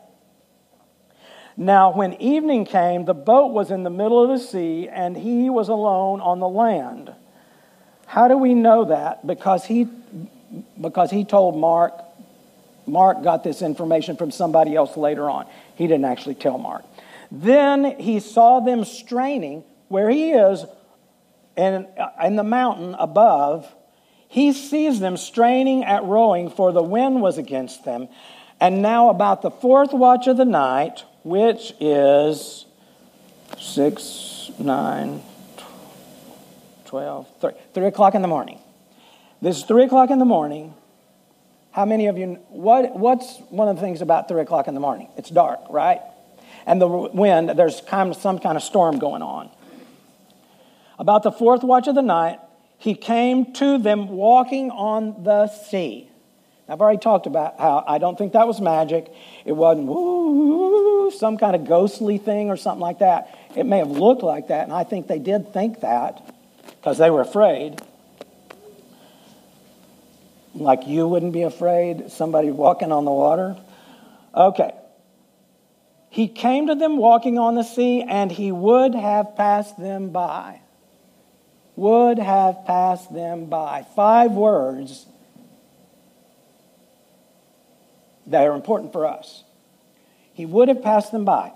Now, 1.56 1.92
when 1.92 2.14
evening 2.14 2.64
came, 2.64 3.04
the 3.04 3.14
boat 3.14 3.52
was 3.52 3.70
in 3.70 3.82
the 3.82 3.90
middle 3.90 4.22
of 4.22 4.28
the 4.30 4.44
sea, 4.44 4.88
and 4.88 5.16
he 5.16 5.50
was 5.50 5.68
alone 5.68 6.20
on 6.20 6.40
the 6.40 6.48
land. 6.48 7.12
How 8.06 8.28
do 8.28 8.36
we 8.36 8.54
know 8.54 8.86
that? 8.86 9.26
Because 9.26 9.64
he, 9.64 9.88
because 10.80 11.10
he 11.10 11.24
told 11.24 11.56
Mark, 11.56 11.94
Mark 12.86 13.22
got 13.22 13.44
this 13.44 13.62
information 13.62 14.16
from 14.16 14.30
somebody 14.30 14.74
else 14.74 14.96
later 14.96 15.28
on. 15.28 15.46
He 15.76 15.86
didn't 15.86 16.06
actually 16.06 16.34
tell 16.34 16.58
Mark. 16.58 16.84
Then 17.30 17.98
he 17.98 18.20
saw 18.20 18.60
them 18.60 18.84
straining 18.84 19.64
where 19.88 20.10
he 20.10 20.32
is 20.32 20.64
and 21.56 21.86
in 22.22 22.36
the 22.36 22.44
mountain 22.44 22.94
above, 22.98 23.72
he 24.28 24.52
sees 24.52 25.00
them 25.00 25.16
straining 25.16 25.84
at 25.84 26.04
rowing, 26.04 26.50
for 26.50 26.72
the 26.72 26.82
wind 26.82 27.20
was 27.20 27.38
against 27.38 27.84
them. 27.84 28.08
And 28.60 28.80
now, 28.80 29.10
about 29.10 29.42
the 29.42 29.50
fourth 29.50 29.92
watch 29.92 30.26
of 30.26 30.36
the 30.36 30.44
night, 30.44 31.04
which 31.22 31.72
is 31.80 32.66
6, 33.58 34.50
9, 34.58 35.22
12, 36.84 37.28
3, 37.40 37.50
3 37.74 37.86
o'clock 37.86 38.14
in 38.14 38.22
the 38.22 38.28
morning. 38.28 38.58
This 39.40 39.58
is 39.58 39.64
3 39.64 39.84
o'clock 39.84 40.10
in 40.10 40.18
the 40.18 40.24
morning. 40.24 40.74
How 41.70 41.84
many 41.84 42.06
of 42.06 42.18
you, 42.18 42.34
what, 42.48 42.96
what's 42.96 43.38
one 43.48 43.68
of 43.68 43.76
the 43.76 43.82
things 43.82 44.02
about 44.02 44.28
3 44.28 44.42
o'clock 44.42 44.68
in 44.68 44.74
the 44.74 44.80
morning? 44.80 45.08
It's 45.16 45.30
dark, 45.30 45.60
right? 45.70 46.00
And 46.66 46.80
the 46.80 46.88
wind, 46.88 47.50
there's 47.50 47.80
kind 47.80 48.10
of 48.10 48.16
some 48.16 48.38
kind 48.38 48.56
of 48.56 48.62
storm 48.62 48.98
going 48.98 49.22
on. 49.22 49.50
About 50.98 51.22
the 51.22 51.32
fourth 51.32 51.62
watch 51.62 51.88
of 51.88 51.94
the 51.94 52.02
night, 52.02 52.38
he 52.78 52.94
came 52.94 53.52
to 53.54 53.78
them 53.78 54.08
walking 54.08 54.70
on 54.70 55.24
the 55.24 55.48
sea. 55.48 56.11
I've 56.68 56.80
already 56.80 56.98
talked 56.98 57.26
about 57.26 57.58
how 57.58 57.84
I 57.86 57.98
don't 57.98 58.16
think 58.16 58.32
that 58.32 58.46
was 58.46 58.60
magic. 58.60 59.12
It 59.44 59.52
wasn't 59.52 61.12
some 61.18 61.36
kind 61.36 61.56
of 61.56 61.66
ghostly 61.66 62.18
thing 62.18 62.50
or 62.50 62.56
something 62.56 62.80
like 62.80 63.00
that. 63.00 63.36
It 63.56 63.66
may 63.66 63.78
have 63.78 63.90
looked 63.90 64.22
like 64.22 64.48
that, 64.48 64.64
and 64.64 64.72
I 64.72 64.84
think 64.84 65.06
they 65.06 65.18
did 65.18 65.52
think 65.52 65.80
that 65.80 66.34
because 66.66 66.98
they 66.98 67.10
were 67.10 67.20
afraid. 67.20 67.80
Like 70.54 70.86
you 70.86 71.08
wouldn't 71.08 71.32
be 71.32 71.42
afraid 71.42 72.10
somebody 72.10 72.50
walking 72.50 72.92
on 72.92 73.04
the 73.04 73.10
water. 73.10 73.56
Okay. 74.34 74.72
He 76.10 76.28
came 76.28 76.66
to 76.66 76.74
them 76.74 76.98
walking 76.98 77.38
on 77.38 77.54
the 77.54 77.62
sea, 77.62 78.02
and 78.02 78.30
he 78.30 78.52
would 78.52 78.94
have 78.94 79.34
passed 79.36 79.78
them 79.78 80.10
by 80.10 80.60
would 81.76 82.18
have 82.18 82.64
passed 82.66 83.12
them 83.12 83.46
by. 83.46 83.86
Five 83.96 84.32
words 84.32 85.06
that 88.26 88.46
are 88.46 88.54
important 88.54 88.92
for 88.92 89.06
us. 89.06 89.44
He 90.32 90.46
would 90.46 90.68
have 90.68 90.82
passed 90.82 91.12
them 91.12 91.24
by. 91.24 91.52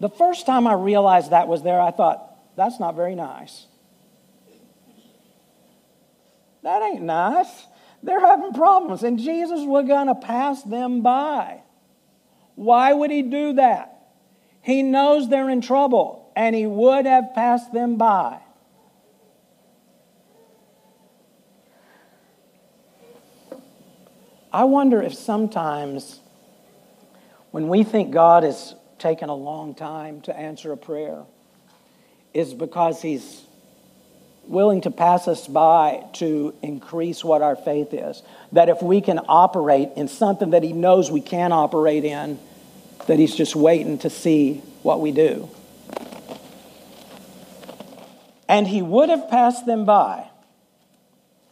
The 0.00 0.08
first 0.08 0.46
time 0.46 0.66
I 0.66 0.74
realized 0.74 1.30
that 1.30 1.48
was 1.48 1.62
there, 1.62 1.80
I 1.80 1.90
thought, 1.90 2.24
that's 2.56 2.80
not 2.80 2.96
very 2.96 3.14
nice. 3.14 3.66
That 6.62 6.82
ain't 6.82 7.02
nice. 7.02 7.66
They're 8.02 8.20
having 8.20 8.52
problems, 8.52 9.02
and 9.02 9.18
Jesus 9.18 9.60
was 9.64 9.86
going 9.86 10.08
to 10.08 10.14
pass 10.14 10.62
them 10.62 11.02
by. 11.02 11.62
Why 12.54 12.92
would 12.92 13.10
he 13.10 13.22
do 13.22 13.54
that? 13.54 13.94
He 14.60 14.82
knows 14.82 15.28
they're 15.28 15.50
in 15.50 15.60
trouble, 15.60 16.32
and 16.36 16.54
he 16.54 16.66
would 16.66 17.06
have 17.06 17.34
passed 17.34 17.72
them 17.72 17.96
by. 17.96 18.40
I 24.52 24.64
wonder 24.64 25.02
if 25.02 25.14
sometimes 25.14 26.20
when 27.50 27.68
we 27.68 27.84
think 27.84 28.12
God 28.12 28.42
has 28.44 28.74
taken 28.98 29.28
a 29.28 29.34
long 29.34 29.74
time 29.74 30.20
to 30.22 30.36
answer 30.36 30.72
a 30.72 30.76
prayer, 30.76 31.24
is 32.34 32.54
because 32.54 33.02
He's 33.02 33.42
willing 34.44 34.80
to 34.82 34.90
pass 34.90 35.28
us 35.28 35.46
by 35.46 36.04
to 36.14 36.54
increase 36.62 37.22
what 37.22 37.42
our 37.42 37.56
faith 37.56 37.92
is. 37.92 38.22
That 38.52 38.68
if 38.68 38.82
we 38.82 39.00
can 39.00 39.20
operate 39.28 39.90
in 39.96 40.08
something 40.08 40.50
that 40.50 40.62
He 40.62 40.72
knows 40.72 41.10
we 41.10 41.20
can 41.20 41.52
operate 41.52 42.04
in, 42.04 42.38
that 43.06 43.18
He's 43.18 43.34
just 43.34 43.54
waiting 43.54 43.98
to 43.98 44.10
see 44.10 44.62
what 44.82 45.00
we 45.00 45.12
do. 45.12 45.48
And 48.48 48.66
He 48.66 48.82
would 48.82 49.10
have 49.10 49.28
passed 49.28 49.66
them 49.66 49.84
by 49.84 50.28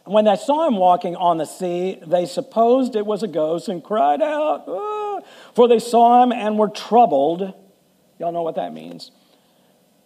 when 0.07 0.25
they 0.25 0.35
saw 0.35 0.67
him 0.67 0.77
walking 0.77 1.15
on 1.15 1.37
the 1.37 1.45
sea, 1.45 1.99
they 2.05 2.25
supposed 2.25 2.95
it 2.95 3.05
was 3.05 3.23
a 3.23 3.27
ghost 3.27 3.67
and 3.67 3.83
cried 3.83 4.21
out, 4.21 4.63
ah, 4.67 5.19
for 5.53 5.67
they 5.67 5.79
saw 5.79 6.23
him 6.23 6.31
and 6.31 6.57
were 6.57 6.69
troubled. 6.69 7.53
Y'all 8.19 8.31
know 8.31 8.41
what 8.41 8.55
that 8.55 8.73
means. 8.73 9.11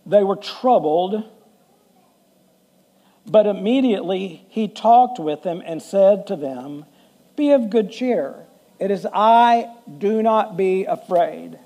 They 0.06 0.24
were 0.24 0.36
troubled. 0.36 1.24
But 3.26 3.45
immediately 3.45 4.45
he 4.49 4.68
talked 4.68 5.20
with 5.20 5.43
them 5.43 5.62
and 5.66 5.82
said 5.82 6.26
to 6.28 6.36
them, 6.36 6.86
Be 7.36 7.52
of 7.52 7.70
good 7.70 7.91
cheer. 7.91 8.36
It 8.80 8.89
is 8.89 9.06
I, 9.14 9.72
do 9.99 10.24
not 10.24 10.58
be 10.58 10.86
afraid. 10.86 11.60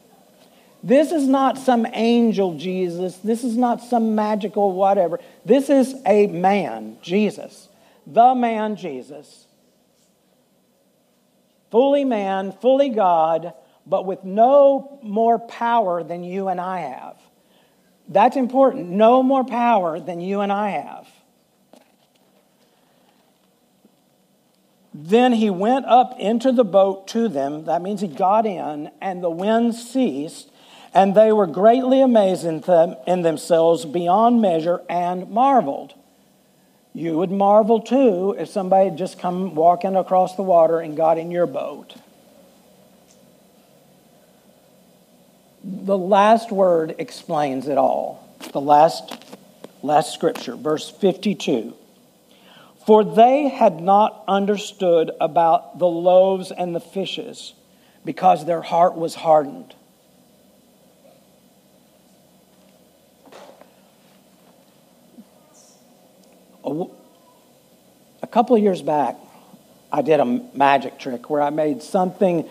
This 0.84 1.14
is 1.14 1.28
not 1.28 1.58
some 1.58 1.88
angel 1.94 2.58
Jesus. 2.58 3.16
This 3.18 3.44
is 3.46 3.56
not 3.56 3.82
some 3.82 4.14
magical 4.16 4.74
whatever. 4.74 5.20
This 5.46 5.70
is 5.70 5.96
a 6.06 6.28
man, 6.28 6.98
Jesus 7.02 7.64
the 8.06 8.36
man 8.36 8.76
Jesus. 8.76 9.47
Fully 11.72 12.06
man, 12.06 12.51
fully 12.51 12.89
God, 12.89 13.53
but 13.86 14.06
with 14.06 14.24
no 14.24 14.99
more 15.03 15.39
power 15.39 16.03
than 16.03 16.24
you 16.24 16.47
and 16.47 16.60
I 16.60 16.80
have. 16.82 17.18
That's 18.08 18.38
important. 18.38 18.89
No 18.89 19.24
more 19.24 19.43
power 19.43 19.99
than 19.99 20.22
you 20.22 20.41
and 20.41 20.51
I 20.51 20.70
have. 20.70 21.08
Then 24.93 25.34
he 25.34 25.49
went 25.49 25.86
up 25.86 26.16
into 26.20 26.53
the 26.53 26.64
boat 26.64 27.08
to 27.10 27.28
them. 27.28 27.66
That 27.66 27.82
means 27.82 27.99
he 27.99 28.08
got 28.08 28.45
in, 28.45 28.89
and 29.01 29.22
the 29.22 29.30
wind 29.30 29.76
ceased, 29.76 30.49
and 30.93 31.14
they 31.14 31.34
were 31.34 31.47
greatly 31.47 31.99
amazed 31.99 32.45
in, 32.45 32.62
them, 32.62 32.95
in 33.06 33.22
themselves 33.22 33.84
beyond 33.84 34.41
measure 34.41 34.82
and 34.88 35.30
marveled. 35.30 35.93
You 36.96 37.18
would 37.18 37.30
marvel 37.30 37.82
too 37.82 38.38
if 38.39 38.48
somebody 38.48 38.86
had 38.86 38.98
just 38.98 39.20
come 39.20 39.54
walking 39.54 39.98
across 39.98 40.38
the 40.38 40.43
water 40.43 40.80
and 40.80 40.96
got 40.96 41.18
in 41.18 41.30
your 41.30 41.46
boat. 41.46 41.93
The 45.62 45.98
last 45.98 46.54
word 46.54 46.96
explains 46.98 47.68
it 47.68 47.78
all. 47.78 48.26
The 48.54 48.62
last, 48.62 49.14
last 49.84 50.14
scripture, 50.14 50.56
verse 50.56 50.89
52. 50.89 51.74
For 52.86 53.04
they 53.04 53.50
had 53.50 53.82
not 53.82 54.24
understood 54.26 55.12
about 55.20 55.80
the 55.80 55.88
loaves 55.88 56.50
and 56.50 56.74
the 56.74 56.80
fishes 56.80 57.56
because 58.06 58.46
their 58.46 58.62
heart 58.62 58.96
was 58.96 59.16
hardened. 59.16 59.76
A 66.66 68.28
couple 68.28 68.55
of 68.55 68.61
years 68.61 68.82
back, 68.82 69.16
I 69.91 70.01
did 70.01 70.20
a 70.20 70.26
magic 70.26 70.97
trick 70.97 71.30
where 71.30 71.41
I 71.41 71.51
made 71.51 71.84
something, 71.84 72.49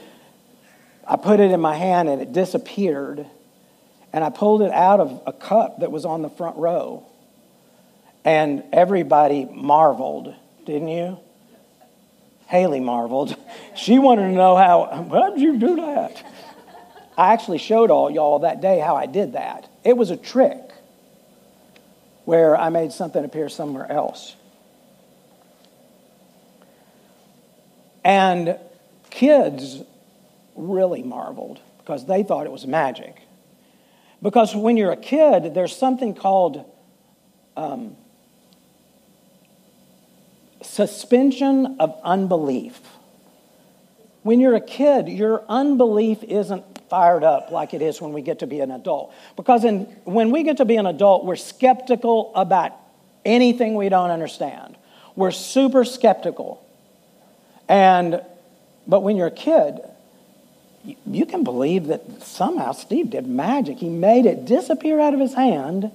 I 1.06 1.16
put 1.16 1.40
it 1.40 1.50
in 1.50 1.60
my 1.60 1.74
hand 1.74 2.08
and 2.08 2.22
it 2.22 2.32
disappeared, 2.32 3.26
and 4.12 4.22
I 4.22 4.30
pulled 4.30 4.62
it 4.62 4.70
out 4.70 5.00
of 5.00 5.22
a 5.26 5.32
cup 5.32 5.80
that 5.80 5.90
was 5.90 6.04
on 6.04 6.22
the 6.22 6.30
front 6.30 6.56
row. 6.56 7.04
And 8.24 8.62
everybody 8.72 9.44
marveled, 9.44 10.34
didn't 10.64 10.88
you? 10.88 11.18
Haley 12.46 12.80
marveled. 12.80 13.36
She 13.76 13.98
wanted 13.98 14.28
to 14.28 14.32
know 14.32 14.54
how, 14.54 15.08
how'd 15.10 15.40
you 15.40 15.58
do 15.58 15.74
that? 15.74 16.24
I 17.18 17.32
actually 17.32 17.58
showed 17.58 17.90
all 17.90 18.08
y'all 18.08 18.38
that 18.38 18.60
day 18.60 18.78
how 18.78 18.94
I 18.94 19.06
did 19.06 19.32
that. 19.32 19.68
It 19.82 19.96
was 19.96 20.12
a 20.12 20.16
trick 20.16 20.63
where 22.24 22.56
I 22.56 22.70
made 22.70 22.92
something 22.92 23.24
appear 23.24 23.48
somewhere 23.48 23.90
else. 23.90 24.36
And 28.04 28.58
kids 29.10 29.82
really 30.54 31.02
marveled 31.02 31.60
because 31.78 32.06
they 32.06 32.22
thought 32.22 32.46
it 32.46 32.52
was 32.52 32.66
magic. 32.66 33.16
Because 34.22 34.54
when 34.54 34.76
you're 34.76 34.92
a 34.92 34.96
kid, 34.96 35.54
there's 35.54 35.76
something 35.76 36.14
called 36.14 36.64
um, 37.56 37.96
suspension 40.62 41.76
of 41.78 41.98
unbelief. 42.02 42.80
When 44.22 44.40
you're 44.40 44.54
a 44.54 44.60
kid, 44.60 45.08
your 45.08 45.44
unbelief 45.48 46.22
isn't 46.22 46.73
fired 46.94 47.24
up 47.24 47.50
like 47.50 47.74
it 47.74 47.82
is 47.82 48.00
when 48.00 48.12
we 48.12 48.22
get 48.22 48.38
to 48.38 48.46
be 48.46 48.60
an 48.60 48.70
adult. 48.70 49.12
Because 49.34 49.64
in, 49.64 49.80
when 50.04 50.30
we 50.30 50.44
get 50.44 50.58
to 50.58 50.64
be 50.64 50.76
an 50.76 50.86
adult, 50.86 51.24
we're 51.24 51.34
skeptical 51.34 52.30
about 52.36 52.70
anything 53.24 53.74
we 53.74 53.88
don't 53.88 54.12
understand. 54.12 54.76
We're 55.16 55.32
super 55.32 55.84
skeptical. 55.84 56.64
And, 57.68 58.22
but 58.86 59.00
when 59.00 59.16
you're 59.16 59.26
a 59.26 59.32
kid, 59.32 59.80
you, 60.84 60.94
you 61.04 61.26
can 61.26 61.42
believe 61.42 61.88
that 61.88 62.22
somehow 62.22 62.70
Steve 62.70 63.10
did 63.10 63.26
magic. 63.26 63.78
He 63.78 63.88
made 63.88 64.24
it 64.24 64.44
disappear 64.44 65.00
out 65.00 65.14
of 65.14 65.18
his 65.18 65.34
hand 65.34 65.90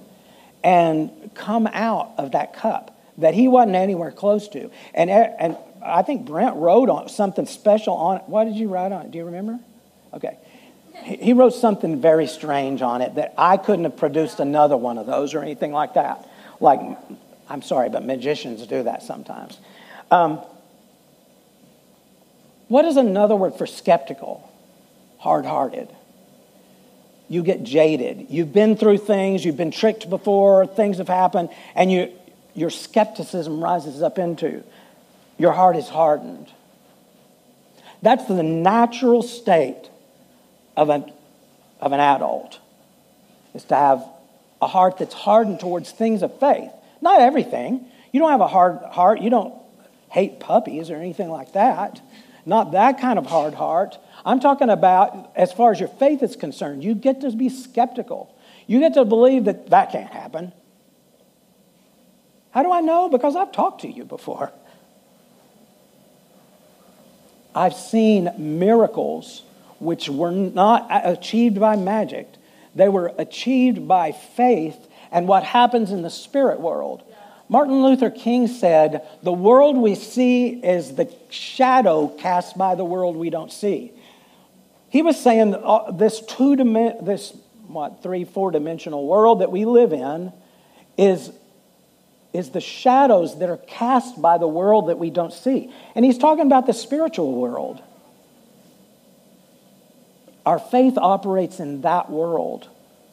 and 0.62 1.10
come 1.32 1.66
out 1.66 2.12
of 2.18 2.32
that 2.32 2.52
cup 2.52 2.94
that 3.16 3.32
he 3.32 3.48
wasn't 3.48 3.76
anywhere 3.76 4.12
close 4.12 4.48
to. 4.48 4.70
And, 4.92 5.08
and 5.08 5.56
I 5.82 6.02
think 6.02 6.26
Brent 6.26 6.56
wrote 6.56 6.90
on 6.90 7.08
something 7.08 7.46
special 7.46 7.94
on 7.94 8.18
it. 8.18 8.24
What 8.26 8.44
did 8.44 8.56
you 8.56 8.68
write 8.68 8.92
on 8.92 9.06
it? 9.06 9.12
Do 9.12 9.16
you 9.16 9.24
remember? 9.24 9.58
Okay. 10.12 10.36
He 11.02 11.32
wrote 11.32 11.54
something 11.54 12.00
very 12.00 12.26
strange 12.26 12.82
on 12.82 13.02
it 13.02 13.16
that 13.16 13.34
I 13.36 13.56
couldn't 13.56 13.84
have 13.84 13.96
produced 13.96 14.40
another 14.40 14.76
one 14.76 14.98
of 14.98 15.06
those 15.06 15.34
or 15.34 15.42
anything 15.42 15.72
like 15.72 15.94
that. 15.94 16.28
Like, 16.60 16.80
I'm 17.48 17.62
sorry, 17.62 17.88
but 17.88 18.04
magicians 18.04 18.66
do 18.66 18.84
that 18.84 19.02
sometimes. 19.02 19.58
Um, 20.10 20.40
what 22.68 22.84
is 22.84 22.96
another 22.96 23.34
word 23.34 23.56
for 23.56 23.66
skeptical? 23.66 24.48
Hard 25.18 25.44
hearted. 25.44 25.88
You 27.28 27.42
get 27.42 27.62
jaded. 27.62 28.26
You've 28.30 28.52
been 28.52 28.76
through 28.76 28.98
things, 28.98 29.44
you've 29.44 29.56
been 29.56 29.70
tricked 29.70 30.08
before, 30.08 30.66
things 30.66 30.98
have 30.98 31.08
happened, 31.08 31.50
and 31.74 31.90
you, 31.90 32.12
your 32.54 32.70
skepticism 32.70 33.62
rises 33.62 34.02
up 34.02 34.18
into. 34.18 34.62
Your 35.36 35.52
heart 35.52 35.76
is 35.76 35.88
hardened. 35.88 36.48
That's 38.02 38.24
the 38.26 38.42
natural 38.42 39.22
state 39.22 39.89
of 40.80 40.88
an, 40.88 41.12
of 41.78 41.92
an 41.92 42.00
adult, 42.00 42.58
is 43.54 43.64
to 43.64 43.76
have 43.76 44.02
a 44.62 44.66
heart 44.66 44.96
that's 44.96 45.12
hardened 45.12 45.60
towards 45.60 45.90
things 45.90 46.22
of 46.22 46.40
faith. 46.40 46.70
Not 47.02 47.20
everything. 47.20 47.84
You 48.12 48.20
don't 48.20 48.30
have 48.30 48.40
a 48.40 48.48
hard 48.48 48.78
heart. 48.90 49.20
You 49.20 49.28
don't 49.28 49.54
hate 50.08 50.40
puppies 50.40 50.90
or 50.90 50.96
anything 50.96 51.28
like 51.28 51.52
that. 51.52 52.00
Not 52.46 52.72
that 52.72 52.98
kind 52.98 53.18
of 53.18 53.26
hard 53.26 53.52
heart. 53.52 53.98
I'm 54.24 54.40
talking 54.40 54.70
about 54.70 55.30
as 55.36 55.52
far 55.52 55.70
as 55.70 55.78
your 55.78 55.90
faith 55.90 56.22
is 56.22 56.34
concerned, 56.34 56.82
you 56.82 56.94
get 56.94 57.20
to 57.20 57.30
be 57.30 57.50
skeptical. 57.50 58.34
You 58.66 58.80
get 58.80 58.94
to 58.94 59.04
believe 59.04 59.44
that 59.44 59.68
that 59.68 59.92
can't 59.92 60.10
happen. 60.10 60.50
How 62.52 62.62
do 62.62 62.72
I 62.72 62.80
know? 62.80 63.10
Because 63.10 63.36
I've 63.36 63.52
talked 63.52 63.82
to 63.82 63.88
you 63.88 64.04
before. 64.04 64.50
I've 67.54 67.74
seen 67.74 68.32
miracles 68.38 69.42
which 69.80 70.08
were 70.08 70.30
not 70.30 70.86
achieved 70.90 71.58
by 71.58 71.76
magic, 71.76 72.28
they 72.74 72.88
were 72.88 73.12
achieved 73.18 73.88
by 73.88 74.12
faith 74.12 74.76
and 75.10 75.26
what 75.26 75.42
happens 75.42 75.90
in 75.90 76.02
the 76.02 76.10
spirit 76.10 76.60
world. 76.60 77.02
Martin 77.48 77.82
Luther 77.82 78.10
King 78.10 78.46
said, 78.46 79.04
The 79.24 79.32
world 79.32 79.76
we 79.76 79.96
see 79.96 80.50
is 80.50 80.94
the 80.94 81.12
shadow 81.30 82.06
cast 82.06 82.56
by 82.56 82.76
the 82.76 82.84
world 82.84 83.16
we 83.16 83.28
don't 83.28 83.52
see. 83.52 83.92
He 84.88 85.02
was 85.02 85.20
saying 85.20 85.54
uh, 85.54 85.90
this 85.90 86.20
two 86.20 86.54
this 87.02 87.36
what 87.66 88.02
three 88.02 88.24
four 88.24 88.50
dimensional 88.50 89.06
world 89.06 89.40
that 89.40 89.50
we 89.50 89.64
live 89.64 89.92
in 89.92 90.32
is 90.96 91.32
is 92.32 92.50
the 92.50 92.60
shadows 92.60 93.38
that 93.38 93.48
are 93.48 93.56
cast 93.56 94.20
by 94.20 94.38
the 94.38 94.46
world 94.46 94.88
that 94.88 94.98
we 94.98 95.10
don't 95.10 95.32
see. 95.32 95.72
And 95.94 96.04
he's 96.04 96.18
talking 96.18 96.46
about 96.46 96.66
the 96.66 96.72
spiritual 96.72 97.32
world. 97.32 97.82
Our 100.46 100.58
faith 100.58 100.96
operates 100.96 101.60
in 101.60 101.82
that 101.82 102.10
world 102.10 102.68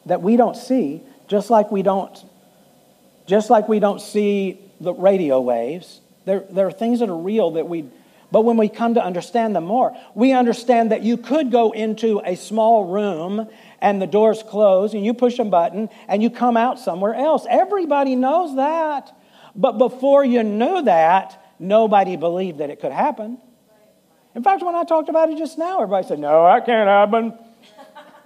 that 0.05 0.21
we 0.21 0.37
don't 0.37 0.55
see, 0.55 1.01
just 1.27 1.49
like 1.49 1.71
we 1.71 1.81
don't, 1.81 2.17
just 3.25 3.49
like 3.49 3.67
we 3.67 3.79
don't 3.79 4.01
see 4.01 4.59
the 4.79 4.93
radio 4.93 5.41
waves. 5.41 6.01
There, 6.25 6.43
there 6.49 6.67
are 6.67 6.71
things 6.71 6.99
that 6.99 7.09
are 7.09 7.17
real 7.17 7.51
that 7.51 7.67
we, 7.67 7.85
but 8.31 8.41
when 8.41 8.57
we 8.57 8.69
come 8.69 8.93
to 8.95 9.03
understand 9.03 9.55
them 9.55 9.65
more, 9.65 9.95
we 10.15 10.33
understand 10.33 10.91
that 10.91 11.03
you 11.03 11.17
could 11.17 11.51
go 11.51 11.71
into 11.71 12.21
a 12.25 12.35
small 12.35 12.85
room 12.85 13.49
and 13.81 14.01
the 14.01 14.07
doors 14.07 14.43
close 14.43 14.93
and 14.93 15.05
you 15.05 15.13
push 15.13 15.39
a 15.39 15.45
button 15.45 15.89
and 16.07 16.23
you 16.23 16.29
come 16.29 16.57
out 16.57 16.79
somewhere 16.79 17.13
else. 17.13 17.45
Everybody 17.49 18.15
knows 18.15 18.55
that. 18.55 19.13
But 19.55 19.73
before 19.73 20.23
you 20.23 20.43
knew 20.43 20.83
that, 20.83 21.41
nobody 21.59 22.15
believed 22.15 22.59
that 22.59 22.69
it 22.69 22.79
could 22.79 22.91
happen. 22.91 23.39
In 24.37 24.43
fact, 24.43 24.63
when 24.63 24.75
I 24.75 24.83
talked 24.83 25.09
about 25.09 25.31
it 25.31 25.37
just 25.39 25.57
now, 25.57 25.81
everybody 25.81 26.05
said, 26.07 26.19
No, 26.19 26.43
that 26.43 26.63
can't 26.67 26.87
happen. 26.87 27.33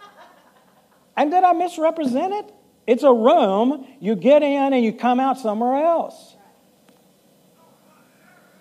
and 1.16 1.32
did 1.32 1.42
I 1.42 1.54
misrepresent 1.54 2.34
it? 2.34 2.54
It's 2.86 3.04
a 3.04 3.14
room, 3.14 3.88
you 4.02 4.18
get 4.18 4.44
in 4.44 4.74
and 4.74 4.84
you 4.84 4.92
come 4.92 5.22
out 5.22 5.40
somewhere 5.40 5.86
else. 5.86 6.36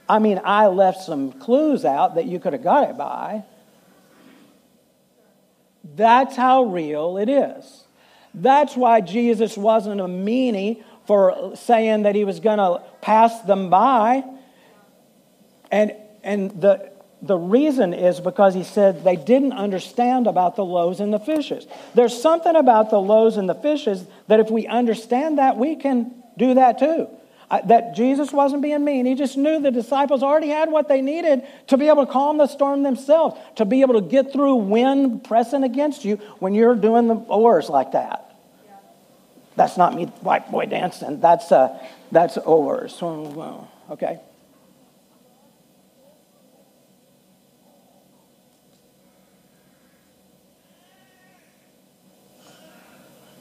I 0.08 0.20
mean, 0.20 0.40
I 0.44 0.68
left 0.68 1.02
some 1.02 1.32
clues 1.32 1.84
out 1.84 2.14
that 2.14 2.26
you 2.26 2.38
could 2.38 2.52
have 2.52 2.62
got 2.62 2.88
it 2.88 2.96
by. 2.96 3.42
That's 5.96 6.36
how 6.36 6.62
real 6.62 7.18
it 7.18 7.28
is. 7.28 7.84
That's 8.32 8.76
why 8.76 9.00
Jesus 9.00 9.56
wasn't 9.56 10.00
a 10.00 10.06
meanie 10.06 10.84
for 11.04 11.56
saying 11.56 12.04
that 12.04 12.14
he 12.14 12.22
was 12.22 12.38
going 12.38 12.58
to 12.58 12.80
pass 13.00 13.40
them 13.40 13.70
by. 13.70 14.22
And, 15.72 15.96
and 16.22 16.60
the, 16.60 16.92
the 17.22 17.36
reason 17.36 17.92
is 17.92 18.18
because 18.20 18.54
he 18.54 18.64
said 18.64 19.04
they 19.04 19.16
didn't 19.16 19.52
understand 19.52 20.26
about 20.26 20.56
the 20.56 20.64
loaves 20.64 21.00
and 21.00 21.12
the 21.12 21.18
fishes. 21.18 21.66
There's 21.94 22.20
something 22.20 22.56
about 22.56 22.90
the 22.90 23.00
loaves 23.00 23.36
and 23.36 23.48
the 23.48 23.54
fishes 23.54 24.04
that 24.28 24.40
if 24.40 24.50
we 24.50 24.66
understand 24.66 25.38
that, 25.38 25.56
we 25.56 25.76
can 25.76 26.14
do 26.38 26.54
that 26.54 26.78
too. 26.78 27.08
that 27.50 27.94
Jesus 27.94 28.32
wasn't 28.32 28.62
being 28.62 28.84
mean. 28.84 29.04
He 29.06 29.14
just 29.16 29.36
knew 29.36 29.60
the 29.60 29.70
disciples 29.70 30.22
already 30.22 30.48
had 30.48 30.70
what 30.70 30.88
they 30.88 31.02
needed 31.02 31.42
to 31.66 31.76
be 31.76 31.88
able 31.88 32.06
to 32.06 32.12
calm 32.12 32.38
the 32.38 32.46
storm 32.46 32.84
themselves, 32.84 33.38
to 33.56 33.64
be 33.64 33.82
able 33.82 33.94
to 33.94 34.00
get 34.00 34.32
through 34.32 34.54
wind 34.54 35.24
pressing 35.24 35.64
against 35.64 36.04
you 36.04 36.16
when 36.38 36.54
you're 36.54 36.76
doing 36.76 37.08
the 37.08 37.16
oars 37.16 37.68
like 37.68 37.92
that. 37.92 38.34
That's 39.56 39.76
not 39.76 39.94
me, 39.94 40.06
white 40.22 40.50
boy 40.50 40.66
dancing. 40.66 41.20
That's, 41.20 41.52
uh, 41.52 41.76
that's 42.10 42.38
oars. 42.38 42.96
Okay. 43.90 44.20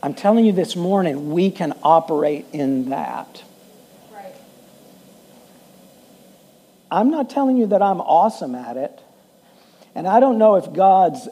I'm 0.01 0.13
telling 0.13 0.45
you 0.45 0.53
this 0.53 0.75
morning, 0.75 1.31
we 1.31 1.51
can 1.51 1.73
operate 1.83 2.45
in 2.53 2.89
that. 2.89 3.43
Right. 4.13 4.33
I'm 6.89 7.11
not 7.11 7.29
telling 7.29 7.57
you 7.57 7.67
that 7.67 7.81
I'm 7.81 7.99
awesome 7.99 8.55
at 8.55 8.77
it. 8.77 9.01
And 9.95 10.07
I 10.07 10.21
don't 10.21 10.37
know 10.37 10.55
if 10.55 10.71
God's 10.71 11.27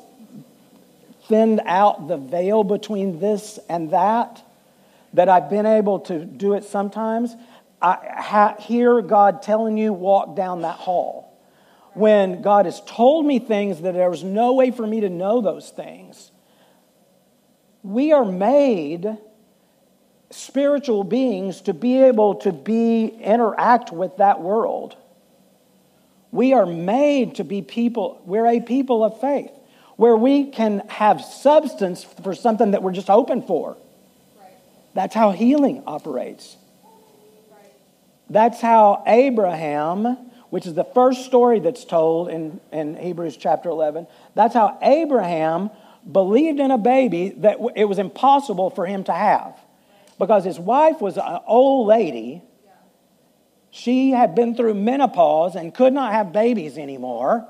thinned 1.28 1.62
out 1.66 2.08
the 2.10 2.18
veil 2.18 2.64
between 2.64 3.20
this 3.20 3.58
and 3.70 3.92
that, 3.92 4.44
that 5.14 5.30
I've 5.30 5.50
been 5.50 5.66
able 5.66 6.00
to 6.02 6.26
do 6.26 6.54
it 6.54 6.66
sometimes. 6.66 7.36
I 7.82 7.98
ha- 8.18 8.56
hear 8.60 9.02
God 9.02 9.42
telling 9.42 9.78
you, 9.78 9.94
walk 9.94 10.36
down 10.36 10.62
that 10.64 10.78
hall. 10.78 11.34
When 11.94 12.42
God 12.42 12.66
has 12.66 12.82
told 12.86 13.26
me 13.26 13.40
things 13.40 13.82
that 13.82 13.94
there 13.94 14.10
was 14.10 14.24
no 14.24 14.54
way 14.54 14.72
for 14.72 14.86
me 14.86 15.02
to 15.02 15.10
know 15.10 15.42
those 15.42 15.70
things. 15.70 16.32
We 17.88 18.12
are 18.12 18.26
made 18.26 19.18
spiritual 20.30 21.06
beings 21.06 21.62
to 21.62 21.74
be 21.74 22.04
able 22.04 22.36
to 22.36 22.52
be 22.52 23.06
interact 23.06 23.94
with 23.94 24.18
that 24.18 24.42
world. 24.42 24.98
We 26.30 26.52
are 26.52 26.66
made 26.66 27.36
to 27.36 27.46
be 27.46 27.62
people, 27.62 28.22
we're 28.26 28.46
a 28.46 28.60
people 28.60 29.06
of 29.06 29.22
faith 29.22 29.52
where 29.96 30.18
we 30.18 30.48
can 30.48 30.80
have 30.90 31.22
substance 31.22 32.04
for 32.04 32.36
something 32.36 32.72
that 32.72 32.84
we're 32.84 32.92
just 32.92 33.08
hoping 33.08 33.42
for. 33.42 33.78
Right. 34.38 34.52
That's 34.94 35.16
how 35.16 35.32
healing 35.32 35.82
operates. 35.88 36.58
Right. 37.50 37.72
That's 38.30 38.60
how 38.60 39.02
Abraham, 39.08 40.18
which 40.50 40.66
is 40.66 40.74
the 40.74 40.84
first 40.84 41.24
story 41.24 41.62
that's 41.62 41.86
told 41.86 42.28
in, 42.28 42.60
in 42.74 42.98
Hebrews 42.98 43.38
chapter 43.38 43.70
11, 43.70 44.08
that's 44.36 44.54
how 44.54 44.78
Abraham 44.82 45.70
believed 46.10 46.60
in 46.60 46.72
a 46.72 46.78
baby 46.78 47.30
that 47.38 47.58
it 47.76 47.86
was 47.86 48.00
impossible 48.00 48.70
for 48.70 48.86
him 48.86 49.04
to 49.06 49.14
have. 49.14 49.58
Because 50.20 50.44
his 50.44 50.60
wife 50.60 51.00
was 51.02 51.18
an 51.18 51.40
old 51.46 51.88
lady. 51.88 52.42
She 53.70 54.12
had 54.12 54.34
been 54.34 54.56
through 54.56 54.74
menopause 54.74 55.56
and 55.56 55.74
could 55.74 55.94
not 55.94 56.14
have 56.14 56.32
babies 56.32 56.78
anymore. 56.78 57.48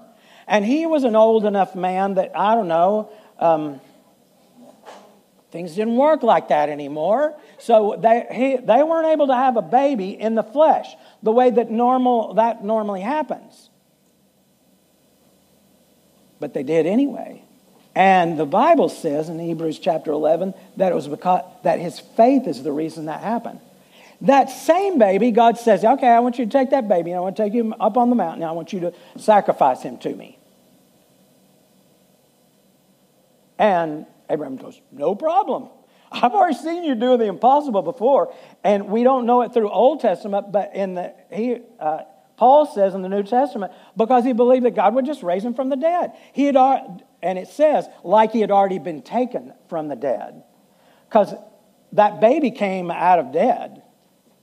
And 0.47 0.65
he 0.65 0.85
was 0.85 1.03
an 1.03 1.15
old 1.15 1.45
enough 1.45 1.75
man 1.75 2.15
that, 2.15 2.31
I 2.35 2.55
don't 2.55 2.67
know, 2.67 3.11
um, 3.39 3.79
things 5.51 5.75
didn't 5.75 5.95
work 5.95 6.23
like 6.23 6.49
that 6.49 6.69
anymore. 6.69 7.35
So 7.57 7.97
they, 7.99 8.25
he, 8.31 8.57
they 8.57 8.83
weren't 8.83 9.07
able 9.07 9.27
to 9.27 9.35
have 9.35 9.57
a 9.57 9.61
baby 9.61 10.11
in 10.11 10.35
the 10.35 10.43
flesh 10.43 10.87
the 11.23 11.31
way 11.31 11.49
that 11.49 11.71
normal 11.71 12.35
that 12.35 12.63
normally 12.63 13.01
happens. 13.01 13.69
But 16.39 16.53
they 16.53 16.63
did 16.63 16.85
anyway. 16.85 17.46
And 17.97 18.37
the 18.37 18.45
Bible 18.45 18.89
says 18.89 19.27
in 19.27 19.39
Hebrews 19.39 19.79
chapter 19.79 20.11
11 20.11 20.53
that 20.75 20.91
it 20.91 20.95
was 20.95 21.07
because 21.07 21.43
that 21.63 21.79
his 21.79 21.99
faith 21.99 22.45
is 22.47 22.61
the 22.61 22.71
reason 22.71 23.05
that 23.05 23.21
happened. 23.21 23.59
That 24.21 24.51
same 24.51 24.99
baby, 24.99 25.31
God 25.31 25.57
says, 25.57 25.83
okay, 25.83 26.07
I 26.07 26.19
want 26.19 26.37
you 26.37 26.45
to 26.45 26.51
take 26.51 26.69
that 26.69 26.87
baby, 26.87 27.09
and 27.09 27.17
I 27.17 27.21
want 27.21 27.35
to 27.37 27.43
take 27.43 27.53
him 27.53 27.73
up 27.79 27.97
on 27.97 28.11
the 28.11 28.15
mountain, 28.15 28.43
I 28.43 28.51
want 28.51 28.71
you 28.71 28.81
to 28.81 28.93
sacrifice 29.17 29.81
him 29.81 29.97
to 29.97 30.13
me. 30.13 30.37
And 33.57 34.05
Abraham 34.29 34.57
goes, 34.57 34.79
No 34.91 35.15
problem. 35.15 35.69
I've 36.11 36.33
already 36.33 36.53
seen 36.53 36.83
you 36.83 36.93
do 36.93 37.17
the 37.17 37.25
impossible 37.25 37.81
before. 37.81 38.31
And 38.63 38.89
we 38.89 39.01
don't 39.01 39.25
know 39.25 39.41
it 39.41 39.55
through 39.55 39.71
Old 39.71 40.01
Testament, 40.01 40.51
but 40.51 40.75
in 40.75 40.93
the, 40.93 41.15
he, 41.31 41.61
uh, 41.79 42.03
Paul 42.37 42.67
says 42.67 42.93
in 42.93 43.01
the 43.01 43.09
New 43.09 43.23
Testament, 43.23 43.73
because 43.97 44.23
he 44.23 44.33
believed 44.33 44.65
that 44.65 44.75
God 44.75 44.93
would 44.93 45.07
just 45.07 45.23
raise 45.23 45.43
him 45.43 45.55
from 45.55 45.69
the 45.69 45.75
dead. 45.75 46.11
He 46.33 46.45
had, 46.45 46.55
and 47.21 47.37
it 47.37 47.47
says, 47.47 47.87
like 48.03 48.31
he 48.31 48.41
had 48.41 48.51
already 48.51 48.79
been 48.79 49.01
taken 49.01 49.53
from 49.69 49.87
the 49.87 49.95
dead. 49.95 50.43
Because 51.09 51.33
that 51.93 52.19
baby 52.19 52.51
came 52.51 52.91
out 52.91 53.19
of 53.19 53.31
dead. 53.31 53.81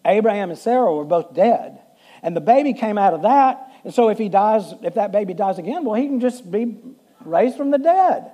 Abraham 0.05 0.51
and 0.51 0.59
Sarah 0.59 0.95
were 0.95 1.05
both 1.05 1.35
dead. 1.35 1.79
And 2.23 2.35
the 2.35 2.41
baby 2.41 2.73
came 2.73 2.99
out 2.99 3.15
of 3.15 3.23
that. 3.23 3.73
And 3.85 3.95
so 3.95 4.09
if 4.09 4.19
he 4.19 4.29
dies, 4.29 4.73
if 4.83 4.95
that 4.95 5.13
baby 5.13 5.35
dies 5.35 5.59
again, 5.59 5.85
well, 5.85 5.95
he 5.95 6.07
can 6.07 6.21
just 6.21 6.51
be 6.51 6.77
raised 7.25 7.57
from 7.57 7.71
the 7.71 7.79
dead. 7.79 8.31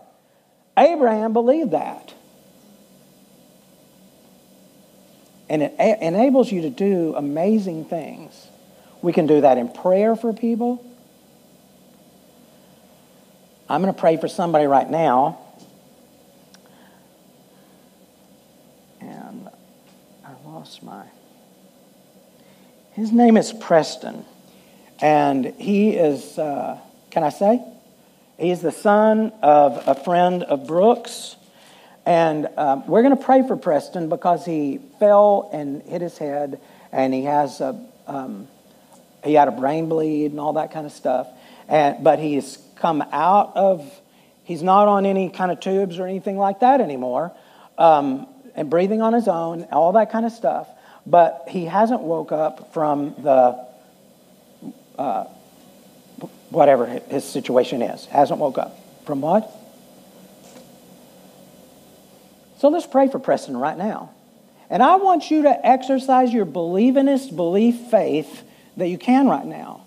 Abraham 0.78 1.32
believed 1.32 1.72
that. 1.72 2.14
And 5.48 5.62
it 5.62 5.74
enables 5.78 6.52
you 6.52 6.62
to 6.62 6.70
do 6.70 7.14
amazing 7.16 7.84
things. 7.86 8.46
We 9.02 9.12
can 9.12 9.26
do 9.26 9.40
that 9.40 9.58
in 9.58 9.68
prayer 9.68 10.14
for 10.14 10.32
people. 10.32 10.84
I'm 13.70 13.82
going 13.82 13.94
to 13.94 14.00
pray 14.00 14.16
for 14.16 14.26
somebody 14.26 14.66
right 14.66 14.90
now. 14.90 15.38
And 19.00 19.48
I 20.26 20.32
lost 20.44 20.82
my. 20.82 21.04
His 22.94 23.12
name 23.12 23.36
is 23.36 23.52
Preston. 23.52 24.24
And 25.00 25.54
he 25.54 25.90
is, 25.90 26.36
uh, 26.36 26.80
can 27.12 27.22
I 27.22 27.28
say? 27.28 27.62
He's 28.38 28.60
the 28.60 28.72
son 28.72 29.32
of 29.40 29.80
a 29.86 29.94
friend 29.94 30.42
of 30.42 30.66
Brooks. 30.66 31.36
And 32.04 32.48
um, 32.56 32.88
we're 32.88 33.02
going 33.02 33.16
to 33.16 33.24
pray 33.24 33.46
for 33.46 33.56
Preston 33.56 34.08
because 34.08 34.44
he 34.44 34.80
fell 34.98 35.48
and 35.52 35.80
hit 35.82 36.00
his 36.00 36.18
head, 36.18 36.60
and 36.90 37.14
he 37.14 37.22
has 37.22 37.60
a 37.60 37.80
um, 38.08 38.48
he 39.22 39.34
had 39.34 39.46
a 39.46 39.52
brain 39.52 39.88
bleed 39.88 40.32
and 40.32 40.40
all 40.40 40.54
that 40.54 40.72
kind 40.72 40.86
of 40.86 40.92
stuff. 40.92 41.28
And 41.70 42.02
but 42.02 42.18
he's 42.18 42.58
come 42.76 43.00
out 43.12 43.56
of 43.56 43.88
he's 44.42 44.62
not 44.62 44.88
on 44.88 45.06
any 45.06 45.30
kind 45.30 45.52
of 45.52 45.60
tubes 45.60 45.98
or 45.98 46.06
anything 46.06 46.36
like 46.36 46.60
that 46.60 46.80
anymore, 46.80 47.32
um, 47.78 48.26
and 48.56 48.68
breathing 48.68 49.00
on 49.00 49.12
his 49.12 49.28
own, 49.28 49.66
all 49.70 49.92
that 49.92 50.10
kind 50.10 50.26
of 50.26 50.32
stuff. 50.32 50.68
But 51.06 51.44
he 51.48 51.64
hasn't 51.64 52.02
woke 52.02 52.32
up 52.32 52.74
from 52.74 53.14
the 53.22 53.64
uh, 54.98 55.24
whatever 56.50 56.86
his 56.86 57.24
situation 57.24 57.82
is. 57.82 58.04
Hasn't 58.06 58.40
woke 58.40 58.58
up. 58.58 58.76
From 59.06 59.20
what? 59.20 59.50
So 62.58 62.68
let's 62.68 62.86
pray 62.86 63.08
for 63.08 63.18
Preston 63.18 63.56
right 63.56 63.78
now. 63.78 64.10
And 64.68 64.82
I 64.82 64.96
want 64.96 65.30
you 65.30 65.42
to 65.42 65.66
exercise 65.66 66.32
your 66.32 66.46
believingest 66.46 67.34
belief 67.34 67.76
faith 67.90 68.42
that 68.76 68.88
you 68.88 68.98
can 68.98 69.28
right 69.28 69.46
now. 69.46 69.79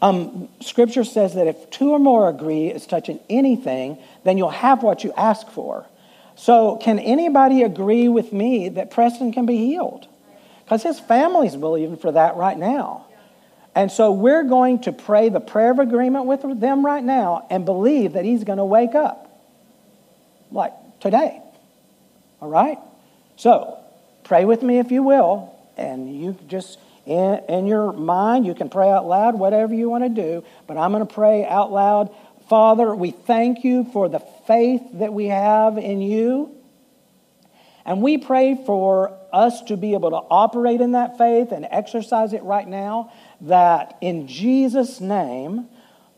Um, 0.00 0.48
scripture 0.60 1.04
says 1.04 1.34
that 1.34 1.46
if 1.46 1.70
two 1.70 1.90
or 1.90 1.98
more 1.98 2.28
agree 2.28 2.70
as 2.70 2.86
touching 2.86 3.18
anything, 3.28 3.98
then 4.24 4.38
you'll 4.38 4.50
have 4.50 4.82
what 4.82 5.02
you 5.02 5.12
ask 5.16 5.48
for. 5.50 5.86
So, 6.36 6.76
can 6.76 7.00
anybody 7.00 7.62
agree 7.64 8.08
with 8.08 8.32
me 8.32 8.68
that 8.68 8.92
Preston 8.92 9.32
can 9.32 9.44
be 9.44 9.56
healed? 9.56 10.06
Because 10.64 10.84
his 10.84 11.00
family's 11.00 11.56
believing 11.56 11.96
for 11.96 12.12
that 12.12 12.36
right 12.36 12.56
now. 12.56 13.06
And 13.74 13.90
so 13.90 14.12
we're 14.12 14.44
going 14.44 14.80
to 14.82 14.92
pray 14.92 15.28
the 15.28 15.40
prayer 15.40 15.70
of 15.70 15.78
agreement 15.78 16.26
with 16.26 16.42
them 16.60 16.84
right 16.84 17.02
now 17.02 17.46
and 17.48 17.64
believe 17.64 18.14
that 18.14 18.24
he's 18.24 18.44
going 18.44 18.58
to 18.58 18.64
wake 18.64 18.94
up. 18.94 19.40
Like 20.50 20.72
today. 21.00 21.40
All 22.40 22.48
right? 22.48 22.78
So 23.36 23.78
pray 24.24 24.44
with 24.44 24.62
me 24.62 24.78
if 24.78 24.90
you 24.90 25.02
will. 25.02 25.54
And 25.76 26.20
you 26.20 26.36
just, 26.48 26.78
in, 27.08 27.40
in 27.48 27.66
your 27.66 27.92
mind, 27.92 28.44
you 28.44 28.54
can 28.54 28.68
pray 28.68 28.90
out 28.90 29.06
loud, 29.06 29.38
whatever 29.38 29.74
you 29.74 29.88
want 29.88 30.04
to 30.04 30.10
do. 30.10 30.44
But 30.66 30.76
I'm 30.76 30.92
going 30.92 31.06
to 31.06 31.12
pray 31.12 31.46
out 31.46 31.72
loud. 31.72 32.14
Father, 32.50 32.94
we 32.94 33.12
thank 33.12 33.64
you 33.64 33.84
for 33.92 34.10
the 34.10 34.20
faith 34.46 34.82
that 34.94 35.14
we 35.14 35.26
have 35.26 35.78
in 35.78 36.02
you. 36.02 36.54
And 37.86 38.02
we 38.02 38.18
pray 38.18 38.62
for 38.66 39.18
us 39.32 39.62
to 39.62 39.78
be 39.78 39.94
able 39.94 40.10
to 40.10 40.16
operate 40.16 40.82
in 40.82 40.92
that 40.92 41.16
faith 41.16 41.50
and 41.50 41.66
exercise 41.70 42.34
it 42.34 42.42
right 42.42 42.68
now 42.68 43.10
that 43.40 43.96
in 44.02 44.28
Jesus' 44.28 45.00
name, 45.00 45.66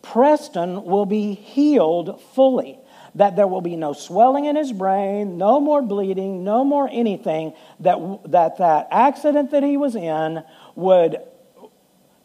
Preston 0.02 0.84
will 0.84 1.06
be 1.06 1.34
healed 1.34 2.20
fully. 2.34 2.80
That 3.16 3.34
there 3.34 3.46
will 3.46 3.60
be 3.60 3.76
no 3.76 3.92
swelling 3.92 4.44
in 4.44 4.54
his 4.54 4.72
brain, 4.72 5.36
no 5.36 5.60
more 5.60 5.82
bleeding, 5.82 6.44
no 6.44 6.64
more 6.64 6.88
anything. 6.90 7.54
That 7.80 7.98
that, 8.26 8.58
that 8.58 8.88
accident 8.92 9.50
that 9.50 9.64
he 9.64 9.76
was 9.76 9.96
in 9.96 10.44
would, 10.74 11.18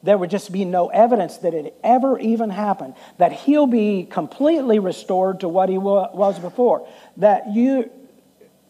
there 0.03 0.17
would 0.17 0.29
just 0.29 0.51
be 0.51 0.65
no 0.65 0.87
evidence 0.87 1.37
that 1.37 1.53
it 1.53 1.75
ever 1.83 2.19
even 2.19 2.49
happened. 2.49 2.95
That 3.17 3.31
he'll 3.31 3.67
be 3.67 4.03
completely 4.03 4.79
restored 4.79 5.41
to 5.41 5.47
what 5.47 5.69
he 5.69 5.77
was 5.77 6.39
before. 6.39 6.87
That 7.17 7.53
you, 7.53 7.89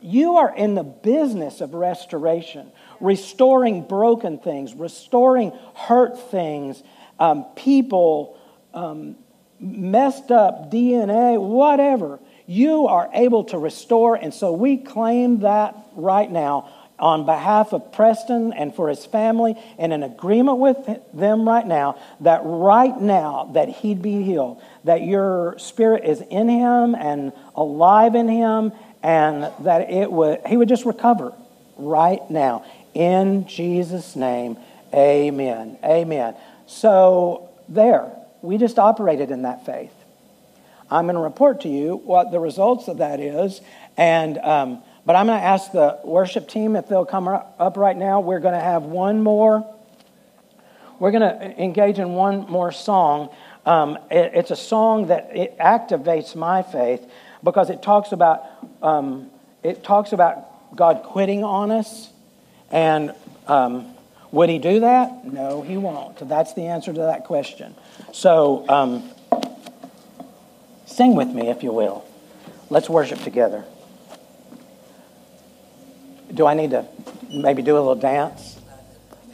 you 0.02 0.36
are 0.36 0.56
in 0.56 0.76
the 0.76 0.84
business 0.84 1.62
of 1.62 1.74
restoration 1.74 2.72
restoring 3.00 3.82
broken 3.82 4.40
things, 4.40 4.74
restoring 4.74 5.52
hurt 5.76 6.32
things, 6.32 6.82
um, 7.20 7.46
people, 7.56 8.38
um, 8.74 9.16
messed 9.60 10.32
up 10.32 10.72
DNA, 10.72 11.40
whatever. 11.40 12.20
You 12.46 12.88
are 12.88 13.10
able 13.14 13.46
to 13.46 13.58
restore. 13.58 14.16
And 14.16 14.34
so 14.34 14.54
we 14.54 14.78
claim 14.78 15.40
that 15.40 15.76
right 15.96 16.30
now 16.30 16.70
on 17.06 17.24
behalf 17.24 17.72
of 17.72 17.92
Preston 17.92 18.52
and 18.52 18.74
for 18.76 18.90
his 18.90 19.06
family 19.06 19.54
and 19.78 19.94
in 19.94 20.02
agreement 20.02 20.58
with 20.58 20.78
them 21.14 21.48
right 21.48 21.66
now 21.66 22.00
that 22.22 22.42
right 22.44 23.00
now 23.00 23.52
that 23.54 23.70
he'd 23.70 24.02
be 24.02 24.24
healed 24.24 24.60
that 24.86 25.04
your 25.04 25.56
spirit 25.60 26.04
is 26.04 26.20
in 26.32 26.50
him 26.50 26.96
and 26.96 27.32
alive 27.56 28.16
in 28.16 28.28
him 28.28 28.72
and 29.04 29.52
that 29.60 29.92
it 29.92 30.12
would, 30.12 30.42
he 30.48 30.58
would 30.58 30.68
just 30.68 30.84
recover 30.84 31.32
right 31.78 32.28
now. 32.32 32.66
In 32.96 33.48
Jesus' 33.48 34.16
name, 34.16 34.58
amen. 34.92 35.78
Amen. 35.84 36.36
So, 36.66 37.52
there, 37.70 38.12
we 38.42 38.58
just 38.58 38.80
operated 38.80 39.30
in 39.30 39.44
that 39.44 39.64
faith. 39.64 39.94
I'm 40.90 41.06
going 41.06 41.16
to 41.16 41.22
report 41.22 41.62
to 41.62 41.70
you 41.70 41.98
what 41.98 42.32
the 42.32 42.40
results 42.40 42.88
of 42.88 42.98
that 42.98 43.20
is. 43.20 43.62
And, 43.96 44.40
um, 44.40 44.84
but 45.06 45.16
I'm 45.16 45.28
going 45.28 45.40
to 45.40 45.46
ask 45.46 45.72
the 45.72 46.00
worship 46.04 46.50
team 46.50 46.76
if 46.76 46.88
they'll 46.88 47.06
come 47.06 47.28
up 47.28 47.78
right 47.78 47.96
now. 47.96 48.22
We're 48.22 48.40
going 48.40 48.56
to 48.56 48.60
have 48.60 48.84
one 48.84 49.22
more. 49.22 49.72
We're 51.00 51.12
going 51.12 51.22
to 51.22 51.62
engage 51.62 52.00
in 52.00 52.14
one 52.14 52.50
more 52.50 52.72
song. 52.72 53.30
Um, 53.66 53.98
it, 54.10 54.32
it's 54.34 54.52
a 54.52 54.56
song 54.56 55.08
that 55.08 55.36
it 55.36 55.58
activates 55.60 56.36
my 56.36 56.64
faith 56.64 57.06
because 57.44 57.70
it 57.70 57.82
talks 57.82 58.12
about 58.12 58.44
um, 58.82 59.30
it 59.64 59.84
talks 59.84 60.12
about 60.12 60.76
God 60.76 61.04
quitting 61.04 61.44
on 61.44 61.72
us, 61.72 62.10
and 62.72 63.14
um, 63.48 63.94
would 64.32 64.50
He 64.50 64.60
do 64.60 64.82
that? 64.82 65.26
No, 65.26 65.62
He 65.62 65.78
won't. 65.78 66.18
That's 66.28 66.54
the 66.54 66.68
answer 66.68 66.94
to 66.94 67.00
that 67.00 67.26
question. 67.26 67.76
So 68.14 68.66
um, 68.70 69.10
sing 70.86 71.16
with 71.16 71.30
me, 71.30 71.50
if 71.50 71.64
you 71.64 71.72
will. 71.72 72.06
Let's 72.70 72.90
worship 72.90 73.22
together. 73.22 73.64
Do 76.34 76.46
I 76.46 76.54
need 76.54 76.72
to 76.72 76.86
maybe 77.32 77.62
do 77.62 77.76
a 77.76 77.80
little 77.80 77.96
dance? 77.96 78.60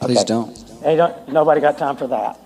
Please 0.00 0.18
okay. 0.18 0.26
don't. 0.26 0.58
Hey, 0.82 0.96
don't. 0.96 1.28
Nobody 1.28 1.60
got 1.60 1.78
time 1.78 1.96
for 1.96 2.06
that. 2.08 2.38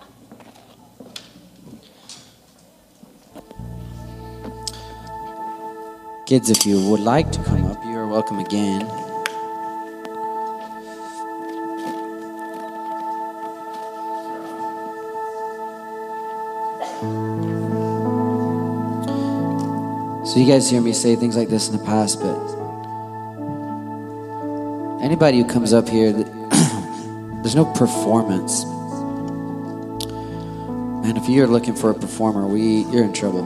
Kids, 6.26 6.50
if 6.50 6.66
you 6.66 6.90
would 6.90 7.00
like 7.00 7.30
to 7.30 7.42
come 7.44 7.64
up, 7.66 7.84
you 7.84 7.96
are 7.96 8.06
welcome 8.06 8.40
again. 8.40 8.80
So, 20.26 20.40
you 20.40 20.46
guys 20.46 20.68
hear 20.68 20.80
me 20.80 20.92
say 20.92 21.14
things 21.14 21.36
like 21.36 21.48
this 21.48 21.68
in 21.68 21.78
the 21.78 21.84
past, 21.84 22.20
but 22.20 22.55
anybody 25.06 25.38
who 25.38 25.44
comes 25.44 25.72
up 25.72 25.88
here, 25.88 26.12
there's 27.42 27.54
no 27.54 27.64
performance. 27.76 28.64
And 31.06 31.16
if 31.16 31.28
you're 31.28 31.46
looking 31.46 31.76
for 31.76 31.90
a 31.90 31.94
performer, 31.94 32.44
we 32.48 32.84
you're 32.86 33.04
in 33.04 33.12
trouble. 33.12 33.44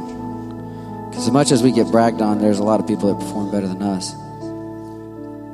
Because 1.11 1.27
as 1.27 1.33
much 1.33 1.53
as 1.53 1.63
we 1.63 1.71
get 1.71 1.89
bragged 1.89 2.23
on, 2.23 2.39
there's 2.39 2.61
a 2.61 2.65
lot 2.65 2.81
of 2.81 2.87
people 2.87 3.13
that 3.13 3.23
perform 3.23 3.51
better 3.51 3.69
than 3.69 3.83
us. 3.83 4.15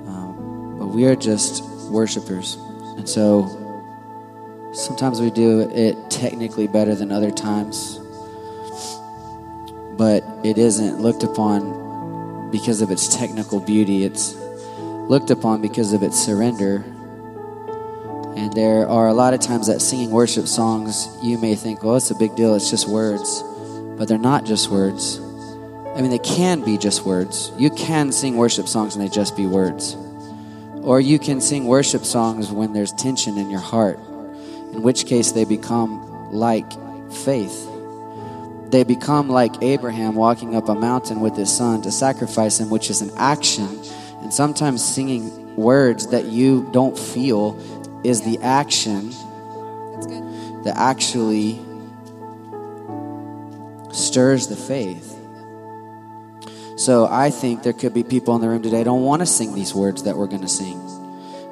Um, 0.07 0.77
but 0.79 0.87
we 0.87 1.07
are 1.07 1.17
just 1.17 1.65
worshipers. 1.91 2.55
And 2.97 3.09
so 3.09 3.51
sometimes 4.75 5.21
we 5.21 5.31
do 5.31 5.69
it 5.71 5.97
technically 6.09 6.69
better 6.69 6.95
than 6.95 7.11
other 7.11 7.33
times. 7.33 7.99
But 9.99 10.23
it 10.45 10.57
isn't 10.57 11.01
looked 11.01 11.25
upon 11.25 12.53
because 12.53 12.81
of 12.81 12.93
its 12.93 13.09
technical 13.09 13.59
beauty, 13.59 14.05
it's 14.05 14.37
looked 15.09 15.31
upon 15.31 15.61
because 15.63 15.93
of 15.93 16.03
its 16.03 16.19
surrender. 16.19 16.85
And 18.37 18.53
there 18.53 18.89
are 18.89 19.09
a 19.09 19.15
lot 19.15 19.35
of 19.35 19.41
times 19.41 19.67
that 19.69 19.81
singing 19.81 20.11
worship 20.11 20.47
songs, 20.47 21.09
you 21.23 21.39
may 21.39 21.55
think, 21.55 21.83
well, 21.83 21.97
it's 21.97 22.11
a 22.11 22.15
big 22.15 22.37
deal, 22.37 22.55
it's 22.55 22.71
just 22.71 22.89
words. 22.89 23.43
But 23.97 24.09
they're 24.09 24.19
not 24.19 24.45
just 24.45 24.71
words. 24.71 25.19
I 25.97 26.03
mean, 26.03 26.11
they 26.11 26.19
can 26.19 26.63
be 26.63 26.77
just 26.77 27.07
words. 27.07 27.51
You 27.57 27.71
can 27.71 28.13
sing 28.13 28.37
worship 28.37 28.69
songs 28.69 28.95
and 28.95 29.05
they 29.05 29.09
just 29.09 29.35
be 29.35 29.47
words. 29.47 29.97
Or 30.83 31.01
you 31.01 31.19
can 31.19 31.41
sing 31.41 31.67
worship 31.67 32.05
songs 32.05 32.53
when 32.53 32.75
there's 32.75 32.93
tension 32.93 33.39
in 33.39 33.49
your 33.49 33.61
heart, 33.61 33.99
in 34.73 34.83
which 34.83 35.07
case 35.07 35.33
they 35.33 35.45
become 35.45 36.33
like 36.33 36.71
faith. 37.11 37.67
They 38.71 38.85
become 38.85 39.31
like 39.31 39.63
Abraham 39.63 40.15
walking 40.15 40.55
up 40.55 40.69
a 40.69 40.75
mountain 40.75 41.21
with 41.21 41.37
his 41.37 41.51
son 41.51 41.81
to 41.83 41.91
sacrifice 41.91 42.61
him, 42.61 42.69
which 42.69 42.91
is 42.91 43.01
an 43.01 43.11
action. 43.17 43.81
And 44.27 44.35
sometimes 44.35 44.85
singing 44.85 45.55
words 45.55 46.09
that 46.09 46.25
you 46.25 46.69
don't 46.73 46.99
feel 46.99 47.57
is 48.03 48.23
the 48.23 48.41
action 48.43 49.11
that 50.65 50.75
actually 50.75 51.61
stirs 53.93 54.49
the 54.49 54.57
faith. 54.57 55.17
So 56.77 57.07
I 57.09 57.31
think 57.31 57.63
there 57.63 57.73
could 57.73 57.95
be 57.95 58.03
people 58.03 58.35
in 58.35 58.41
the 58.41 58.49
room 58.49 58.63
today 58.63 58.83
don't 58.83 59.05
want 59.05 59.23
to 59.23 59.27
sing 59.27 59.55
these 59.55 59.73
words 59.73 60.03
that 60.03 60.17
we're 60.17 60.27
going 60.27 60.43
to 60.43 60.49
sing. 60.49 60.77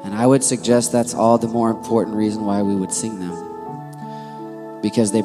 And 0.03 0.12
I 0.12 0.27
would 0.27 0.43
suggest 0.43 0.91
that's 0.91 1.14
all 1.14 1.39
the 1.39 1.47
more 1.47 1.70
important 1.70 2.16
reason 2.16 2.45
why 2.45 2.62
we 2.62 2.75
would 2.75 2.93
sing 2.93 3.20
them. 3.20 4.81
Because 4.83 5.12
they 5.12 5.22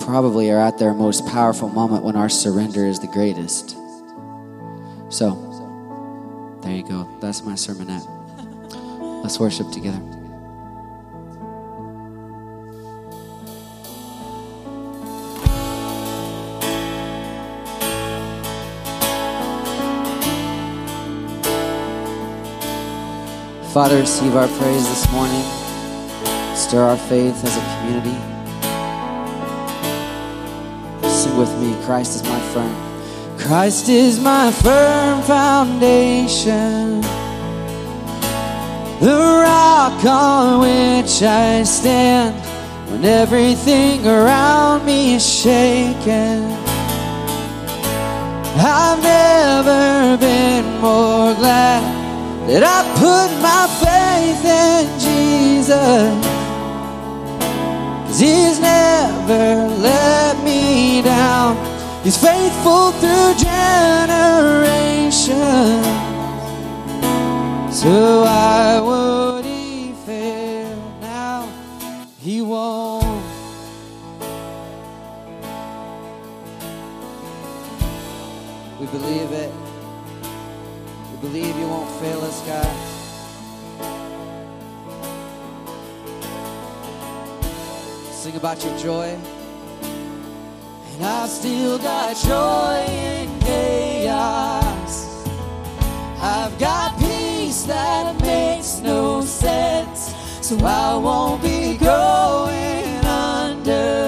probably 0.00 0.50
are 0.50 0.60
at 0.62 0.78
their 0.78 0.94
most 0.94 1.26
powerful 1.26 1.68
moment 1.68 2.04
when 2.04 2.16
our 2.16 2.30
surrender 2.30 2.86
is 2.86 3.00
the 3.00 3.06
greatest. 3.06 3.76
So, 5.10 5.45
there 6.66 6.76
you 6.76 6.82
go. 6.82 7.08
That's 7.20 7.42
my 7.42 7.52
sermonette. 7.52 8.04
Let's 9.22 9.38
worship 9.38 9.70
together. 9.70 10.00
Father, 23.72 23.98
receive 23.98 24.34
our 24.34 24.48
praise 24.48 24.88
this 24.88 25.12
morning. 25.12 25.42
Stir 26.56 26.82
our 26.82 26.96
faith 26.96 27.44
as 27.44 27.56
a 27.56 27.60
community. 27.76 28.16
Sing 31.08 31.36
with 31.36 31.52
me 31.60 31.80
Christ 31.84 32.16
is 32.16 32.22
my 32.24 32.40
firm. 32.52 32.85
Christ 33.46 33.88
is 33.88 34.18
my 34.18 34.50
firm 34.50 35.22
foundation, 35.22 37.00
the 38.98 39.40
rock 39.44 40.04
on 40.04 40.62
which 40.62 41.22
I 41.22 41.62
stand 41.62 42.34
when 42.90 43.04
everything 43.04 44.04
around 44.04 44.84
me 44.84 45.14
is 45.14 45.24
shaken. 45.24 46.42
I've 48.58 49.00
never 49.00 50.16
been 50.16 50.80
more 50.80 51.32
glad 51.34 51.84
that 52.48 52.64
I 52.64 52.82
put 52.98 53.30
my 53.46 53.68
faith 53.78 54.44
in 54.44 54.86
Jesus. 54.98 56.26
Cause 58.08 58.18
He's 58.18 58.58
never 58.58 59.68
let 59.80 60.42
me 60.42 61.00
down. 61.02 61.65
He's 62.06 62.16
faithful 62.16 62.92
through 62.92 63.34
generations. 63.34 65.26
So 67.76 68.22
why 68.22 68.78
would 68.80 69.44
He 69.44 69.92
fail 70.06 70.76
now? 71.00 71.48
He 72.20 72.42
won't. 72.42 73.24
We 78.78 78.86
believe 78.86 79.32
it 79.32 79.52
We 81.10 81.16
believe 81.28 81.58
you 81.58 81.66
won't 81.66 81.90
fail 82.00 82.20
us, 82.20 82.40
God. 82.46 82.72
Sing 88.12 88.36
about 88.36 88.64
your 88.64 88.78
joy. 88.78 89.35
I've 91.02 91.28
still 91.28 91.78
got 91.78 92.16
joy 92.16 92.84
in 92.88 93.40
chaos. 93.40 95.26
I've 96.20 96.58
got 96.58 96.98
peace 96.98 97.64
that 97.64 98.18
makes 98.22 98.80
no 98.80 99.20
sense. 99.20 100.14
So 100.40 100.56
I 100.64 100.96
won't 100.96 101.42
be 101.42 101.76
going 101.76 103.04
under. 103.04 104.05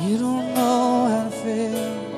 You 0.00 0.16
don't 0.16 0.54
know 0.54 1.08
how 1.08 1.24
to 1.24 1.30
feel. 1.30 2.08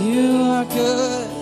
You 0.00 0.42
are 0.42 0.64
good. 0.64 1.33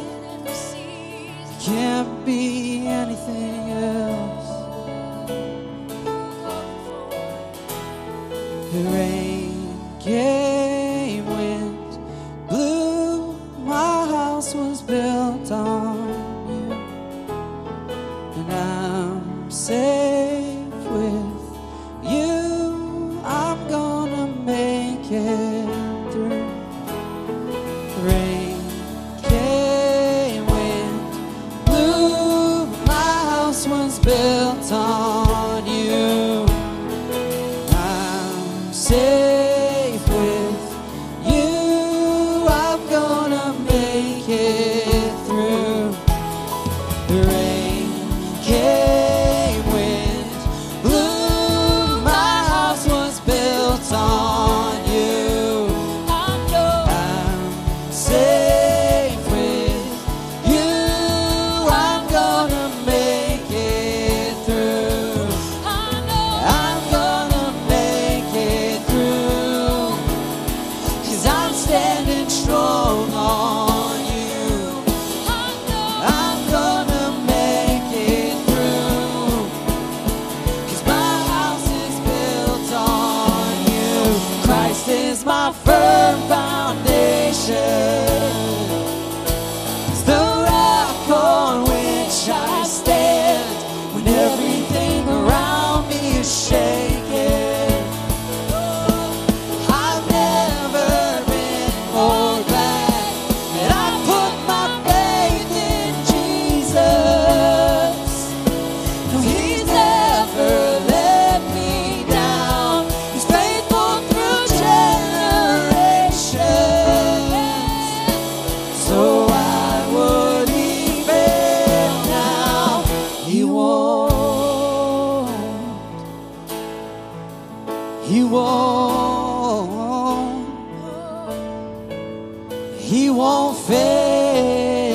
fail. 133.72 134.92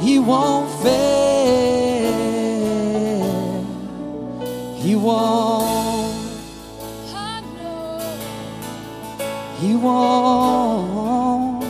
He 0.00 0.18
won't 0.18 0.68
fail. 0.82 2.14
He 4.82 4.92
won't. 4.96 5.64
He 9.60 9.70
won't. 9.76 11.64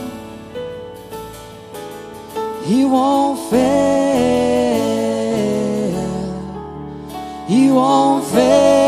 He 2.65 2.79
won't 2.85 3.39
fail. 3.49 3.65
He 7.47 7.61
won't 7.71 8.25
fail. 8.25 8.84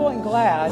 And 0.00 0.22
glad 0.22 0.70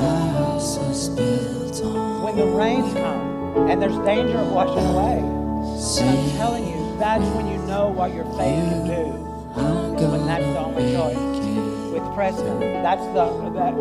when 2.23 2.37
the 2.37 2.47
rains 2.47 2.93
come 2.95 3.69
and 3.69 3.81
there's 3.81 3.97
danger 4.05 4.39
of 4.39 4.51
washing 4.53 4.85
away. 4.87 5.19
I'm 5.21 6.31
telling 6.37 6.67
you, 6.67 6.97
that's 6.99 7.25
when 7.35 7.47
you 7.47 7.59
know 7.67 7.89
what 7.89 8.13
your 8.15 8.25
faith 8.37 8.65
can 8.71 8.87
do. 8.87 9.21
When 10.11 10.27
that's 10.27 10.45
the 10.45 10.59
only 10.59 10.93
choice. 10.93 11.17
With 11.93 12.15
Preston, 12.15 12.61
that's 12.61 13.05
the 13.07 13.27
that 13.51 13.75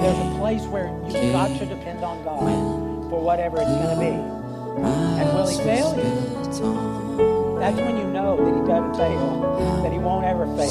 there's 0.00 0.18
a 0.18 0.38
place 0.38 0.62
where 0.62 0.88
you've 1.06 1.32
got 1.32 1.48
to 1.58 1.66
depend 1.66 2.02
on 2.02 2.22
God 2.24 2.40
for 3.10 3.20
whatever 3.22 3.58
it's 3.58 3.70
going 3.70 3.94
to 3.94 4.00
be. 4.00 4.14
And 4.82 5.28
will 5.34 5.46
He 5.48 5.56
fail 5.58 5.94
you? 5.96 7.58
That's 7.60 7.76
when 7.76 7.96
you 7.98 8.04
know 8.04 8.36
that 8.36 8.54
He 8.60 8.66
doesn't 8.66 8.94
fail, 8.96 9.82
that 9.82 9.92
He 9.92 9.98
won't 9.98 10.24
ever 10.24 10.46
fail. 10.56 10.68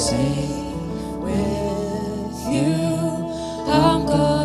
with 1.21 2.53
you. 2.53 2.90
I'm 4.13 4.40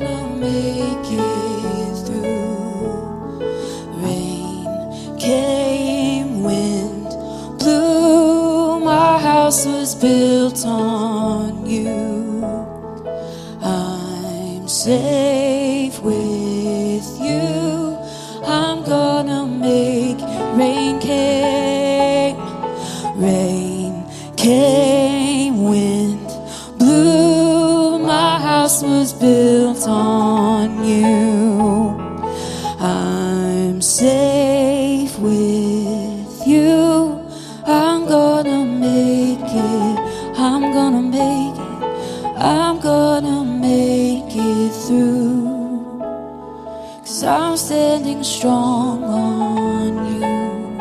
standing 48.06 48.24
strong 48.24 49.02
on 49.02 50.20
you. 50.20 50.78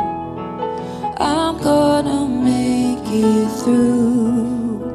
I'm 1.17 1.57
gonna 1.57 2.27
make 2.27 3.07
it 3.07 3.49
through. 3.63 4.85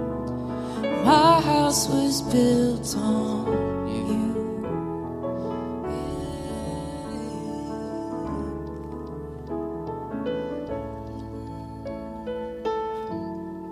My 1.05 1.41
house 1.41 1.89
was 1.89 2.23
built 2.23 2.97
on 2.97 3.89
you. 3.89 4.31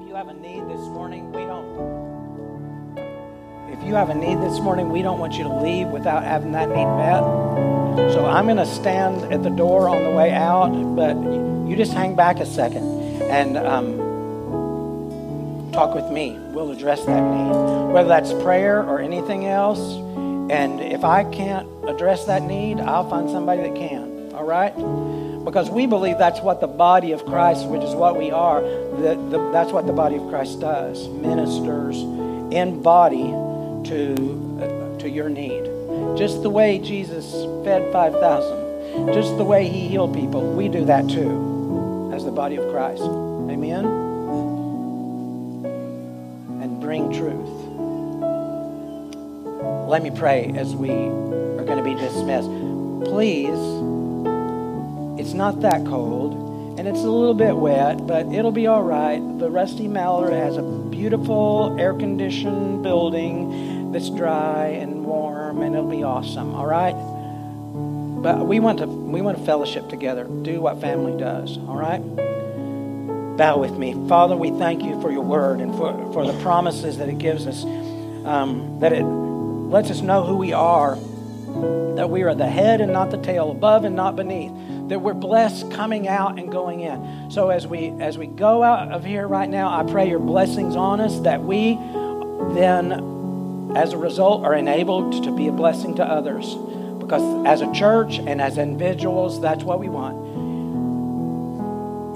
If 0.01 0.09
you 0.09 0.15
have 0.17 0.29
a 0.29 0.35
need 0.35 0.67
this 0.69 0.89
morning, 0.89 1.31
we 1.31 1.45
don't. 1.45 1.69
If 3.71 3.87
you 3.87 3.95
have 3.95 4.11
a 4.11 4.15
need 4.15 4.41
this 4.41 4.59
morning, 4.59 4.91
we 4.91 5.03
don't 5.03 5.21
want 5.21 5.35
you 5.35 5.45
to 5.45 5.55
leave 5.63 5.87
without 5.89 6.25
having 6.25 6.51
that 6.53 6.69
need 6.71 6.87
met. 6.97 7.88
So 8.13 8.25
I'm 8.25 8.47
going 8.47 8.57
to 8.57 8.67
stand 8.67 9.33
at 9.33 9.43
the 9.43 9.51
door 9.51 9.89
on 9.89 10.03
the 10.03 10.11
way 10.11 10.33
out, 10.33 10.71
but 10.97 11.15
you 11.69 11.77
just 11.77 11.93
hang 11.93 12.15
back 12.17 12.41
a 12.41 12.47
second 12.47 12.99
and 13.25 13.59
um, 13.59 13.99
talk 15.73 15.95
with 15.95 16.11
me. 16.11 16.39
We'll 16.53 16.71
address 16.71 17.05
that 17.05 17.21
need, 17.21 17.93
whether 17.93 18.09
that's 18.09 18.33
prayer 18.43 18.83
or 18.83 19.01
anything 19.01 19.45
else. 19.45 19.79
And 20.51 20.81
if 20.81 21.05
I 21.05 21.25
can't 21.25 21.69
address 21.87 22.25
that 22.25 22.43
need, 22.43 22.81
I'll 22.81 23.09
find 23.11 23.29
somebody 23.29 23.63
that 23.63 23.75
can. 23.77 24.33
All 24.35 24.45
right? 24.45 24.75
Because 25.45 25.69
we 25.69 25.87
believe 25.87 26.17
that's 26.17 26.41
what 26.41 26.63
the 26.63 26.67
body 26.67 27.13
of 27.13 27.27
Christ, 27.27 27.67
which 27.67 27.83
is 27.83 27.95
what 27.95 28.17
we 28.17 28.31
are, 28.31 28.63
the, 28.63 29.51
that's 29.53 29.71
what 29.71 29.87
the 29.87 29.93
body 29.93 30.17
of 30.17 30.27
Christ 30.29 30.61
does 30.61 31.09
ministers 31.09 31.97
in 32.53 32.83
body 32.83 33.29
to, 33.89 34.15
uh, 34.63 34.99
to 35.01 35.11
your 35.11 35.29
need. 35.29 35.78
Just 36.17 36.43
the 36.43 36.51
way 36.51 36.79
Jesus 36.79 37.33
fed 37.65 37.93
5,000, 37.93 39.13
just 39.13 39.37
the 39.37 39.45
way 39.45 39.69
he 39.69 39.89
healed 39.89 40.15
people, 40.15 40.55
we 40.55 40.69
do 40.69 40.85
that 40.87 41.09
too 41.09 42.11
as 42.15 42.25
the 42.25 42.33
body 42.33 42.57
of 42.57 42.71
Christ. 42.73 43.03
Amen? 43.03 43.85
And 46.63 46.81
bring 46.81 47.13
truth. 47.13 47.49
Let 49.89 50.03
me 50.03 50.11
pray 50.11 50.53
as 50.57 50.75
we 50.75 50.91
are 50.91 51.65
going 51.65 51.79
to 51.79 51.85
be 51.85 51.95
dismissed. 51.95 52.51
Please, 53.11 53.59
it's 55.19 55.35
not 55.35 55.61
that 55.63 55.85
cold, 55.87 56.79
and 56.79 56.87
it's 56.87 57.01
a 57.01 57.11
little 57.11 57.35
bit 57.35 57.57
wet, 57.57 58.07
but 58.07 58.27
it'll 58.33 58.53
be 58.53 58.67
all 58.67 58.83
right. 58.83 59.19
The 59.39 59.51
Rusty 59.51 59.89
Mallard 59.89 60.33
has 60.33 60.57
a 60.57 60.63
beautiful 60.63 61.77
air 61.79 61.95
conditioned 61.95 62.83
building 62.83 63.93
that's 63.93 64.11
dry 64.11 64.67
and 64.67 65.05
warm, 65.05 65.28
and 65.63 65.75
it'll 65.75 65.91
be 65.91 66.03
awesome, 66.03 66.55
all 66.55 66.67
right? 66.67 66.95
But 68.23 68.47
we 68.47 68.59
want 68.59 68.81
to 68.81 68.87
we 68.87 69.23
want 69.23 69.39
to 69.39 69.45
fellowship 69.45 69.89
together, 69.89 70.25
do 70.25 70.61
what 70.61 70.81
family 70.81 71.17
does, 71.19 71.57
all 71.59 71.77
right? 71.77 72.01
Bow 73.37 73.59
with 73.59 73.73
me. 73.73 73.95
Father, 74.09 74.37
we 74.37 74.51
thank 74.51 74.83
you 74.83 75.01
for 75.01 75.13
your 75.13 75.23
word 75.23 75.61
and 75.61 75.73
for, 75.77 75.93
for 76.13 76.27
the 76.27 76.37
promises 76.43 76.99
that 76.99 77.09
it 77.09 77.19
gives 77.19 77.47
us, 77.47 77.65
um, 78.27 78.81
that 78.81 78.93
it 78.93 79.05
lets 79.05 79.91
us 79.91 80.01
know 80.01 80.25
who 80.25 80.37
we 80.37 80.53
are, 80.53 80.97
that 81.95 82.11
we 82.11 82.25
are 82.25 82.35
the 82.35 82.49
head 82.49 82.81
and 82.81 82.93
not 82.93 83.13
the 83.13 83.19
tail, 83.19 83.53
above 83.53 83.85
and 83.85 83.95
not 83.95 84.17
beneath, 84.17 84.51
that 84.89 85.01
we're 85.01 85.15
blessed 85.15 85.71
coming 85.71 86.09
out 86.09 86.37
and 86.39 86.51
going 86.51 86.81
in. 86.81 87.31
So 87.31 87.51
as 87.51 87.67
we 87.69 87.91
as 88.01 88.19
we 88.19 88.27
go 88.27 88.65
out 88.65 88.91
of 88.91 89.05
here 89.05 89.29
right 89.29 89.49
now, 89.49 89.69
I 89.73 89.85
pray 89.85 90.09
your 90.09 90.19
blessings 90.19 90.75
on 90.75 91.01
us 91.01 91.21
that 91.21 91.41
we 91.43 91.75
then 92.55 93.18
as 93.75 93.93
a 93.93 93.99
result 93.99 94.45
are 94.45 94.55
enabled 94.55 95.25
to 95.25 95.31
be 95.31 95.49
a 95.49 95.53
blessing 95.53 95.95
to 95.97 96.05
others. 96.05 96.55
Because 96.99 97.47
as 97.47 97.61
a 97.61 97.73
church 97.73 98.19
and 98.19 98.41
as 98.41 98.59
individuals, 98.59 99.41
that's 99.41 99.65
what 99.65 99.81
we 99.81 99.89
want. 99.89 100.17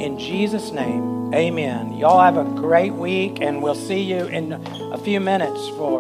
In 0.01 0.19
Jesus' 0.19 0.73
name, 0.73 1.33
amen. 1.35 1.93
Y'all 1.95 2.21
have 2.21 2.37
a 2.37 2.45
great 2.45 2.93
week, 2.93 3.41
and 3.41 3.63
we'll 3.63 3.75
see 3.75 4.03
you 4.03 4.25
in 4.27 4.53
a 4.53 4.99
few 4.99 5.21
minutes 5.21 5.69
for. 5.69 5.91